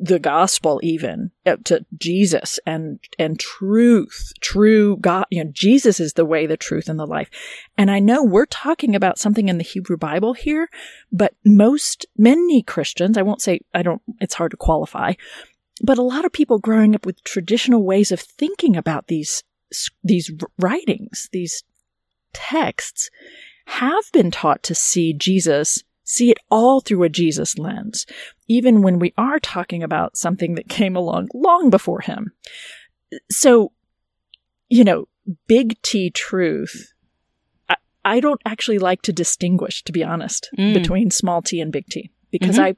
the 0.00 0.18
gospel 0.18 0.80
even 0.82 1.30
to 1.64 1.84
Jesus 1.98 2.58
and 2.64 2.98
and 3.18 3.38
truth 3.38 4.32
true 4.40 4.96
God 4.96 5.26
you 5.30 5.44
know 5.44 5.50
Jesus 5.52 6.00
is 6.00 6.14
the 6.14 6.24
way 6.24 6.46
the 6.46 6.56
truth 6.56 6.88
and 6.88 6.98
the 6.98 7.06
life. 7.06 7.28
And 7.76 7.90
I 7.90 7.98
know 7.98 8.24
we're 8.24 8.46
talking 8.46 8.96
about 8.96 9.18
something 9.18 9.48
in 9.48 9.58
the 9.58 9.64
Hebrew 9.64 9.98
Bible 9.98 10.32
here 10.32 10.70
but 11.12 11.34
most 11.44 12.06
many 12.16 12.62
Christians 12.62 13.18
I 13.18 13.22
won't 13.22 13.42
say 13.42 13.60
I 13.74 13.82
don't 13.82 14.00
it's 14.20 14.34
hard 14.34 14.52
to 14.52 14.56
qualify 14.56 15.14
but 15.82 15.98
a 15.98 16.02
lot 16.02 16.24
of 16.24 16.32
people 16.32 16.58
growing 16.58 16.94
up 16.94 17.04
with 17.04 17.22
traditional 17.22 17.84
ways 17.84 18.10
of 18.10 18.20
thinking 18.20 18.76
about 18.76 19.08
these 19.08 19.42
these 20.02 20.30
writings 20.58 21.28
these 21.30 21.62
texts 22.32 23.10
have 23.66 24.04
been 24.12 24.30
taught 24.30 24.62
to 24.62 24.74
see 24.74 25.12
Jesus 25.12 25.84
see 26.10 26.28
it 26.30 26.38
all 26.50 26.80
through 26.80 27.04
a 27.04 27.08
Jesus 27.08 27.56
lens, 27.56 28.04
even 28.48 28.82
when 28.82 28.98
we 28.98 29.14
are 29.16 29.38
talking 29.38 29.82
about 29.84 30.16
something 30.16 30.56
that 30.56 30.68
came 30.68 30.96
along 30.96 31.28
long 31.32 31.70
before 31.70 32.00
him. 32.00 32.32
So, 33.30 33.70
you 34.68 34.82
know, 34.82 35.06
big 35.46 35.80
T 35.82 36.10
truth, 36.10 36.92
I, 37.68 37.76
I 38.04 38.20
don't 38.20 38.40
actually 38.44 38.78
like 38.80 39.02
to 39.02 39.12
distinguish, 39.12 39.84
to 39.84 39.92
be 39.92 40.02
honest, 40.02 40.48
Mm. 40.58 40.74
between 40.74 41.10
small 41.12 41.42
t 41.42 41.60
and 41.60 41.70
big 41.70 41.86
T 41.86 42.10
because 42.32 42.56
Mhm. 42.56 42.62
I 42.62 42.74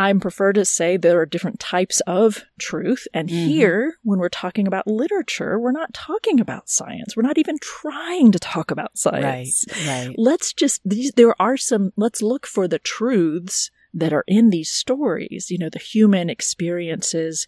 I 0.00 0.12
prefer 0.12 0.52
to 0.52 0.64
say 0.64 0.96
there 0.96 1.20
are 1.20 1.26
different 1.26 1.58
types 1.58 2.00
of 2.06 2.44
truth. 2.60 3.08
And 3.12 3.28
Mhm. 3.28 3.32
here, 3.46 3.98
when 4.04 4.20
we're 4.20 4.28
talking 4.28 4.68
about 4.68 4.86
literature, 4.86 5.58
we're 5.58 5.72
not 5.72 5.92
talking 5.92 6.38
about 6.38 6.68
science. 6.70 7.16
We're 7.16 7.24
not 7.24 7.36
even 7.36 7.58
trying 7.60 8.30
to 8.32 8.38
talk 8.38 8.70
about 8.70 8.96
science 8.96 9.64
right. 9.88 10.14
let's 10.16 10.52
just 10.52 10.80
these 10.84 11.10
there 11.16 11.34
are 11.42 11.56
some 11.56 11.92
let's 11.96 12.22
look 12.22 12.46
for 12.46 12.68
the 12.68 12.78
truths 12.78 13.70
that 13.92 14.12
are 14.12 14.24
in 14.28 14.50
these 14.50 14.70
stories 14.70 15.50
you 15.50 15.58
know 15.58 15.68
the 15.70 15.78
human 15.78 16.28
experiences 16.30 17.46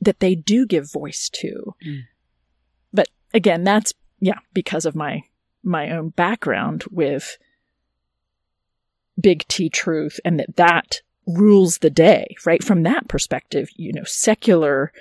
that 0.00 0.20
they 0.20 0.34
do 0.34 0.66
give 0.66 0.92
voice 0.92 1.28
to 1.30 1.74
Mm. 1.84 2.02
but 2.92 3.08
again 3.34 3.64
that's 3.64 3.92
yeah 4.20 4.38
because 4.52 4.84
of 4.86 4.94
my 4.94 5.22
my 5.62 5.90
own 5.90 6.10
background 6.10 6.84
with 6.90 7.38
big 9.20 9.46
t 9.48 9.68
truth 9.70 10.20
and 10.24 10.38
that 10.38 10.56
that 10.56 11.00
rules 11.26 11.78
the 11.78 11.90
day 11.90 12.34
right 12.44 12.62
from 12.62 12.82
that 12.82 13.08
perspective 13.08 13.68
you 13.76 13.92
know 13.92 14.04
secular 14.04 14.92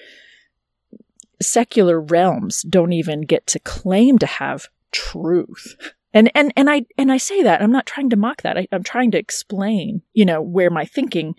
secular 1.42 2.00
realms 2.00 2.64
don't 2.64 2.94
even 2.94 3.22
get 3.22 3.46
to 3.46 3.60
claim 3.60 4.18
to 4.18 4.26
have 4.26 4.68
truth 4.92 5.76
and 6.16 6.32
and 6.34 6.54
and 6.56 6.70
I 6.70 6.86
and 6.98 7.12
I 7.12 7.18
say 7.18 7.44
that 7.44 7.62
I'm 7.62 7.74
not 7.74 7.86
trying 7.86 8.10
to 8.10 8.16
mock 8.16 8.42
that. 8.42 8.58
I, 8.58 8.68
I'm 8.72 8.84
trying 8.84 9.12
to 9.12 9.20
explain, 9.20 10.02
you 10.14 10.26
know, 10.26 10.42
where 10.42 10.70
my 10.70 10.86
thinking 10.86 11.36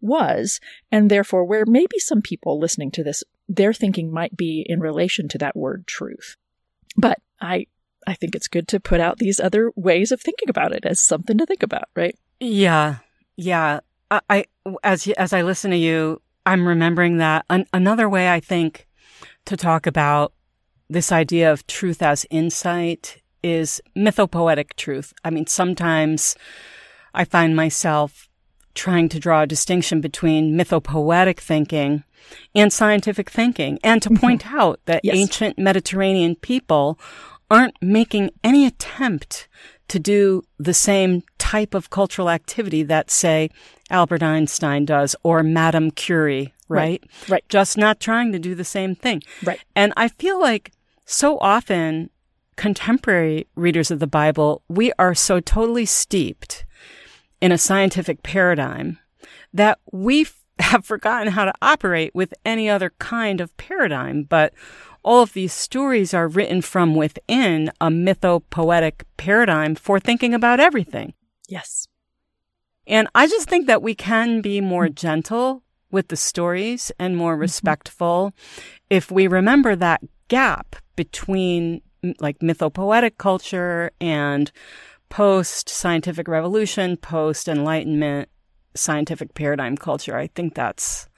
was, 0.00 0.60
and 0.90 1.08
therefore 1.08 1.44
where 1.44 1.64
maybe 1.64 2.00
some 2.00 2.20
people 2.20 2.58
listening 2.58 2.90
to 2.90 3.04
this, 3.04 3.22
their 3.48 3.72
thinking 3.72 4.12
might 4.12 4.36
be 4.36 4.66
in 4.68 4.80
relation 4.80 5.28
to 5.28 5.38
that 5.38 5.56
word 5.56 5.86
truth. 5.86 6.36
But 6.96 7.20
I 7.40 7.66
I 8.08 8.14
think 8.14 8.34
it's 8.34 8.48
good 8.48 8.66
to 8.68 8.80
put 8.80 8.98
out 9.00 9.18
these 9.18 9.38
other 9.38 9.70
ways 9.76 10.10
of 10.10 10.20
thinking 10.20 10.50
about 10.50 10.72
it 10.72 10.84
as 10.84 11.00
something 11.00 11.38
to 11.38 11.46
think 11.46 11.62
about, 11.62 11.88
right? 11.94 12.18
Yeah, 12.40 12.96
yeah. 13.36 13.80
I, 14.10 14.20
I 14.28 14.44
as 14.82 15.06
as 15.08 15.32
I 15.32 15.42
listen 15.42 15.70
to 15.70 15.76
you, 15.76 16.20
I'm 16.46 16.66
remembering 16.66 17.18
that 17.18 17.44
an, 17.50 17.66
another 17.72 18.08
way 18.08 18.30
I 18.30 18.40
think 18.40 18.86
to 19.46 19.56
talk 19.56 19.86
about 19.86 20.32
this 20.88 21.12
idea 21.12 21.52
of 21.52 21.66
truth 21.66 22.02
as 22.02 22.26
insight 22.30 23.22
is 23.42 23.80
mythopoetic 23.96 24.74
truth. 24.74 25.12
I 25.24 25.30
mean, 25.30 25.46
sometimes 25.46 26.34
I 27.14 27.24
find 27.24 27.54
myself 27.54 28.28
trying 28.74 29.08
to 29.10 29.18
draw 29.18 29.42
a 29.42 29.46
distinction 29.46 30.00
between 30.00 30.56
mythopoetic 30.56 31.38
thinking 31.38 32.04
and 32.54 32.72
scientific 32.72 33.30
thinking, 33.30 33.78
and 33.82 34.02
to 34.02 34.08
mm-hmm. 34.08 34.20
point 34.20 34.52
out 34.52 34.80
that 34.86 35.04
Yes. 35.04 35.16
ancient 35.16 35.58
Mediterranean 35.58 36.36
people 36.36 36.98
aren't 37.50 37.76
making 37.80 38.30
any 38.44 38.66
attempt 38.66 39.48
to 39.88 39.98
do 39.98 40.44
the 40.58 40.74
same 40.74 41.22
type 41.38 41.74
of 41.74 41.90
cultural 41.90 42.30
activity 42.30 42.82
that, 42.84 43.10
say, 43.10 43.50
Albert 43.90 44.22
Einstein 44.22 44.84
does 44.84 45.16
or 45.22 45.42
Madame 45.42 45.90
Curie, 45.90 46.52
right? 46.68 47.02
Right. 47.02 47.30
right. 47.30 47.48
Just 47.48 47.78
not 47.78 48.00
trying 48.00 48.32
to 48.32 48.38
do 48.38 48.54
the 48.54 48.64
same 48.64 48.94
thing. 48.94 49.22
Right. 49.42 49.60
And 49.74 49.92
I 49.96 50.08
feel 50.08 50.40
like 50.40 50.72
so 51.06 51.38
often 51.38 52.10
contemporary 52.56 53.46
readers 53.54 53.90
of 53.90 53.98
the 53.98 54.06
Bible, 54.06 54.62
we 54.68 54.92
are 54.98 55.14
so 55.14 55.40
totally 55.40 55.86
steeped 55.86 56.66
in 57.40 57.52
a 57.52 57.58
scientific 57.58 58.22
paradigm 58.22 58.98
that 59.54 59.78
we 59.92 60.26
have 60.58 60.84
forgotten 60.84 61.32
how 61.32 61.44
to 61.44 61.54
operate 61.62 62.14
with 62.14 62.34
any 62.44 62.68
other 62.68 62.92
kind 62.98 63.40
of 63.40 63.56
paradigm. 63.56 64.24
But 64.24 64.52
all 65.02 65.22
of 65.22 65.32
these 65.32 65.52
stories 65.52 66.12
are 66.12 66.28
written 66.28 66.62
from 66.62 66.94
within 66.94 67.70
a 67.80 67.88
mythopoetic 67.88 69.02
paradigm 69.16 69.74
for 69.74 69.98
thinking 70.00 70.34
about 70.34 70.60
everything. 70.60 71.14
Yes. 71.48 71.86
And 72.86 73.08
I 73.14 73.26
just 73.26 73.48
think 73.48 73.66
that 73.66 73.82
we 73.82 73.94
can 73.94 74.40
be 74.40 74.60
more 74.60 74.88
gentle 74.88 75.62
with 75.90 76.08
the 76.08 76.16
stories 76.16 76.92
and 76.98 77.16
more 77.16 77.34
mm-hmm. 77.34 77.42
respectful 77.42 78.32
if 78.90 79.10
we 79.10 79.26
remember 79.26 79.76
that 79.76 80.02
gap 80.28 80.76
between 80.96 81.82
like 82.20 82.38
mythopoetic 82.40 83.18
culture 83.18 83.90
and 84.00 84.50
post 85.08 85.68
scientific 85.68 86.28
revolution, 86.28 86.96
post 86.96 87.48
enlightenment 87.48 88.28
scientific 88.74 89.34
paradigm 89.34 89.76
culture. 89.76 90.16
I 90.16 90.28
think 90.28 90.54
that's 90.54 91.08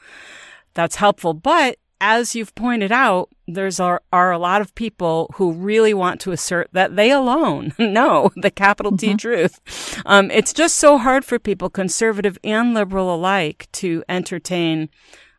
that's 0.74 0.96
helpful. 0.96 1.34
But 1.34 1.76
as 2.00 2.34
you've 2.34 2.54
pointed 2.54 2.90
out, 2.90 3.28
there's 3.46 3.78
are, 3.78 4.02
are 4.12 4.32
a 4.32 4.38
lot 4.38 4.60
of 4.60 4.74
people 4.74 5.30
who 5.34 5.52
really 5.52 5.92
want 5.92 6.20
to 6.22 6.32
assert 6.32 6.68
that 6.72 6.96
they 6.96 7.10
alone 7.10 7.72
know 7.78 8.30
the 8.36 8.50
capital 8.50 8.96
T 8.96 9.08
mm-hmm. 9.08 9.16
truth. 9.16 10.00
Um, 10.06 10.30
it's 10.30 10.52
just 10.52 10.76
so 10.76 10.98
hard 10.98 11.24
for 11.24 11.38
people, 11.38 11.68
conservative 11.68 12.38
and 12.42 12.74
liberal 12.74 13.14
alike, 13.14 13.68
to 13.72 14.02
entertain 14.08 14.88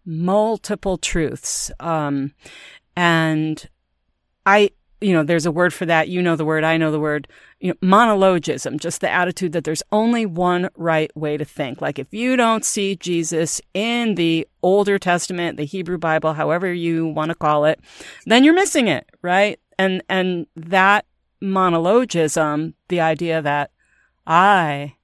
multiple 0.06 0.97
truths. 0.97 1.71
Um, 1.80 2.34
and 2.95 3.67
I, 4.45 4.71
you 5.01 5.13
know, 5.13 5.23
there's 5.23 5.47
a 5.47 5.51
word 5.51 5.73
for 5.73 5.85
that. 5.87 6.09
You 6.09 6.21
know 6.21 6.35
the 6.35 6.45
word. 6.45 6.63
I 6.63 6.77
know 6.77 6.91
the 6.91 6.99
word. 6.99 7.27
You 7.59 7.71
know, 7.71 7.77
monologism, 7.81 8.79
just 8.79 9.01
the 9.01 9.09
attitude 9.09 9.51
that 9.53 9.63
there's 9.63 9.83
only 9.91 10.25
one 10.25 10.69
right 10.75 11.15
way 11.17 11.37
to 11.37 11.45
think. 11.45 11.81
Like 11.81 11.99
if 11.99 12.07
you 12.13 12.37
don't 12.37 12.63
see 12.63 12.95
Jesus 12.95 13.59
in 13.73 14.15
the 14.15 14.47
Older 14.61 14.99
Testament, 14.99 15.57
the 15.57 15.65
Hebrew 15.65 15.97
Bible, 15.97 16.33
however 16.33 16.71
you 16.71 17.07
want 17.07 17.29
to 17.29 17.35
call 17.35 17.65
it, 17.65 17.79
then 18.25 18.43
you're 18.43 18.53
missing 18.53 18.87
it, 18.87 19.09
right? 19.21 19.59
And, 19.77 20.03
and 20.07 20.45
that 20.55 21.05
monologism, 21.41 22.73
the 22.89 23.01
idea 23.01 23.41
that 23.41 23.71
I 24.27 24.95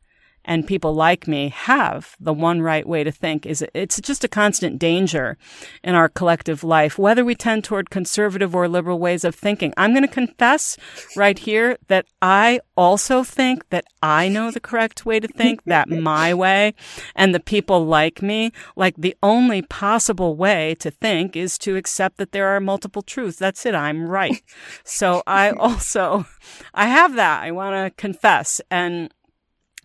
and 0.48 0.66
people 0.66 0.94
like 0.94 1.28
me 1.28 1.50
have 1.50 2.16
the 2.20 2.34
one 2.34 2.62
right 2.62 2.88
way 2.88 3.04
to 3.04 3.12
think 3.12 3.46
is 3.46 3.64
it's 3.74 4.00
just 4.02 4.24
a 4.24 4.30
constant 4.30 4.80
danger 4.80 5.38
in 5.84 5.94
our 5.94 6.08
collective 6.08 6.64
life, 6.64 6.98
whether 6.98 7.26
we 7.26 7.36
tend 7.36 7.66
toward 7.66 7.90
conservative 7.90 8.56
or 8.56 8.68
liberal 8.68 8.98
ways 8.98 9.26
of 9.26 9.36
thinking. 9.36 9.74
I'm 9.76 9.92
going 9.92 10.08
to 10.08 10.14
confess 10.14 10.78
right 11.16 11.38
here 11.38 11.78
that 11.90 12.06
I 12.22 12.62
also 12.78 13.24
think 13.24 13.70
that 13.70 13.86
I 14.02 14.30
know 14.30 14.50
the 14.50 14.62
correct 14.62 15.06
way 15.06 15.20
to 15.20 15.28
think, 15.28 15.64
that 15.66 15.90
my 15.90 16.34
way 16.46 16.74
and 17.14 17.36
the 17.36 17.42
people 17.42 17.86
like 17.86 18.22
me, 18.22 18.54
like 18.78 18.96
the 18.98 19.16
only 19.22 19.62
possible 19.62 20.36
way 20.36 20.76
to 20.80 20.90
think 20.90 21.36
is 21.36 21.58
to 21.60 21.76
accept 21.76 22.18
that 22.18 22.32
there 22.32 22.48
are 22.48 22.62
multiple 22.62 23.02
truths. 23.02 23.38
That's 23.38 23.66
it. 23.66 23.76
I'm 23.76 24.08
right. 24.08 24.42
So 24.86 25.24
I 25.28 25.50
also, 25.58 26.26
I 26.74 26.88
have 26.88 27.16
that. 27.16 27.44
I 27.44 27.52
want 27.52 27.76
to 27.76 28.02
confess 28.02 28.62
and 28.72 29.12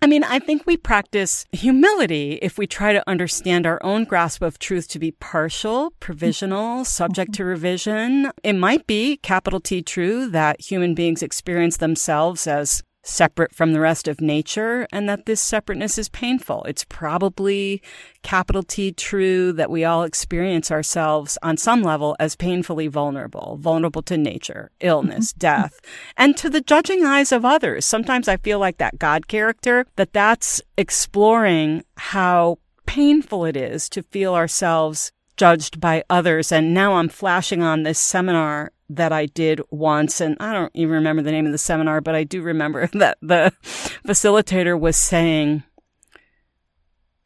I 0.02 0.08
mean, 0.08 0.24
I 0.24 0.40
think 0.40 0.66
we 0.66 0.76
practice 0.76 1.46
humility 1.52 2.40
if 2.42 2.58
we 2.58 2.66
try 2.66 2.92
to 2.92 3.08
understand 3.08 3.68
our 3.68 3.78
own 3.84 4.02
grasp 4.02 4.42
of 4.42 4.58
truth 4.58 4.88
to 4.88 4.98
be 4.98 5.12
partial, 5.12 5.92
provisional, 6.00 6.84
subject 6.84 7.34
to 7.34 7.44
revision. 7.44 8.32
It 8.42 8.54
might 8.54 8.88
be 8.88 9.18
capital 9.18 9.60
T 9.60 9.80
true 9.80 10.28
that 10.30 10.60
human 10.60 10.96
beings 10.96 11.22
experience 11.22 11.76
themselves 11.76 12.48
as 12.48 12.82
separate 13.02 13.54
from 13.54 13.72
the 13.72 13.80
rest 13.80 14.06
of 14.06 14.20
nature 14.20 14.86
and 14.92 15.08
that 15.08 15.26
this 15.26 15.40
separateness 15.40 15.98
is 15.98 16.08
painful. 16.08 16.64
It's 16.64 16.84
probably 16.84 17.82
capital 18.22 18.62
T 18.62 18.92
true 18.92 19.52
that 19.52 19.70
we 19.70 19.84
all 19.84 20.04
experience 20.04 20.70
ourselves 20.70 21.36
on 21.42 21.56
some 21.56 21.82
level 21.82 22.16
as 22.20 22.36
painfully 22.36 22.86
vulnerable, 22.86 23.58
vulnerable 23.60 24.02
to 24.02 24.16
nature, 24.16 24.70
illness, 24.80 25.32
death, 25.36 25.80
and 26.16 26.36
to 26.36 26.48
the 26.48 26.60
judging 26.60 27.04
eyes 27.04 27.32
of 27.32 27.44
others. 27.44 27.84
Sometimes 27.84 28.28
I 28.28 28.36
feel 28.36 28.58
like 28.58 28.78
that 28.78 28.98
God 28.98 29.26
character, 29.26 29.86
that 29.96 30.12
that's 30.12 30.62
exploring 30.78 31.84
how 31.96 32.58
painful 32.86 33.44
it 33.44 33.56
is 33.56 33.88
to 33.88 34.02
feel 34.02 34.34
ourselves 34.34 35.12
judged 35.36 35.80
by 35.80 36.04
others. 36.08 36.52
And 36.52 36.74
now 36.74 36.94
I'm 36.94 37.08
flashing 37.08 37.62
on 37.62 37.82
this 37.82 37.98
seminar 37.98 38.70
that 38.96 39.12
I 39.12 39.26
did 39.26 39.60
once. 39.70 40.20
And 40.20 40.36
I 40.40 40.52
don't 40.52 40.70
even 40.74 40.94
remember 40.94 41.22
the 41.22 41.32
name 41.32 41.46
of 41.46 41.52
the 41.52 41.58
seminar, 41.58 42.00
but 42.00 42.14
I 42.14 42.24
do 42.24 42.42
remember 42.42 42.86
that 42.92 43.18
the 43.22 43.52
facilitator 43.62 44.78
was 44.78 44.96
saying, 44.96 45.62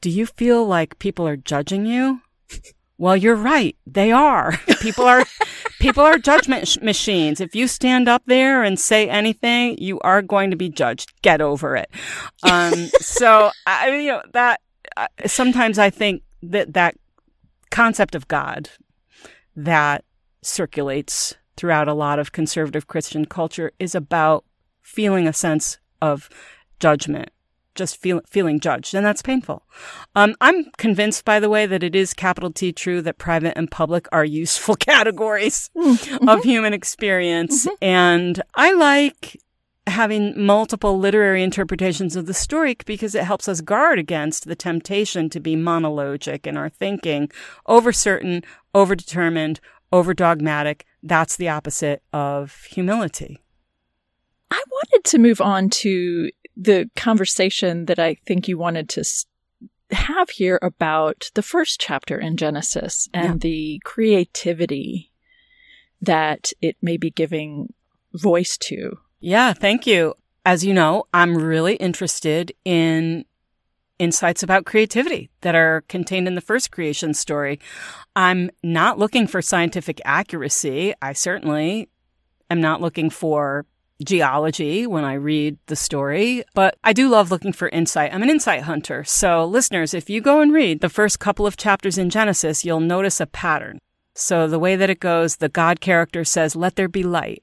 Do 0.00 0.10
you 0.10 0.26
feel 0.26 0.66
like 0.66 0.98
people 0.98 1.26
are 1.26 1.36
judging 1.36 1.86
you? 1.86 2.20
Well, 2.98 3.16
you're 3.16 3.36
right. 3.36 3.76
They 3.86 4.10
are. 4.10 4.58
People 4.80 5.04
are, 5.04 5.24
people 5.80 6.02
are 6.02 6.16
judgment 6.16 6.66
sh- 6.66 6.78
machines. 6.80 7.40
If 7.40 7.54
you 7.54 7.66
stand 7.66 8.08
up 8.08 8.22
there 8.26 8.62
and 8.62 8.78
say 8.80 9.08
anything, 9.08 9.76
you 9.78 10.00
are 10.00 10.22
going 10.22 10.50
to 10.50 10.56
be 10.56 10.70
judged. 10.70 11.12
Get 11.22 11.42
over 11.42 11.76
it. 11.76 11.90
Um, 12.42 12.72
so 13.00 13.50
I, 13.66 13.90
you 13.96 14.12
know, 14.12 14.22
that, 14.32 14.60
uh, 14.96 15.08
sometimes 15.26 15.78
I 15.78 15.90
think 15.90 16.22
that 16.42 16.72
that 16.72 16.96
concept 17.70 18.14
of 18.14 18.28
God 18.28 18.70
that 19.56 20.04
circulates 20.42 21.34
throughout 21.56 21.88
a 21.88 21.94
lot 21.94 22.18
of 22.18 22.32
conservative 22.32 22.86
Christian 22.86 23.24
culture 23.24 23.72
is 23.78 23.94
about 23.94 24.44
feeling 24.82 25.26
a 25.26 25.32
sense 25.32 25.78
of 26.00 26.28
judgment, 26.78 27.30
just 27.74 27.96
feel, 27.96 28.20
feeling 28.28 28.60
judged, 28.60 28.94
and 28.94 29.04
that's 29.04 29.22
painful. 29.22 29.62
Um, 30.14 30.34
I'm 30.40 30.66
convinced, 30.76 31.24
by 31.24 31.40
the 31.40 31.48
way, 31.48 31.66
that 31.66 31.82
it 31.82 31.94
is 31.94 32.14
capital 32.14 32.52
T 32.52 32.72
true 32.72 33.02
that 33.02 33.18
private 33.18 33.56
and 33.56 33.70
public 33.70 34.06
are 34.12 34.24
useful 34.24 34.76
categories 34.76 35.70
mm-hmm. 35.76 36.28
of 36.28 36.42
human 36.44 36.72
experience, 36.72 37.66
mm-hmm. 37.66 37.84
and 37.84 38.42
I 38.54 38.72
like 38.72 39.38
having 39.86 40.44
multiple 40.44 40.98
literary 40.98 41.42
interpretations 41.42 42.16
of 42.16 42.26
the 42.26 42.34
story 42.34 42.76
because 42.86 43.14
it 43.14 43.24
helps 43.24 43.48
us 43.48 43.60
guard 43.60 43.98
against 43.98 44.46
the 44.46 44.56
temptation 44.56 45.30
to 45.30 45.38
be 45.38 45.54
monologic 45.54 46.46
in 46.46 46.56
our 46.56 46.68
thinking, 46.68 47.30
over 47.66 47.92
certain, 47.92 48.42
over 48.74 48.96
determined, 48.96 49.60
over 49.92 50.12
dogmatic. 50.12 50.84
That's 51.06 51.36
the 51.36 51.48
opposite 51.48 52.02
of 52.12 52.64
humility. 52.70 53.42
I 54.50 54.62
wanted 54.70 55.04
to 55.04 55.18
move 55.18 55.40
on 55.40 55.70
to 55.70 56.30
the 56.56 56.90
conversation 56.96 57.86
that 57.86 57.98
I 57.98 58.14
think 58.26 58.48
you 58.48 58.58
wanted 58.58 58.88
to 58.90 59.04
have 59.92 60.30
here 60.30 60.58
about 60.62 61.30
the 61.34 61.42
first 61.42 61.80
chapter 61.80 62.18
in 62.18 62.36
Genesis 62.36 63.08
and 63.14 63.34
yeah. 63.34 63.50
the 63.50 63.80
creativity 63.84 65.12
that 66.00 66.52
it 66.60 66.76
may 66.82 66.96
be 66.96 67.10
giving 67.10 67.72
voice 68.12 68.56
to. 68.58 68.98
Yeah, 69.20 69.52
thank 69.52 69.86
you. 69.86 70.14
As 70.44 70.64
you 70.64 70.74
know, 70.74 71.06
I'm 71.14 71.36
really 71.36 71.76
interested 71.76 72.52
in 72.64 73.24
insights 73.98 74.42
about 74.42 74.66
creativity 74.66 75.30
that 75.40 75.54
are 75.54 75.82
contained 75.88 76.28
in 76.28 76.34
the 76.34 76.40
first 76.40 76.70
creation 76.70 77.14
story. 77.14 77.58
I'm 78.14 78.50
not 78.62 78.98
looking 78.98 79.26
for 79.26 79.40
scientific 79.40 80.00
accuracy. 80.04 80.94
I 81.00 81.12
certainly 81.12 81.88
am 82.50 82.60
not 82.60 82.80
looking 82.80 83.10
for 83.10 83.66
geology 84.04 84.86
when 84.86 85.04
I 85.04 85.14
read 85.14 85.58
the 85.66 85.76
story, 85.76 86.44
but 86.54 86.76
I 86.84 86.92
do 86.92 87.08
love 87.08 87.30
looking 87.30 87.52
for 87.52 87.68
insight. 87.70 88.12
I'm 88.12 88.22
an 88.22 88.30
insight 88.30 88.62
hunter. 88.62 89.04
So 89.04 89.44
listeners, 89.44 89.94
if 89.94 90.10
you 90.10 90.20
go 90.20 90.40
and 90.40 90.52
read 90.52 90.80
the 90.80 90.90
first 90.90 91.18
couple 91.18 91.46
of 91.46 91.56
chapters 91.56 91.96
in 91.96 92.10
Genesis, 92.10 92.64
you'll 92.64 92.80
notice 92.80 93.20
a 93.20 93.26
pattern. 93.26 93.78
So 94.14 94.48
the 94.48 94.58
way 94.58 94.76
that 94.76 94.90
it 94.90 95.00
goes, 95.00 95.36
the 95.36 95.48
God 95.48 95.80
character 95.80 96.24
says, 96.24 96.56
let 96.56 96.76
there 96.76 96.88
be 96.88 97.02
light. 97.02 97.42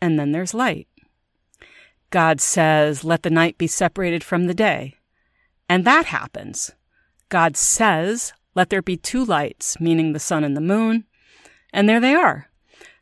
And 0.00 0.18
then 0.18 0.32
there's 0.32 0.54
light. 0.54 0.88
God 2.10 2.40
says, 2.40 3.04
let 3.04 3.22
the 3.22 3.30
night 3.30 3.58
be 3.58 3.66
separated 3.66 4.22
from 4.22 4.46
the 4.46 4.54
day. 4.54 4.94
And 5.68 5.84
that 5.84 6.06
happens. 6.06 6.72
God 7.28 7.56
says, 7.56 8.32
let 8.54 8.70
there 8.70 8.82
be 8.82 8.96
two 8.96 9.24
lights, 9.24 9.80
meaning 9.80 10.12
the 10.12 10.20
sun 10.20 10.44
and 10.44 10.56
the 10.56 10.60
moon. 10.60 11.04
And 11.72 11.88
there 11.88 12.00
they 12.00 12.14
are. 12.14 12.48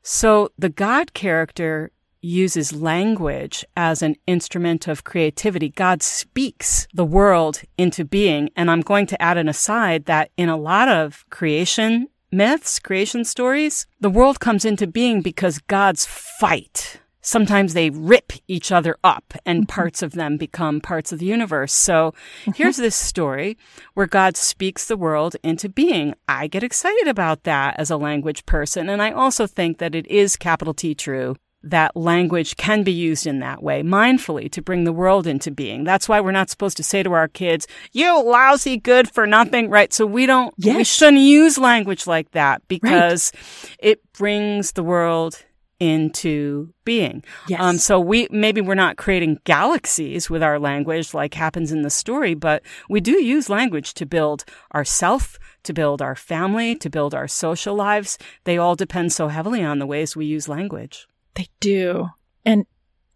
So 0.02 0.50
the 0.58 0.70
God 0.70 1.12
character 1.12 1.90
uses 2.22 2.72
language 2.72 3.64
as 3.76 4.00
an 4.00 4.16
instrument 4.26 4.86
of 4.86 5.04
creativity. 5.04 5.68
God 5.68 6.02
speaks 6.02 6.86
the 6.94 7.04
world 7.04 7.62
into 7.76 8.04
being. 8.04 8.48
And 8.56 8.70
I'm 8.70 8.80
going 8.80 9.06
to 9.06 9.20
add 9.20 9.36
an 9.36 9.48
aside 9.48 10.06
that 10.06 10.30
in 10.36 10.48
a 10.48 10.56
lot 10.56 10.88
of 10.88 11.24
creation 11.30 12.08
myths, 12.30 12.78
creation 12.78 13.24
stories, 13.24 13.86
the 14.00 14.08
world 14.08 14.40
comes 14.40 14.64
into 14.64 14.86
being 14.86 15.20
because 15.20 15.58
God's 15.58 16.06
fight 16.06 17.01
sometimes 17.22 17.72
they 17.72 17.90
rip 17.90 18.32
each 18.48 18.70
other 18.70 18.96
up 19.02 19.34
and 19.46 19.62
mm-hmm. 19.62 19.74
parts 19.74 20.02
of 20.02 20.12
them 20.12 20.36
become 20.36 20.80
parts 20.80 21.12
of 21.12 21.18
the 21.18 21.26
universe. 21.26 21.72
So 21.72 22.12
mm-hmm. 22.42 22.52
here's 22.52 22.76
this 22.76 22.96
story 22.96 23.56
where 23.94 24.06
God 24.06 24.36
speaks 24.36 24.86
the 24.86 24.96
world 24.96 25.36
into 25.42 25.68
being. 25.68 26.14
I 26.28 26.48
get 26.48 26.62
excited 26.62 27.08
about 27.08 27.44
that 27.44 27.78
as 27.78 27.90
a 27.90 27.96
language 27.96 28.44
person. 28.44 28.88
And 28.88 29.00
I 29.00 29.12
also 29.12 29.46
think 29.46 29.78
that 29.78 29.94
it 29.94 30.06
is 30.08 30.36
capital 30.36 30.74
T 30.74 30.94
true 30.94 31.36
that 31.64 31.96
language 31.96 32.56
can 32.56 32.82
be 32.82 32.92
used 32.92 33.26
in 33.26 33.38
that 33.38 33.62
way, 33.62 33.82
mindfully, 33.82 34.50
to 34.50 34.60
bring 34.60 34.84
the 34.84 34.92
world 34.92 35.26
into 35.26 35.50
being. 35.50 35.84
That's 35.84 36.08
why 36.08 36.20
we're 36.20 36.32
not 36.32 36.50
supposed 36.50 36.76
to 36.78 36.82
say 36.82 37.02
to 37.02 37.12
our 37.12 37.28
kids, 37.28 37.66
you 37.92 38.22
lousy 38.22 38.76
good 38.76 39.08
for 39.08 39.26
nothing, 39.26 39.70
right? 39.70 39.92
So 39.92 40.04
we 40.04 40.26
don't, 40.26 40.52
Yes. 40.58 40.76
we 40.76 40.84
shouldn't 40.84 41.22
use 41.22 41.58
language 41.58 42.06
like 42.06 42.32
that 42.32 42.66
because 42.68 43.32
it 43.78 44.00
brings 44.12 44.72
the 44.72 44.82
world 44.82 45.44
into 45.82 46.72
being. 46.84 47.24
Yes. 47.48 47.60
Um, 47.60 47.76
so 47.76 47.98
we, 47.98 48.28
maybe 48.30 48.60
we're 48.60 48.76
not 48.76 48.98
creating 48.98 49.40
galaxies 49.42 50.30
with 50.30 50.40
our 50.40 50.60
language 50.60 51.12
like 51.12 51.34
happens 51.34 51.72
in 51.72 51.82
the 51.82 51.90
story, 51.90 52.34
but 52.34 52.62
we 52.88 53.00
do 53.00 53.20
use 53.20 53.50
language 53.50 53.92
to 53.94 54.06
build 54.06 54.44
ourself, 54.72 55.40
to 55.64 55.72
build 55.72 56.00
our 56.00 56.14
family, 56.14 56.76
to 56.76 56.88
build 56.88 57.16
our 57.16 57.26
social 57.26 57.74
lives. 57.74 58.16
They 58.44 58.58
all 58.58 58.76
depend 58.76 59.12
so 59.12 59.26
heavily 59.26 59.64
on 59.64 59.80
the 59.80 59.86
ways 59.86 60.14
we 60.14 60.24
use 60.24 60.48
language. 60.48 61.08
They 61.34 61.48
do. 61.58 62.10
And 62.44 62.64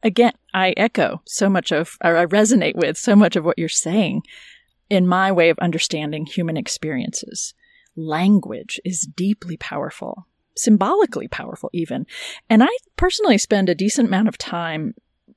again, 0.03 0.33
I 0.53 0.75
echo 0.77 1.23
so 1.25 1.49
much 1.49 1.71
of, 1.71 1.97
or 2.03 2.17
I 2.17 2.27
resonate 2.27 2.75
with 2.75 2.99
so 2.99 3.15
much 3.15 3.37
of 3.37 3.45
what 3.45 3.61
you're 3.61 3.69
saying 3.69 4.23
in 4.91 5.07
my 5.07 5.31
way 5.31 5.51
of 5.51 5.59
understanding 5.61 6.27
human 6.27 6.57
experiences. 6.57 7.55
Language 7.95 8.81
is 8.85 9.03
deeply 9.03 9.57
powerful, 9.57 10.27
symbolically 10.57 11.29
powerful, 11.29 11.71
even. 11.73 12.07
And 12.49 12.63
I 12.63 12.69
personally 12.97 13.39
spend 13.39 13.69
a 13.69 13.75
decent 13.75 14.09
amount 14.09 14.29
of 14.29 14.39
time 14.39 14.95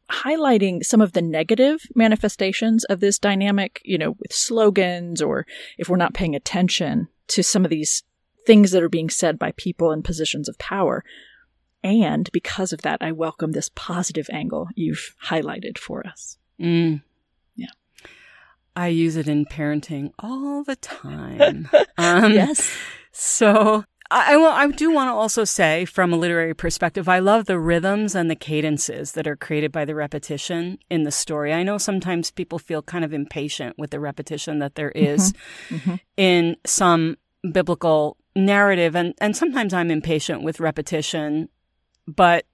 highlighting 0.09 0.84
some 0.84 1.01
of 1.01 1.13
the 1.13 1.22
negative 1.22 1.82
manifestations 1.95 2.84
of 2.86 2.99
this 2.99 3.20
dynamic, 3.20 3.82
you 3.84 3.97
know, 3.97 4.11
with 4.20 4.34
slogans 4.34 5.22
or 5.22 5.45
if 5.78 5.88
we're 5.88 5.97
not 5.97 6.13
paying 6.13 6.36
attention 6.36 7.07
to 7.28 7.43
some 7.43 7.63
of 7.63 7.70
these 7.70 8.03
things 8.45 8.72
that 8.72 8.82
are 8.82 8.89
being 8.89 9.09
said 9.09 9.38
by 9.38 9.51
people 9.53 9.91
in 9.91 10.01
positions 10.01 10.49
of 10.49 10.57
power. 10.57 11.03
And 11.84 12.30
because 12.32 12.74
of 12.74 12.82
that, 12.82 12.97
I 13.01 13.11
welcome 13.11 13.51
this 13.51 13.70
positive 13.76 14.28
angle 14.32 14.67
you've 14.76 15.15
highlighted 15.26 15.78
for 15.78 16.05
us. 16.05 16.38
Mm. 16.59 17.03
Yeah. 17.55 17.67
I 18.76 18.88
use 18.88 19.15
it 19.15 19.28
in 19.28 19.45
parenting 19.45 20.11
all 20.17 20.63
the 20.63 20.76
time. 20.76 21.70
um, 21.97 22.34
yes. 22.34 22.76
So 23.11 23.86
I, 24.12 24.36
I, 24.36 24.64
I 24.64 24.68
do 24.72 24.91
want 24.91 25.10
to 25.10 25.14
also 25.14 25.43
say, 25.43 25.86
from 25.86 26.12
a 26.12 26.18
literary 26.18 26.53
perspective, 26.55 27.07
I 27.07 27.20
love 27.20 27.45
the 27.45 27.60
rhythms 27.60 28.16
and 28.16 28.30
the 28.30 28.36
cadences 28.36 29.12
that 29.12 29.28
are 29.28 29.36
created 29.36 29.72
by 29.72 29.86
the 29.86 29.93
repetition 29.95 30.80
in 30.89 31.03
the 31.03 31.12
story. 31.12 31.53
I 31.53 31.64
know 31.64 31.78
sometimes 31.78 32.32
people 32.32 32.57
feel 32.60 32.82
kind 32.82 33.05
of 33.05 33.14
impatient 33.14 33.78
with 33.78 33.91
the 33.91 33.99
repetition 33.99 34.60
that 34.60 34.76
there 34.76 34.91
is 34.91 35.34
Mhm. 35.70 35.99
in 36.18 36.55
some 36.66 37.18
biblical 37.51 38.18
narrative, 38.36 38.95
and, 38.95 39.14
and 39.20 39.36
sometimes 39.36 39.74
I'm 39.74 39.91
impatient 39.91 40.41
with 40.43 40.60
repetition, 40.60 41.49
but 42.07 42.45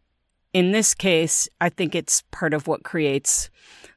in 0.53 0.72
this 0.72 0.93
case, 0.93 1.47
I 1.62 1.70
think 1.70 1.95
it's 1.95 2.24
part 2.32 2.53
of 2.53 2.68
what 2.68 2.84
creates 2.84 3.49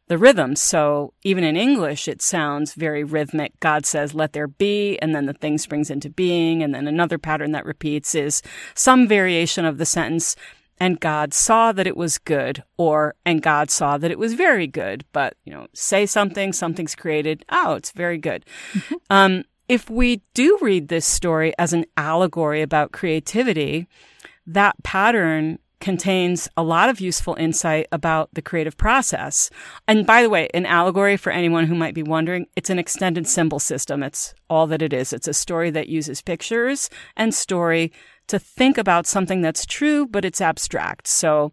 the 0.09 0.19
rhythm. 0.19 0.57
So 0.57 1.13
even 1.23 1.45
in 1.45 1.57
English, 1.57 2.09
it 2.09 2.21
sounds 2.21 2.75
very 2.75 3.05
rhythmic. 3.05 3.59
God 3.61 3.87
says, 3.87 4.15
let 4.15 4.33
there 4.33 4.49
be, 4.49 4.99
and 4.99 5.15
then 5.15 5.27
the 5.27 5.33
thing 5.33 5.59
springs 5.59 5.91
into 5.91 6.11
being. 6.11 6.63
And 6.63 6.75
then 6.75 6.87
another 6.87 7.19
pattern 7.19 7.53
that 7.53 7.67
repeats 7.67 8.15
is 8.15 8.43
some 8.75 9.07
variation 9.07 9.65
of 9.65 9.79
the 9.79 9.87
sentence, 9.87 10.37
and 10.81 11.01
God 11.01 11.35
saw 11.35 11.73
that 11.73 11.87
it 11.87 11.97
was 11.97 12.19
good, 12.19 12.63
or, 12.77 13.15
and 13.25 13.43
God 13.43 13.71
saw 13.71 13.99
that 13.99 14.11
it 14.11 14.19
was 14.19 14.35
very 14.35 14.67
good. 14.67 15.05
But, 15.13 15.35
you 15.45 15.53
know, 15.53 15.67
say 15.75 16.07
something, 16.07 16.53
something's 16.53 16.95
created. 16.95 17.45
Oh, 17.51 17.75
it's 17.75 17.93
very 17.93 18.19
good. 18.19 18.45
Um, 19.11 19.45
if 19.69 19.89
we 19.89 20.23
do 20.35 20.59
read 20.61 20.89
this 20.89 21.07
story 21.07 21.53
as 21.59 21.73
an 21.73 21.87
allegory 21.97 22.63
about 22.63 22.93
creativity, 22.93 23.87
that 24.47 24.83
pattern 24.83 25.59
contains 25.81 26.49
a 26.57 26.63
lot 26.63 26.89
of 26.89 27.01
useful 27.01 27.35
insight 27.35 27.87
about 27.93 28.31
the 28.33 28.43
creative 28.43 28.77
process. 28.77 29.51
And 29.87 30.07
by 30.07 30.23
the 30.23 30.31
way, 30.31 30.49
an 30.53 30.67
allegory 30.67 31.17
for 31.17 31.31
anyone 31.31 31.67
who 31.67 31.75
might 31.75 31.95
be 31.95 32.03
wondering, 32.03 32.47
it's 32.57 32.71
an 32.71 32.79
extended 32.79 33.29
symbol 33.29 33.61
system. 33.61 34.03
It's 34.03 34.35
all 34.51 34.67
that 34.69 34.83
it 34.83 34.93
is. 34.93 35.13
It's 35.13 35.29
a 35.29 35.35
story 35.35 35.71
that 35.71 35.89
uses 35.89 36.21
pictures 36.21 36.91
and 37.17 37.33
story 37.33 37.93
to 38.27 38.39
think 38.39 38.77
about 38.77 39.07
something 39.07 39.41
that's 39.41 39.65
true, 39.65 40.07
but 40.07 40.25
it's 40.25 40.41
abstract. 40.41 41.07
So 41.07 41.53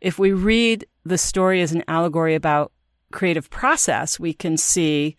if 0.00 0.18
we 0.18 0.32
read 0.32 0.86
the 1.04 1.18
story 1.18 1.60
as 1.60 1.72
an 1.72 1.84
allegory 1.88 2.34
about 2.34 2.72
creative 3.12 3.50
process, 3.50 4.18
we 4.18 4.32
can 4.32 4.56
see 4.56 5.16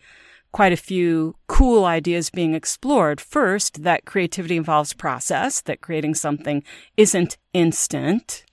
quite 0.52 0.72
a 0.72 0.76
few 0.76 1.36
cool 1.46 1.84
ideas 1.84 2.30
being 2.30 2.54
explored. 2.54 3.20
First, 3.20 3.82
that 3.82 4.06
creativity 4.06 4.56
involves 4.56 4.92
process, 4.92 5.60
that 5.62 5.80
creating 5.80 6.14
something 6.14 6.62
isn't 6.96 7.36
instant. 7.52 8.44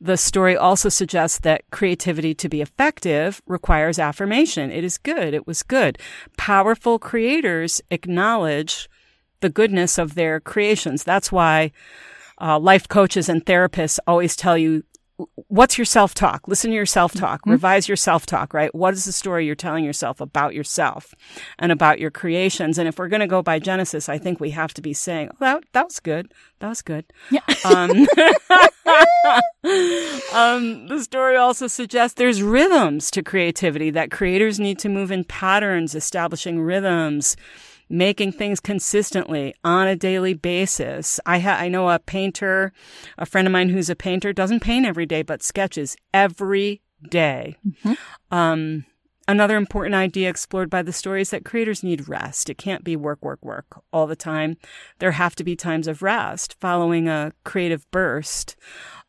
The 0.00 0.16
story 0.16 0.56
also 0.56 0.88
suggests 0.88 1.38
that 1.40 1.62
creativity 1.70 2.34
to 2.34 2.48
be 2.48 2.62
effective 2.62 3.42
requires 3.46 3.98
affirmation. 3.98 4.70
It 4.70 4.84
is 4.84 4.98
good. 4.98 5.34
It 5.34 5.46
was 5.46 5.62
good. 5.62 5.98
Powerful 6.36 6.98
creators 6.98 7.80
acknowledge 7.90 8.88
the 9.40 9.50
goodness 9.50 9.98
of 9.98 10.14
their 10.14 10.40
creations. 10.40 11.04
That's 11.04 11.30
why 11.30 11.72
uh, 12.40 12.58
life 12.58 12.88
coaches 12.88 13.28
and 13.28 13.44
therapists 13.44 13.98
always 14.06 14.36
tell 14.36 14.56
you 14.56 14.84
what's 15.48 15.78
your 15.78 15.84
self 15.84 16.14
talk? 16.14 16.46
Listen 16.46 16.70
to 16.70 16.76
your 16.76 16.86
self 16.86 17.12
talk, 17.14 17.40
revise 17.46 17.88
your 17.88 17.96
self 17.96 18.26
talk, 18.26 18.52
right? 18.52 18.74
What 18.74 18.94
is 18.94 19.04
the 19.04 19.12
story 19.12 19.46
you're 19.46 19.54
telling 19.54 19.84
yourself 19.84 20.20
about 20.20 20.54
yourself 20.54 21.14
and 21.58 21.72
about 21.72 21.98
your 21.98 22.10
creations? 22.10 22.78
And 22.78 22.88
if 22.88 22.98
we're 22.98 23.08
going 23.08 23.20
to 23.20 23.26
go 23.26 23.42
by 23.42 23.58
Genesis, 23.58 24.08
I 24.08 24.18
think 24.18 24.40
we 24.40 24.50
have 24.50 24.74
to 24.74 24.82
be 24.82 24.92
saying, 24.92 25.30
oh, 25.32 25.36
that, 25.40 25.64
that 25.72 25.86
was 25.86 26.00
good. 26.00 26.32
That 26.60 26.68
was 26.68 26.82
good. 26.82 27.04
Yeah. 27.30 27.40
Um, 27.64 27.90
um, 30.32 30.88
the 30.88 31.00
story 31.02 31.36
also 31.36 31.66
suggests 31.66 32.16
there's 32.16 32.42
rhythms 32.42 33.10
to 33.12 33.22
creativity 33.22 33.90
that 33.90 34.10
creators 34.10 34.60
need 34.60 34.78
to 34.80 34.88
move 34.88 35.10
in 35.10 35.24
patterns, 35.24 35.94
establishing 35.94 36.60
rhythms 36.60 37.36
making 37.88 38.32
things 38.32 38.60
consistently 38.60 39.54
on 39.62 39.86
a 39.86 39.96
daily 39.96 40.34
basis. 40.34 41.20
I 41.26 41.38
ha- 41.38 41.58
I 41.58 41.68
know 41.68 41.88
a 41.88 41.98
painter, 41.98 42.72
a 43.18 43.26
friend 43.26 43.46
of 43.46 43.52
mine 43.52 43.68
who's 43.68 43.90
a 43.90 43.96
painter, 43.96 44.32
doesn't 44.32 44.60
paint 44.60 44.86
every 44.86 45.06
day, 45.06 45.22
but 45.22 45.42
sketches 45.42 45.96
every 46.12 46.82
day. 47.10 47.56
Um, 48.30 48.84
another 49.28 49.56
important 49.56 49.94
idea 49.94 50.28
explored 50.28 50.70
by 50.70 50.82
the 50.82 50.92
story 50.92 51.20
is 51.22 51.30
that 51.30 51.44
creators 51.44 51.82
need 51.82 52.08
rest. 52.08 52.50
It 52.50 52.58
can't 52.58 52.84
be 52.84 52.96
work, 52.96 53.22
work, 53.22 53.44
work 53.44 53.82
all 53.92 54.06
the 54.06 54.16
time. 54.16 54.56
There 54.98 55.12
have 55.12 55.36
to 55.36 55.44
be 55.44 55.56
times 55.56 55.86
of 55.86 56.02
rest 56.02 56.56
following 56.60 57.08
a 57.08 57.32
creative 57.44 57.88
burst. 57.90 58.56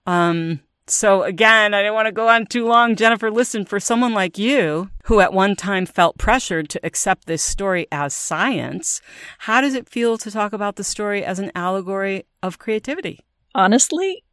Um, 0.05 0.61
so 0.89 1.23
again, 1.23 1.73
I 1.73 1.81
didn't 1.81 1.93
want 1.93 2.07
to 2.07 2.11
go 2.11 2.27
on 2.27 2.45
too 2.45 2.65
long. 2.65 2.95
Jennifer, 2.95 3.29
listen, 3.29 3.65
for 3.65 3.79
someone 3.79 4.13
like 4.13 4.37
you, 4.37 4.89
who 5.05 5.19
at 5.19 5.33
one 5.33 5.55
time 5.55 5.85
felt 5.85 6.17
pressured 6.17 6.69
to 6.69 6.85
accept 6.85 7.25
this 7.25 7.43
story 7.43 7.87
as 7.91 8.13
science, 8.13 9.01
how 9.39 9.61
does 9.61 9.73
it 9.73 9.89
feel 9.89 10.17
to 10.17 10.31
talk 10.31 10.53
about 10.53 10.75
the 10.75 10.83
story 10.83 11.23
as 11.23 11.39
an 11.39 11.51
allegory 11.55 12.25
of 12.41 12.59
creativity? 12.59 13.19
Honestly, 13.53 14.23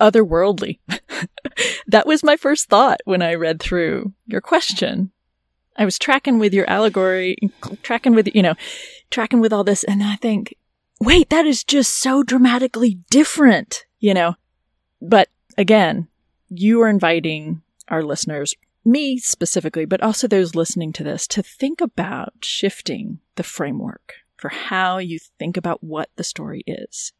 otherworldly. 0.00 0.78
that 1.86 2.06
was 2.06 2.24
my 2.24 2.36
first 2.36 2.68
thought 2.68 3.00
when 3.04 3.22
I 3.22 3.34
read 3.34 3.60
through 3.60 4.12
your 4.26 4.40
question. 4.40 5.12
I 5.76 5.84
was 5.84 5.98
tracking 5.98 6.38
with 6.38 6.52
your 6.52 6.68
allegory, 6.68 7.36
tracking 7.82 8.14
with, 8.14 8.34
you 8.34 8.42
know, 8.42 8.54
tracking 9.10 9.40
with 9.40 9.52
all 9.52 9.64
this, 9.64 9.84
and 9.84 10.02
I 10.02 10.16
think, 10.16 10.54
wait, 11.00 11.30
that 11.30 11.46
is 11.46 11.64
just 11.64 11.98
so 11.98 12.22
dramatically 12.22 12.98
different, 13.10 13.86
you 13.98 14.12
know? 14.12 14.34
But 15.00 15.28
again, 15.56 16.08
you 16.48 16.80
are 16.82 16.88
inviting 16.88 17.62
our 17.88 18.02
listeners, 18.02 18.54
me 18.84 19.18
specifically, 19.18 19.84
but 19.84 20.02
also 20.02 20.26
those 20.26 20.54
listening 20.54 20.92
to 20.94 21.04
this, 21.04 21.26
to 21.28 21.42
think 21.42 21.80
about 21.80 22.34
shifting 22.42 23.20
the 23.36 23.42
framework 23.42 24.14
for 24.36 24.48
how 24.48 24.98
you 24.98 25.18
think 25.38 25.56
about 25.56 25.82
what 25.82 26.10
the 26.16 26.24
story 26.24 26.62
is. 26.66 27.12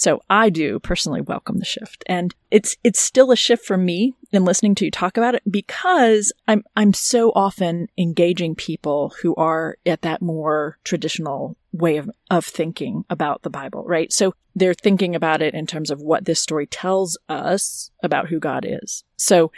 So 0.00 0.22
I 0.30 0.48
do 0.48 0.78
personally 0.78 1.20
welcome 1.20 1.58
the 1.58 1.66
shift. 1.66 2.04
And 2.06 2.34
it's 2.50 2.74
it's 2.82 2.98
still 2.98 3.30
a 3.32 3.36
shift 3.36 3.66
for 3.66 3.76
me 3.76 4.14
in 4.32 4.46
listening 4.46 4.74
to 4.76 4.86
you 4.86 4.90
talk 4.90 5.18
about 5.18 5.34
it 5.34 5.42
because 5.50 6.32
I'm 6.48 6.64
I'm 6.74 6.94
so 6.94 7.32
often 7.34 7.86
engaging 7.98 8.54
people 8.54 9.12
who 9.20 9.34
are 9.34 9.76
at 9.84 10.00
that 10.00 10.22
more 10.22 10.78
traditional 10.84 11.58
way 11.72 11.98
of, 11.98 12.08
of 12.30 12.46
thinking 12.46 13.04
about 13.10 13.42
the 13.42 13.50
Bible, 13.50 13.84
right? 13.84 14.10
So 14.10 14.32
they're 14.56 14.72
thinking 14.72 15.14
about 15.14 15.42
it 15.42 15.52
in 15.52 15.66
terms 15.66 15.90
of 15.90 16.00
what 16.00 16.24
this 16.24 16.40
story 16.40 16.66
tells 16.66 17.18
us 17.28 17.90
about 18.02 18.30
who 18.30 18.40
God 18.40 18.64
is. 18.66 19.04
So 19.18 19.52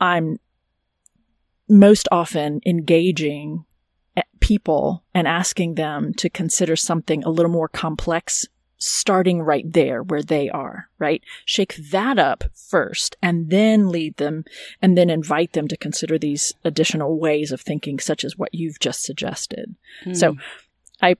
I'm 0.00 0.38
most 1.68 2.06
often 2.12 2.60
engaging 2.64 3.64
eh, 4.16 4.22
people 4.38 5.02
and 5.12 5.26
asking 5.26 5.74
them 5.74 6.14
to 6.14 6.30
consider 6.30 6.76
something 6.76 7.24
a 7.24 7.30
little 7.30 7.50
more 7.50 7.68
complex 7.68 8.46
starting 8.78 9.42
right 9.42 9.70
there 9.72 10.02
where 10.02 10.22
they 10.22 10.48
are, 10.48 10.88
right? 10.98 11.22
Shake 11.44 11.74
that 11.90 12.18
up 12.18 12.44
first 12.54 13.16
and 13.20 13.50
then 13.50 13.88
lead 13.88 14.16
them 14.16 14.44
and 14.80 14.96
then 14.96 15.10
invite 15.10 15.52
them 15.52 15.66
to 15.68 15.76
consider 15.76 16.16
these 16.18 16.52
additional 16.64 17.18
ways 17.18 17.50
of 17.52 17.60
thinking, 17.60 17.98
such 17.98 18.24
as 18.24 18.38
what 18.38 18.54
you've 18.54 18.78
just 18.80 19.02
suggested. 19.02 19.74
Hmm. 20.04 20.14
So 20.14 20.36
I, 21.02 21.16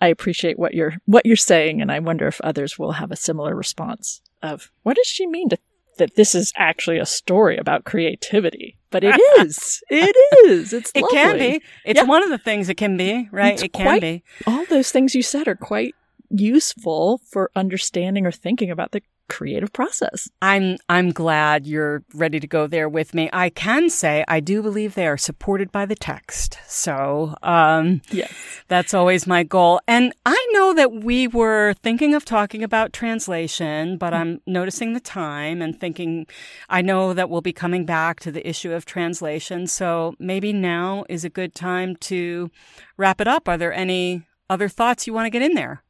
I 0.00 0.08
appreciate 0.08 0.58
what 0.58 0.74
you're, 0.74 0.94
what 1.04 1.26
you're 1.26 1.36
saying. 1.36 1.80
And 1.82 1.92
I 1.92 1.98
wonder 1.98 2.26
if 2.26 2.40
others 2.42 2.78
will 2.78 2.92
have 2.92 3.10
a 3.10 3.16
similar 3.16 3.54
response 3.54 4.20
of 4.42 4.70
what 4.82 4.96
does 4.96 5.06
she 5.06 5.26
mean 5.26 5.48
to 5.50 5.58
that 5.98 6.14
this 6.14 6.32
is 6.32 6.52
actually 6.54 6.96
a 6.98 7.04
story 7.04 7.56
about 7.56 7.84
creativity. 7.84 8.76
But 8.90 9.02
it 9.02 9.20
is. 9.40 9.82
it 9.90 10.16
is. 10.46 10.72
It's 10.72 10.92
it 10.94 11.02
lovely. 11.02 11.16
can 11.16 11.38
be. 11.38 11.62
It's 11.84 11.98
Yeah. 11.98 12.04
one 12.04 12.22
of 12.22 12.30
the 12.30 12.38
things 12.38 12.68
it 12.68 12.76
can 12.76 12.96
be, 12.96 13.28
right? 13.32 13.54
It's 13.54 13.64
it 13.64 13.72
can 13.72 13.84
quite- 13.84 14.00
be. 14.00 14.22
All 14.46 14.64
those 14.66 14.92
things 14.92 15.14
you 15.16 15.22
said 15.22 15.48
are 15.48 15.56
quite 15.56 15.96
useful 16.30 17.18
for 17.30 17.50
understanding 17.56 18.26
or 18.26 18.32
thinking 18.32 18.70
about 18.70 18.92
the 18.92 19.02
creative 19.28 19.70
process. 19.74 20.26
I'm 20.40 20.78
I'm 20.88 21.10
glad 21.10 21.66
you're 21.66 22.02
ready 22.14 22.40
to 22.40 22.46
go 22.46 22.66
there 22.66 22.88
with 22.88 23.12
me. 23.12 23.28
I 23.30 23.50
can 23.50 23.90
say 23.90 24.24
I 24.26 24.40
do 24.40 24.62
believe 24.62 24.94
they 24.94 25.06
are 25.06 25.18
supported 25.18 25.70
by 25.70 25.84
the 25.84 25.94
text. 25.94 26.58
So, 26.66 27.36
um 27.42 28.00
Yes. 28.10 28.32
that's 28.68 28.94
always 28.94 29.26
my 29.26 29.42
goal. 29.42 29.80
And 29.86 30.14
I 30.24 30.48
know 30.52 30.72
that 30.72 30.92
we 31.04 31.28
were 31.28 31.74
thinking 31.82 32.14
of 32.14 32.24
talking 32.24 32.64
about 32.64 32.94
translation, 32.94 33.98
but 33.98 34.14
I'm 34.14 34.40
noticing 34.46 34.94
the 34.94 35.00
time 35.00 35.60
and 35.60 35.78
thinking 35.78 36.26
I 36.70 36.80
know 36.80 37.12
that 37.12 37.28
we'll 37.28 37.42
be 37.42 37.52
coming 37.52 37.84
back 37.84 38.20
to 38.20 38.32
the 38.32 38.48
issue 38.48 38.72
of 38.72 38.86
translation. 38.86 39.66
So, 39.66 40.14
maybe 40.18 40.54
now 40.54 41.04
is 41.10 41.24
a 41.26 41.30
good 41.30 41.54
time 41.54 41.96
to 41.96 42.50
wrap 42.96 43.20
it 43.20 43.28
up. 43.28 43.46
Are 43.46 43.58
there 43.58 43.74
any 43.74 44.22
other 44.48 44.70
thoughts 44.70 45.06
you 45.06 45.12
want 45.12 45.26
to 45.26 45.30
get 45.30 45.42
in 45.42 45.52
there? 45.52 45.82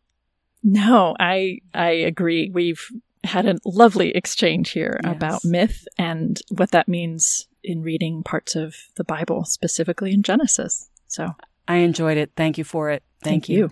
No, 0.62 1.14
I 1.18 1.58
I 1.74 1.90
agree. 1.90 2.50
We've 2.52 2.84
had 3.24 3.46
a 3.46 3.56
lovely 3.64 4.10
exchange 4.10 4.70
here 4.70 5.00
Yes. 5.04 5.12
about 5.14 5.44
myth 5.44 5.86
and 5.98 6.40
what 6.50 6.70
that 6.70 6.88
means 6.88 7.46
in 7.64 7.82
reading 7.82 8.22
parts 8.22 8.54
of 8.56 8.74
the 8.96 9.04
Bible, 9.04 9.44
specifically 9.44 10.12
in 10.12 10.22
Genesis. 10.22 10.88
So 11.08 11.34
I 11.66 11.76
enjoyed 11.76 12.16
it. 12.16 12.30
Thank 12.36 12.58
you 12.58 12.64
for 12.64 12.90
it. 12.90 13.02
Thank, 13.22 13.48
you. 13.48 13.68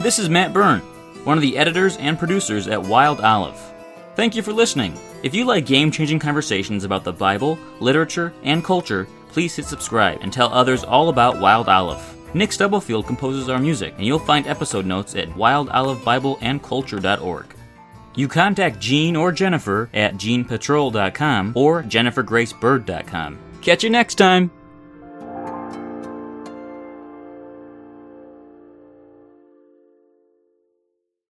This 0.00 0.18
is 0.18 0.28
Matt 0.28 0.52
Byrne, 0.52 0.80
one 1.24 1.38
of 1.38 1.42
the 1.42 1.56
editors 1.56 1.96
and 1.98 2.18
producers 2.18 2.66
at 2.66 2.82
Wild 2.82 3.20
Olive. 3.20 3.58
Thank 4.16 4.34
you 4.34 4.42
for 4.42 4.52
listening. 4.52 4.98
If 5.22 5.34
you 5.34 5.44
like 5.44 5.64
game 5.66 5.90
changing 5.92 6.18
conversations 6.18 6.82
about 6.84 7.04
the 7.04 7.12
Bible, 7.12 7.58
literature, 7.80 8.32
and 8.42 8.64
culture, 8.64 9.06
please 9.28 9.54
hit 9.54 9.66
subscribe 9.66 10.18
and 10.22 10.32
tell 10.32 10.52
others 10.52 10.82
all 10.82 11.08
about 11.08 11.40
Wild 11.40 11.68
Olive. 11.68 12.02
Nick 12.34 12.52
Stubblefield 12.52 13.06
composes 13.06 13.48
our 13.48 13.58
music, 13.58 13.94
and 13.96 14.06
you'll 14.06 14.18
find 14.18 14.46
episode 14.46 14.84
notes 14.86 15.14
at 15.14 15.28
wildolivebibleandculture.org. 15.30 17.54
You 18.14 18.28
contact 18.28 18.80
Jeanne 18.80 19.16
or 19.16 19.32
Jennifer 19.32 19.88
at 19.94 20.14
jeannepetrolle.com 20.14 21.52
or 21.54 21.82
jennifergracebird.com. 21.84 23.38
Catch 23.62 23.84
you 23.84 23.90
next 23.90 24.16
time! 24.16 24.50